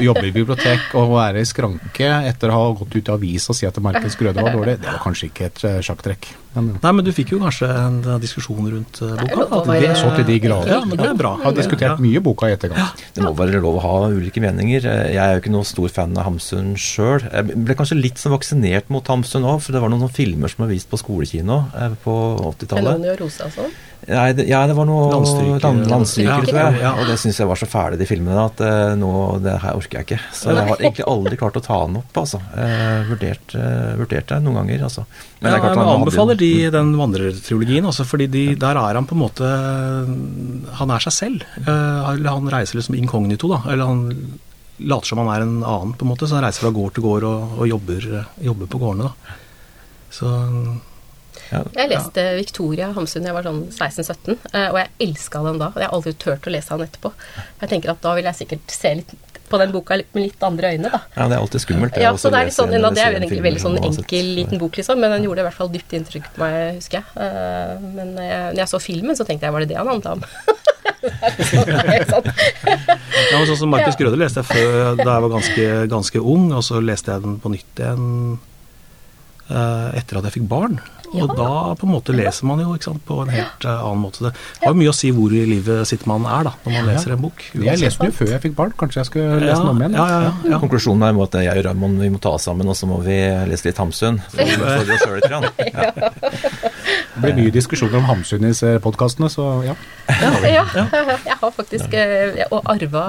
jobbe 0.05 0.25
i 0.29 0.35
bibliotek 0.35 0.95
og 0.99 1.17
være 1.17 1.43
i 1.43 1.49
skranke 1.49 2.13
etter 2.29 2.53
å 2.53 2.61
ha 2.61 2.71
gått 2.79 2.95
ut 2.95 3.11
i 3.11 3.17
avis 3.17 3.49
og 3.51 3.59
si 3.59 3.67
at 3.67 3.81
Markens 3.83 4.15
grøde 4.19 4.39
var 4.39 4.55
dårlig, 4.55 4.79
det 4.79 4.91
var 4.91 5.03
kanskje 5.03 5.31
ikke 5.31 5.51
et 5.51 5.67
eh, 5.67 5.81
sjakktrekk. 5.83 6.31
Nei, 6.53 6.91
men 6.93 7.01
du 7.05 7.09
fikk 7.15 7.31
jo 7.33 7.39
kanskje 7.41 7.67
en 7.71 7.99
eh, 8.05 8.19
diskusjon 8.21 8.67
rundt 8.69 8.99
boka 9.01 9.61
Det 9.71 9.87
er 9.89 9.97
så 9.97 10.11
til 10.17 10.27
de 10.27 10.39
grader. 10.43 10.69
Ja, 10.75 10.81
men 10.85 10.99
det 10.99 11.07
er 11.09 11.17
bra. 11.17 11.33
har 11.41 11.55
diskutert 11.57 12.01
mye 12.03 12.21
boka 12.23 12.49
i 12.51 12.55
etterkant. 12.57 13.01
Det 13.15 13.23
må 13.25 13.33
være 13.37 13.61
lov 13.63 13.79
å 13.79 13.83
ha 13.85 13.93
ulike 14.13 14.43
meninger. 14.43 14.85
Jeg 14.85 15.17
er 15.17 15.37
jo 15.37 15.41
ikke 15.43 15.53
noen 15.55 15.67
stor 15.67 15.89
fan 15.93 16.13
av 16.17 16.27
Hamsun 16.29 16.75
sjøl. 16.79 17.25
Jeg 17.25 17.57
ble 17.65 17.77
kanskje 17.79 17.97
litt 17.99 18.21
sånn 18.21 18.35
vaksinert 18.35 18.91
mot 18.93 19.07
Hamsun 19.09 19.47
òg, 19.49 19.63
for 19.65 19.73
det 19.75 19.81
var 19.81 19.89
noen 19.93 20.05
sånne 20.05 20.17
filmer 20.19 20.51
som 20.53 20.65
var 20.65 20.73
vist 20.75 20.91
på 20.91 20.99
skolekino 21.01 21.63
eh, 21.73 21.97
på 22.05 22.19
80-tallet. 22.53 23.01
Meloni 23.01 23.17
Rosa 23.23 23.49
og 23.49 23.57
sånn? 23.57 23.73
Nei, 24.03 24.33
det, 24.35 24.43
ja, 24.49 24.65
det 24.67 24.73
var 24.75 24.83
noe 24.83 25.05
Landstryker. 25.13 25.85
landstryker, 25.87 26.27
Ja, 26.27 26.39
tror 26.43 26.57
jeg. 26.59 26.79
ja. 26.81 26.89
Og 26.99 27.07
det 27.07 27.13
syns 27.21 27.37
jeg 27.39 27.47
var 27.47 27.59
så 27.61 27.67
fæle, 27.71 27.95
de 27.95 28.07
filmene, 28.09 28.41
at 28.49 28.59
uh, 28.59 28.95
nå 28.99 29.11
Det 29.39 29.53
her 29.63 29.77
orker 29.79 30.01
jeg 30.01 30.07
ikke. 30.09 30.17
Så 30.35 30.51
jeg 30.51 30.67
har 30.67 30.81
egentlig 30.83 31.05
aldri 31.07 31.39
klart 31.39 31.55
å 31.55 31.63
ta 31.63 31.77
den 31.85 32.01
opp, 32.01 32.19
altså. 32.19 32.41
Uh, 32.51 33.05
vurdert, 33.07 33.55
uh, 33.55 33.93
vurdert 34.01 34.27
det 34.27 34.41
noen 34.43 34.59
ganger, 34.59 34.83
altså. 34.89 35.05
Men 35.43 35.51
ja, 35.51 35.59
jeg 35.59 35.75
anbefaler 35.75 36.37
de 36.39 36.51
den 36.71 36.93
vandrertriologien, 36.95 37.83
også, 37.89 38.05
fordi 38.07 38.29
de, 38.31 38.43
der 38.59 38.77
er 38.79 38.95
han 38.95 39.07
på 39.09 39.17
en 39.17 39.23
måte 39.25 39.49
Han 40.79 40.93
er 40.95 41.03
seg 41.03 41.15
selv. 41.17 41.43
Eh, 41.59 42.11
eller 42.13 42.37
han 42.37 42.47
reiser 42.53 42.79
liksom 42.79 42.95
inkognito, 42.95 43.49
da. 43.51 43.59
Eller 43.73 43.89
han 43.91 44.05
later 44.79 45.11
som 45.11 45.19
han 45.19 45.33
er 45.33 45.43
en 45.43 45.57
annen, 45.59 45.91
på 45.99 46.07
en 46.07 46.13
måte. 46.13 46.29
Så 46.29 46.37
han 46.37 46.47
reiser 46.47 46.63
fra 46.63 46.71
gård 46.75 46.95
til 46.95 47.03
gård 47.03 47.27
og, 47.27 47.57
og 47.59 47.69
jobber, 47.69 48.07
jobber 48.47 48.71
på 48.71 48.81
gårdene, 48.85 49.11
da. 49.11 49.37
Så 50.13 50.31
Jeg 51.51 51.89
leste 51.91 52.23
Victoria 52.37 52.91
Hamsun 52.95 53.25
da 53.25 53.31
jeg 53.31 53.37
var 53.39 53.47
sånn 53.49 53.63
16-17, 53.67 54.37
eh, 54.53 54.69
og 54.69 54.79
jeg 54.79 54.91
elska 55.09 55.43
den 55.49 55.59
da. 55.59 55.73
Og 55.73 55.83
jeg 55.83 55.89
har 55.89 55.99
aldri 55.99 56.15
turt 56.23 56.47
å 56.47 56.55
lese 56.55 56.77
den 56.77 56.87
etterpå. 56.87 57.11
Jeg 57.65 57.75
tenker 57.75 57.93
at 57.97 58.03
da 58.05 58.15
vil 58.15 58.31
jeg 58.31 58.39
sikkert 58.45 58.79
se 58.79 58.95
litt 59.01 59.15
på 59.53 59.59
den 59.61 59.71
boka 59.75 59.99
med 60.01 60.23
litt 60.25 60.43
andre 60.45 60.73
øyne, 60.73 60.89
da. 60.89 60.99
Ja, 61.13 61.27
det 61.29 61.37
er 61.37 61.43
alltid 61.43 61.61
skummelt. 61.63 61.97
Ja, 62.01 62.11
så 62.17 62.31
det 62.33 62.41
er 62.41 62.49
litt 62.49 62.57
sånn, 62.57 62.73
en, 62.73 62.87
det 62.97 63.03
er 63.05 63.13
jo 63.13 63.21
en 63.21 63.45
veldig 63.45 63.61
sånn 63.61 63.77
enkel 63.85 64.31
liten 64.39 64.61
bok, 64.61 64.79
liksom, 64.81 64.97
men 64.99 65.13
den 65.13 65.27
gjorde 65.27 65.43
i 65.43 65.47
hvert 65.47 65.59
fall 65.61 65.69
dypt 65.73 65.93
inntrykk 65.99 66.31
på 66.33 66.41
meg, 66.43 66.59
husker 66.79 66.99
jeg. 66.99 67.05
Eh, 67.21 67.73
Men 67.93 68.15
eh, 68.17 68.47
når 68.55 68.63
jeg 68.63 68.71
så 68.73 68.81
filmen, 68.81 69.17
så 69.19 69.27
tenkte 69.27 69.45
jeg 69.47 69.53
var 69.55 69.61
det 69.65 69.69
det 69.73 69.77
han 69.77 69.91
handla 69.93 70.17
om? 70.17 70.25
Sånn. 71.03 72.27
Ja, 72.63 73.35
men 73.37 73.47
sånn 73.49 73.59
som 73.59 73.71
Markus 73.73 73.97
Grøde 73.99 74.19
leste 74.19 74.39
jeg 74.43 74.47
før 74.49 74.95
da 74.99 75.07
jeg 75.17 75.23
var 75.25 75.31
ganske, 75.33 75.65
ganske 75.91 76.21
ung, 76.33 76.49
og 76.55 76.63
så 76.65 76.79
leste 76.83 77.11
jeg 77.15 77.23
den 77.25 77.37
på 77.43 77.51
nytt 77.53 77.81
igjen 77.83 78.05
etter 79.49 80.19
at 80.19 80.29
jeg 80.29 80.39
fikk 80.39 80.49
barn. 80.51 80.79
Og 81.13 81.33
da 81.37 81.75
på 81.77 81.85
en 81.85 81.93
måte 81.93 82.13
leser 82.15 82.47
man 82.49 82.61
jo 82.63 82.73
ikke 82.73 82.87
sant, 82.89 83.03
på 83.05 83.19
en 83.21 83.31
helt 83.33 83.65
eh, 83.67 83.81
annen 83.85 84.01
måte. 84.01 84.31
Det 84.31 84.63
har 84.63 84.73
jo 84.73 84.79
mye 84.79 84.93
å 84.93 84.95
si 84.97 85.11
hvor 85.13 85.33
i 85.35 85.43
livet 85.45 85.85
sitt 85.89 86.07
man 86.09 86.25
er 86.25 86.47
da, 86.47 86.55
når 86.63 86.75
man 86.77 86.89
leser 86.89 87.13
en 87.13 87.21
bok. 87.21 87.43
Jeg 87.53 87.81
leste 87.83 88.01
den 88.01 88.09
jo 88.09 88.17
før 88.17 88.31
jeg 88.33 88.43
fikk 88.47 88.55
barn, 88.57 88.73
kanskje 88.79 89.01
jeg 89.03 89.09
skulle 89.11 89.41
lese 89.43 89.59
den 89.61 89.71
om 89.75 89.83
igjen? 89.83 89.97
Ja, 89.99 90.07
ja, 90.09 90.21
ja, 90.25 90.33
ja. 90.55 90.61
Konklusjonen 90.63 91.05
er 91.05 91.21
at 91.27 91.37
jeg 91.43 91.61
og 91.61 91.67
Raymond 91.69 92.01
vi 92.01 92.09
må 92.15 92.21
ta 92.23 92.33
oss 92.37 92.47
sammen, 92.49 92.69
og 92.71 92.77
så 92.79 92.89
må 92.89 92.97
vi 93.05 93.19
lese 93.51 93.69
litt 93.69 93.81
Hamsun. 93.83 94.21
Så 94.33 94.41
vi 94.41 94.57
oss 94.97 95.05
selv 95.05 95.19
litt. 95.19 95.29
Ja. 95.73 96.71
Det 96.83 97.21
blir 97.23 97.35
mye 97.37 97.53
diskusjoner 97.53 97.99
om 97.99 98.07
Hamsun 98.09 98.43
i 98.43 98.51
disse 98.51 98.71
podkastene, 98.83 99.29
så 99.31 99.47
ja. 99.65 99.75
Ja, 100.09 100.31
jeg 100.43 101.37
har 101.39 101.51
faktisk 101.55 101.93
eh, 101.95 102.43
og 102.49 102.65
arva 102.73 103.03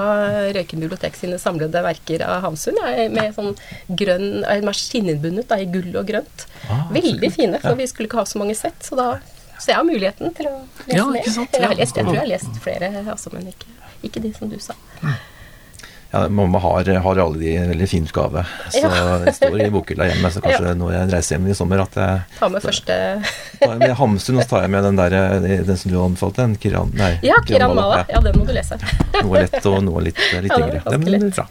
Røyken 0.55 0.83
bibliotek 0.83 1.17
sine 1.19 1.39
samlede 1.41 1.81
verker 1.83 2.23
av 2.25 2.43
Hamsun 2.45 2.77
med 3.13 3.35
sånn 3.35 3.53
grønn 3.89 4.43
eh, 4.45 5.45
da, 5.45 5.59
i 5.59 5.67
gull 5.69 5.91
og 5.99 6.07
grønt. 6.07 6.47
Ah, 6.69 6.85
Veldig 6.95 7.31
fine, 7.35 7.59
for 7.63 7.75
vi 7.79 7.87
skulle 7.91 8.07
ikke 8.09 8.21
ha 8.23 8.27
så 8.29 8.41
mange 8.41 8.55
sett, 8.57 8.79
så 8.85 8.95
da 8.99 9.09
så 9.55 9.71
jeg 9.71 9.77
har 9.79 9.85
muligheten 9.87 10.33
til 10.35 10.49
å 10.49 10.55
lese 10.85 10.97
Ja, 10.97 11.05
mer. 11.07 11.23
Jeg, 11.23 11.61
har 11.63 11.71
Ja. 11.71 11.77
lest, 11.79 11.95
jeg 11.95 12.05
tror 12.05 12.13
jeg 12.13 12.21
har 12.21 12.27
lest 12.27 12.57
flere, 12.61 12.89
altså, 13.07 13.31
men 13.33 13.47
ikke, 13.47 13.71
ikke 14.03 14.21
de 14.21 14.33
som 14.35 14.49
du 14.51 14.59
sa. 14.59 14.75
Ja, 16.11 16.27
mamma 16.29 16.59
har, 16.63 16.87
har 17.03 17.19
alle 17.19 17.39
de 17.41 17.55
en 17.59 17.69
veldig 17.73 17.87
fin 17.91 18.05
gave. 18.13 18.43
Så 18.71 18.87
det 19.25 19.33
står 19.35 19.57
i 19.65 19.69
bokhylla 19.73 20.07
hjemme, 20.07 20.29
så 20.31 20.39
kanskje 20.43 20.75
når 20.79 20.93
jeg 20.95 21.09
reiser 21.11 21.35
hjem 21.35 21.49
i 21.51 21.57
sommer 21.57 21.81
at 21.83 21.97
jeg 21.99 22.21
Ta 22.39 22.49
med 22.53 22.63
første 22.63 22.99
med 23.81 23.95
Hamsun, 23.99 24.37
og 24.39 24.45
så 24.45 24.49
tar 24.53 24.63
jeg 24.63 24.71
med 24.77 24.87
den 24.87 25.01
der, 25.01 25.17
eh, 25.17 25.65
den 25.67 25.81
som 25.81 25.91
du 25.91 25.97
anbefalte, 25.99 26.45
den 26.45 26.55
Kiran 26.61 26.93
Nei, 26.95 27.11
Ja, 27.25 27.35
Kiran 27.47 27.75
Mala. 27.75 28.05
Ja, 28.07 28.21
den 28.23 28.39
må 28.39 28.47
du 28.47 28.53
lese. 28.55 28.79
ja. 28.79 29.21
Noe 29.25 29.43
lett 29.43 29.67
og 29.67 29.81
noe 29.83 30.05
litt, 30.07 30.21
litt 30.39 30.53
Ja, 30.53 30.61
yngre. 30.61 30.81
Den 30.87 31.03
blir 31.03 31.29
bra. 31.35 31.47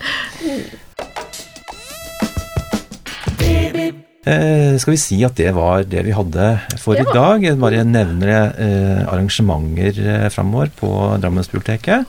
Eh, 4.25 4.77
skal 4.81 4.95
vi 4.95 5.01
si 5.01 5.19
at 5.27 5.37
det 5.37 5.51
var 5.53 5.83
det 5.85 6.01
vi 6.07 6.15
hadde 6.17 6.45
for 6.81 6.97
i 6.97 7.05
dag? 7.05 7.43
Jeg 7.45 7.59
bare 7.61 7.83
nevner 7.85 8.31
eh, 8.57 9.03
arrangementer 9.05 9.99
eh, 10.01 10.29
framover 10.33 10.71
på 10.79 10.89
Drammensbiblioteket. 11.21 12.09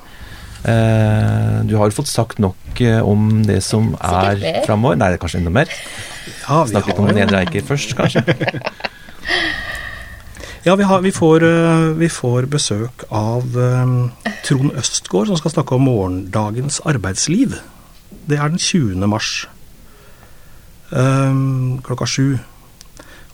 Eh, 0.66 1.62
du 1.70 1.76
har 1.78 1.94
fått 1.94 2.10
sagt 2.10 2.42
nok 2.42 2.82
eh, 2.82 3.02
om 3.06 3.44
det 3.46 3.62
som 3.64 3.94
er 4.02 4.64
framover. 4.66 4.98
Nei, 4.98 5.12
det 5.12 5.20
er 5.20 5.24
kanskje 5.24 5.44
enda 5.44 5.54
mer. 5.54 5.72
Ja, 6.48 6.64
vi 6.64 6.74
Snakk 6.74 6.90
litt 6.90 7.02
om 7.02 7.10
Nedre 7.14 7.44
Eiker 7.44 7.66
først, 7.70 7.94
kanskje. 7.98 8.26
Ja, 10.66 10.74
vi, 10.76 10.84
har, 10.90 11.04
vi, 11.06 11.12
får, 11.14 11.44
eh, 11.46 11.92
vi 11.94 12.08
får 12.10 12.48
besøk 12.50 13.04
av 13.14 13.54
eh, 13.54 14.30
Trond 14.48 14.72
Østgaard, 14.74 15.30
som 15.30 15.38
skal 15.38 15.54
snakke 15.54 15.78
om 15.78 15.86
morgendagens 15.86 16.80
arbeidsliv. 16.90 17.54
Det 18.26 18.40
er 18.40 18.50
den 18.50 18.58
20. 18.58 19.06
mars 19.06 19.30
eh, 20.90 21.38
klokka 21.86 22.08
sju. 22.10 22.40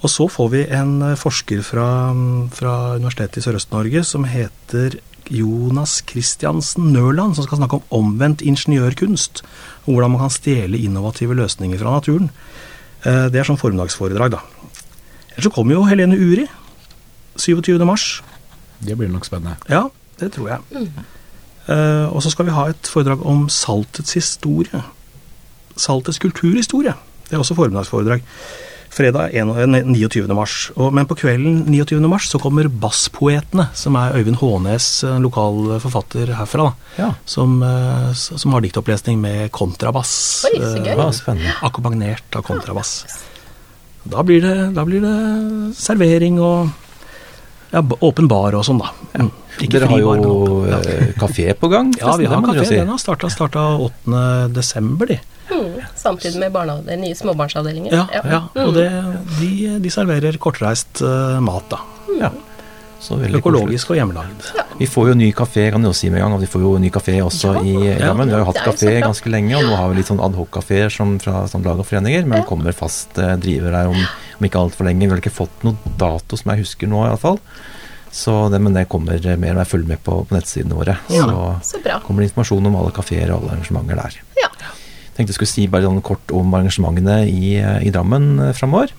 Og 0.02 0.12
så 0.12 0.28
får 0.28 0.52
vi 0.52 0.66
en 0.76 1.16
forsker 1.16 1.64
fra, 1.64 1.88
fra 2.52 2.76
Universitetet 3.00 3.40
i 3.40 3.46
Sørøst-Norge 3.46 4.04
som 4.04 4.28
heter 4.28 5.00
Jonas 5.30 6.02
Christiansen 6.08 6.92
Nørland, 6.94 7.36
som 7.36 7.46
skal 7.46 7.58
snakke 7.60 7.78
om 7.80 7.84
omvendt 7.92 8.42
ingeniørkunst. 8.42 9.44
Og 9.86 9.94
hvordan 9.94 10.12
man 10.12 10.22
kan 10.22 10.34
stjele 10.34 10.78
innovative 10.80 11.36
løsninger 11.36 11.78
fra 11.78 11.92
naturen. 12.00 12.30
Eh, 13.06 13.30
Det 13.30 13.36
er 13.40 13.44
sånn 13.44 13.60
formiddagsforedrag, 13.62 14.32
da. 14.32 14.40
Ellers 15.32 15.44
så 15.44 15.52
kommer 15.54 15.74
jo 15.74 15.84
Helene 15.84 16.16
Uri. 16.18 16.48
27. 17.38 17.86
mars. 17.86 18.22
Det 18.84 18.98
blir 18.98 19.08
nok 19.10 19.26
spennende. 19.26 19.56
Ja, 19.70 19.88
det 20.20 20.34
tror 20.34 20.48
jeg. 20.50 20.60
Mm. 20.72 21.06
og 22.12 22.22
så 22.24 22.30
skal 22.32 22.46
vi 22.46 22.52
ha 22.52 22.66
et 22.70 22.88
foredrag 22.90 23.22
om 23.26 23.48
saltets 23.50 24.14
historie. 24.14 24.82
Saltets 25.78 26.20
kulturhistorie. 26.20 26.94
Det 27.30 27.34
er 27.34 27.40
også 27.40 27.56
formiddagsforedrag. 27.56 28.22
Fredag 28.92 29.32
29. 29.32 30.28
mars. 30.36 30.56
Og, 30.76 30.90
men 30.94 31.08
på 31.08 31.16
kvelden 31.16 31.62
29. 31.72 32.02
mars 32.12 32.28
så 32.28 32.40
kommer 32.44 32.68
Basspoetene, 32.68 33.70
som 33.78 33.96
er 33.96 34.18
Øyvind 34.20 34.42
Hånes, 34.42 34.88
en 35.08 35.24
lokal 35.24 35.78
forfatter 35.80 36.34
herfra, 36.36 36.68
da, 36.68 36.92
Ja, 37.00 37.10
som, 37.24 37.62
eh, 37.64 38.12
som 38.14 38.52
har 38.52 38.66
diktopplesning 38.66 39.22
med 39.24 39.48
kontrabass. 39.56 40.14
Oi, 40.50 40.58
så 40.60 40.78
gøy. 40.84 40.92
Uh, 40.92 41.40
ja 41.40 41.56
akkompagnert 41.64 42.36
av 42.36 42.44
kontrabass. 42.44 43.06
Da 44.12 44.24
blir 44.28 44.44
det, 44.44 44.56
da 44.76 44.84
blir 44.88 45.04
det 45.04 45.18
servering 45.78 46.40
og 46.42 46.72
Ja, 47.72 47.80
åpen 48.04 48.28
bar 48.28 48.52
og 48.60 48.66
sånn, 48.68 48.82
da. 48.82 48.90
Mm. 49.16 49.30
Ikke 49.64 49.78
Dere 49.78 49.88
har 49.88 50.00
jo 50.02 50.10
bar. 50.12 50.66
Ja. 50.68 50.80
eh, 50.92 51.14
kafé 51.16 51.54
på 51.56 51.70
gang. 51.72 51.94
Ja, 52.02 52.18
vi 52.20 52.28
har 52.28 52.42
kafé. 52.44 52.66
si. 52.68 52.76
Den 52.76 52.92
har 52.92 53.00
starta, 53.00 53.30
starta 53.32 53.64
8. 53.80 54.50
desember, 54.52 55.08
de. 55.08 55.22
Mm, 55.52 55.82
samtidig 56.00 56.40
med 56.40 56.94
nye 57.02 57.18
småbarnsavdelinger. 57.18 57.94
Ja, 57.94 58.06
ja. 58.24 58.44
Mm. 58.56 58.64
Og 58.68 58.74
det, 58.78 58.88
de, 59.40 59.52
de 59.84 59.92
serverer 59.94 60.40
kortreist 60.42 61.04
uh, 61.04 61.40
mat, 61.44 61.68
da. 61.72 61.82
Ja. 62.22 62.32
Så 63.02 63.16
koselig. 63.18 63.40
Økologisk 63.42 63.92
og 63.92 63.98
hjemmelagd. 63.98 64.44
Vi 64.78 64.86
får 64.90 65.08
jo 65.10 65.14
ny 65.18 65.32
kafé, 65.34 65.64
kan 65.74 65.82
jeg 65.82 65.90
også 65.90 66.04
si 66.04 66.10
med 66.14 66.22
en 66.22 66.28
gang. 66.28 66.36
og 66.38 66.44
Vi 66.44 66.50
får 66.54 66.62
jo 66.62 66.74
ny 66.82 66.92
kafé 66.94 67.16
også 67.26 67.56
i 67.66 67.74
Drammen. 67.98 68.30
Vi 68.30 68.36
har 68.36 68.44
jo 68.44 68.50
hatt 68.52 68.62
kafé 68.62 68.94
ganske 69.02 69.32
lenge, 69.34 69.56
og 69.58 69.66
nå 69.66 69.80
har 69.80 69.90
vi 69.90 69.98
litt 69.98 70.12
sånn 70.12 70.22
adhoc-kafeer 70.22 70.94
som 70.94 71.16
fra 71.22 71.48
sånn 71.50 71.66
lag 71.66 71.82
og 71.82 71.88
foreninger. 71.90 72.28
Men 72.30 72.44
det 72.44 72.50
kommer 72.50 72.78
fast 72.78 73.18
eh, 73.18 73.34
driver 73.42 73.74
her 73.80 73.90
om, 73.90 73.98
om 74.38 74.48
ikke 74.48 74.62
altfor 74.62 74.86
lenge. 74.86 75.08
Vi 75.08 75.16
har 75.16 75.24
ikke 75.24 75.34
fått 75.34 75.66
noe 75.66 75.94
dato 75.98 76.38
som 76.38 76.54
jeg 76.54 76.62
husker 76.62 76.92
nå, 76.92 77.02
iallfall. 77.10 77.42
Så 78.12 78.38
det, 78.54 78.60
men 78.62 78.76
det 78.78 78.86
kommer 78.92 79.18
mer 79.18 79.56
når 79.56 79.64
jeg 79.64 79.72
følger 79.72 79.94
med 79.96 80.04
på, 80.06 80.20
på 80.28 80.36
nettsidene 80.38 80.78
våre. 80.78 80.98
Ja, 81.10 81.26
Så 81.26 81.78
så 81.78 81.82
bra. 81.82 81.98
kommer 82.06 82.22
det 82.22 82.30
informasjon 82.30 82.70
om 82.70 82.78
alle 82.84 82.94
kafeer 82.94 83.32
og 83.32 83.42
alle 83.42 83.56
arrangementer 83.56 84.02
der. 84.04 84.22
Ja. 84.44 84.52
Tenkte 85.16 85.32
jeg 85.32 85.40
skulle 85.40 85.54
si 85.54 85.68
bare 85.72 85.88
sånn 85.88 86.06
kort 86.06 86.32
om 86.36 86.54
arrangementene 86.56 87.24
i, 87.28 87.58
i 87.60 87.92
Drammen 87.94 88.34
eh, 88.48 88.56
framover. 88.58 88.94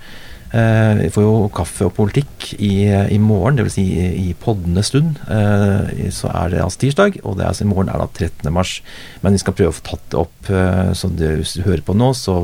Eh, 0.53 0.99
vi 0.99 1.11
får 1.15 1.25
jo 1.25 1.37
kaffe 1.57 1.87
og 1.89 1.95
politikk 1.97 2.51
i, 2.59 2.85
i 2.89 3.21
morgen, 3.23 3.57
dvs. 3.61 3.77
Si 3.79 3.85
i, 3.97 4.09
i 4.27 4.35
poddende 4.39 4.85
stund. 4.85 5.21
Eh, 5.33 6.11
så 6.13 6.33
er 6.33 6.53
det 6.53 6.65
altså 6.65 6.83
tirsdag, 6.85 7.21
og 7.23 7.39
det 7.39 7.47
er, 7.47 7.53
altså, 7.53 7.65
i 7.65 7.71
morgen 7.73 7.93
er 7.93 8.03
det 8.03 8.11
13. 8.29 8.53
mars. 8.53 8.75
Men 9.25 9.37
vi 9.37 9.45
skal 9.45 9.57
prøve 9.57 9.73
å 9.73 9.79
få 9.79 9.87
tatt 9.93 10.11
det 10.13 10.21
opp, 10.21 10.53
som 10.99 11.17
du 11.17 11.27
hører 11.65 11.87
på 11.87 11.97
nå, 11.97 12.13
så 12.19 12.37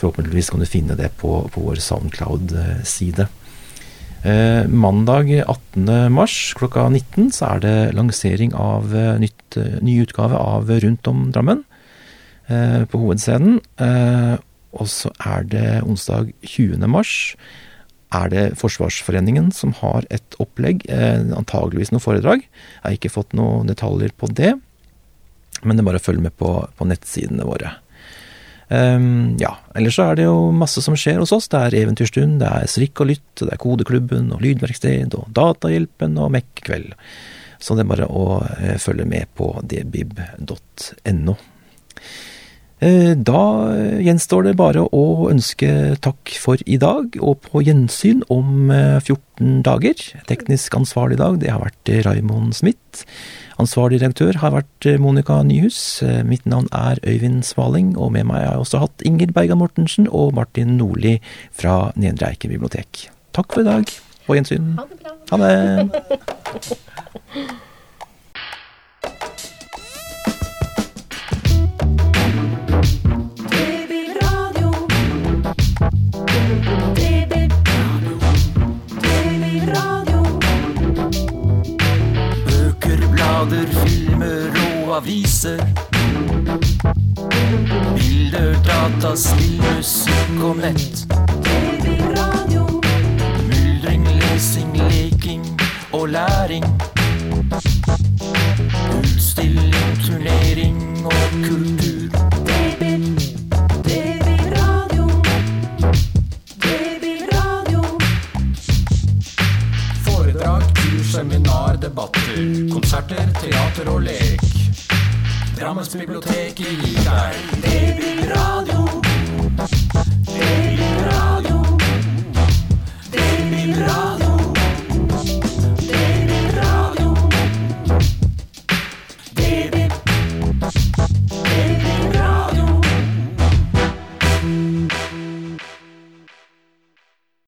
forhåpentligvis 0.00 0.52
kan 0.54 0.62
du 0.62 0.68
finne 0.70 0.96
det 0.96 1.12
på, 1.20 1.42
på 1.52 1.66
vår 1.66 1.82
Soundcloud-side. 1.84 3.28
Eh, 4.22 4.68
mandag 4.68 5.30
18. 5.46 6.12
mars 6.12 6.52
klokka 6.58 6.90
19 6.90 7.30
så 7.32 7.54
er 7.54 7.62
det 7.64 7.76
lansering 7.96 8.52
av 8.52 8.92
eh, 8.92 9.14
nytt, 9.16 9.56
eh, 9.56 9.78
ny 9.80 9.94
utgave 10.02 10.36
av 10.36 10.68
Rundt 10.68 11.08
om 11.08 11.30
Drammen 11.32 11.62
eh, 11.64 11.69
på 12.90 13.00
hovedscenen. 13.02 13.58
Eh, 13.80 14.36
og 14.70 14.86
så 14.90 15.10
er 15.26 15.46
det 15.50 15.66
onsdag 15.82 16.30
20. 16.46 16.86
mars 16.90 17.34
er 18.10 18.30
det 18.32 18.44
Forsvarsforeningen 18.58 19.50
som 19.54 19.72
har 19.78 20.06
et 20.10 20.36
opplegg, 20.42 20.82
eh, 20.90 21.22
antageligvis 21.36 21.92
noe 21.94 22.02
foredrag. 22.02 22.42
Jeg 22.42 22.82
har 22.82 22.96
ikke 22.96 23.12
fått 23.14 23.36
noen 23.38 23.70
detaljer 23.70 24.10
på 24.16 24.30
det, 24.34 24.56
men 25.62 25.76
det 25.76 25.82
er 25.84 25.90
bare 25.90 26.00
å 26.02 26.08
følge 26.08 26.26
med 26.26 26.36
på, 26.40 26.50
på 26.76 26.88
nettsidene 26.88 27.46
våre. 27.46 27.76
Um, 28.70 29.34
ja, 29.42 29.56
ellers 29.74 29.96
så 29.98 30.04
er 30.06 30.18
det 30.18 30.24
jo 30.28 30.52
masse 30.54 30.78
som 30.82 30.94
skjer 30.94 31.18
hos 31.18 31.32
oss. 31.34 31.48
Det 31.50 31.58
er 31.58 31.76
Eventyrstund, 31.82 32.38
det 32.42 32.50
er 32.50 32.70
Strikk 32.70 33.02
og 33.02 33.10
lytt, 33.10 33.30
det 33.42 33.50
er 33.50 33.58
Kodeklubben 33.62 34.30
og 34.34 34.44
Lydverksted 34.44 35.16
og 35.18 35.26
Datahjelpen 35.34 36.14
og 36.22 36.30
Mekk-kveld. 36.36 36.94
Så 37.60 37.74
det 37.74 37.82
er 37.82 37.90
bare 37.90 38.06
å 38.06 38.40
eh, 38.46 38.78
følge 38.80 39.04
med 39.10 39.26
på 39.36 39.50
dbib.no. 39.68 41.34
Eh, 42.80 43.12
Da 43.16 43.40
gjenstår 44.00 44.44
det 44.48 44.54
bare 44.56 44.80
å 44.88 45.28
ønske 45.30 45.68
takk 46.00 46.30
for 46.40 46.56
i 46.64 46.78
dag, 46.80 47.12
og 47.20 47.42
på 47.44 47.60
gjensyn 47.66 48.22
om 48.32 48.70
eh, 48.72 48.96
14 49.04 49.60
dager. 49.66 49.94
Teknisk 50.30 50.74
ansvarlig 50.78 51.18
i 51.18 51.20
dag, 51.20 51.36
det 51.42 51.50
har 51.52 51.60
vært 51.60 51.84
Raymond 52.06 52.06
Raimond 52.06 52.54
Smith. 52.56 53.04
Ansvarlig 53.60 53.98
redaktør 54.00 54.32
har 54.40 54.54
vært 54.56 54.86
eh, 54.88 54.96
Monica 54.96 55.42
Nyhus. 55.44 56.00
Eh, 56.06 56.22
Mitt 56.24 56.46
navn 56.48 56.68
er 56.72 56.96
Øyvind 57.04 57.44
Svaling, 57.44 57.92
og 58.00 58.12
med 58.16 58.24
meg 58.30 58.40
har 58.46 58.54
jeg 58.56 58.64
også 58.64 58.80
hatt 58.86 59.04
Inger 59.04 59.28
Bergan 59.36 59.60
Mortensen 59.60 60.08
og 60.08 60.32
Martin 60.40 60.78
Nordli 60.80 61.18
fra 61.52 61.90
Nedre 62.00 62.32
Eiker 62.32 62.48
bibliotek. 62.48 63.10
Takk 63.36 63.52
for 63.52 63.60
i 63.60 63.68
dag. 63.68 63.84
På 64.24 64.32
gjensyn. 64.38 64.72
Ha 64.78 64.84
det 64.88 64.96
bra. 65.04 65.12
Ha 65.30 65.36
det. 65.44 65.52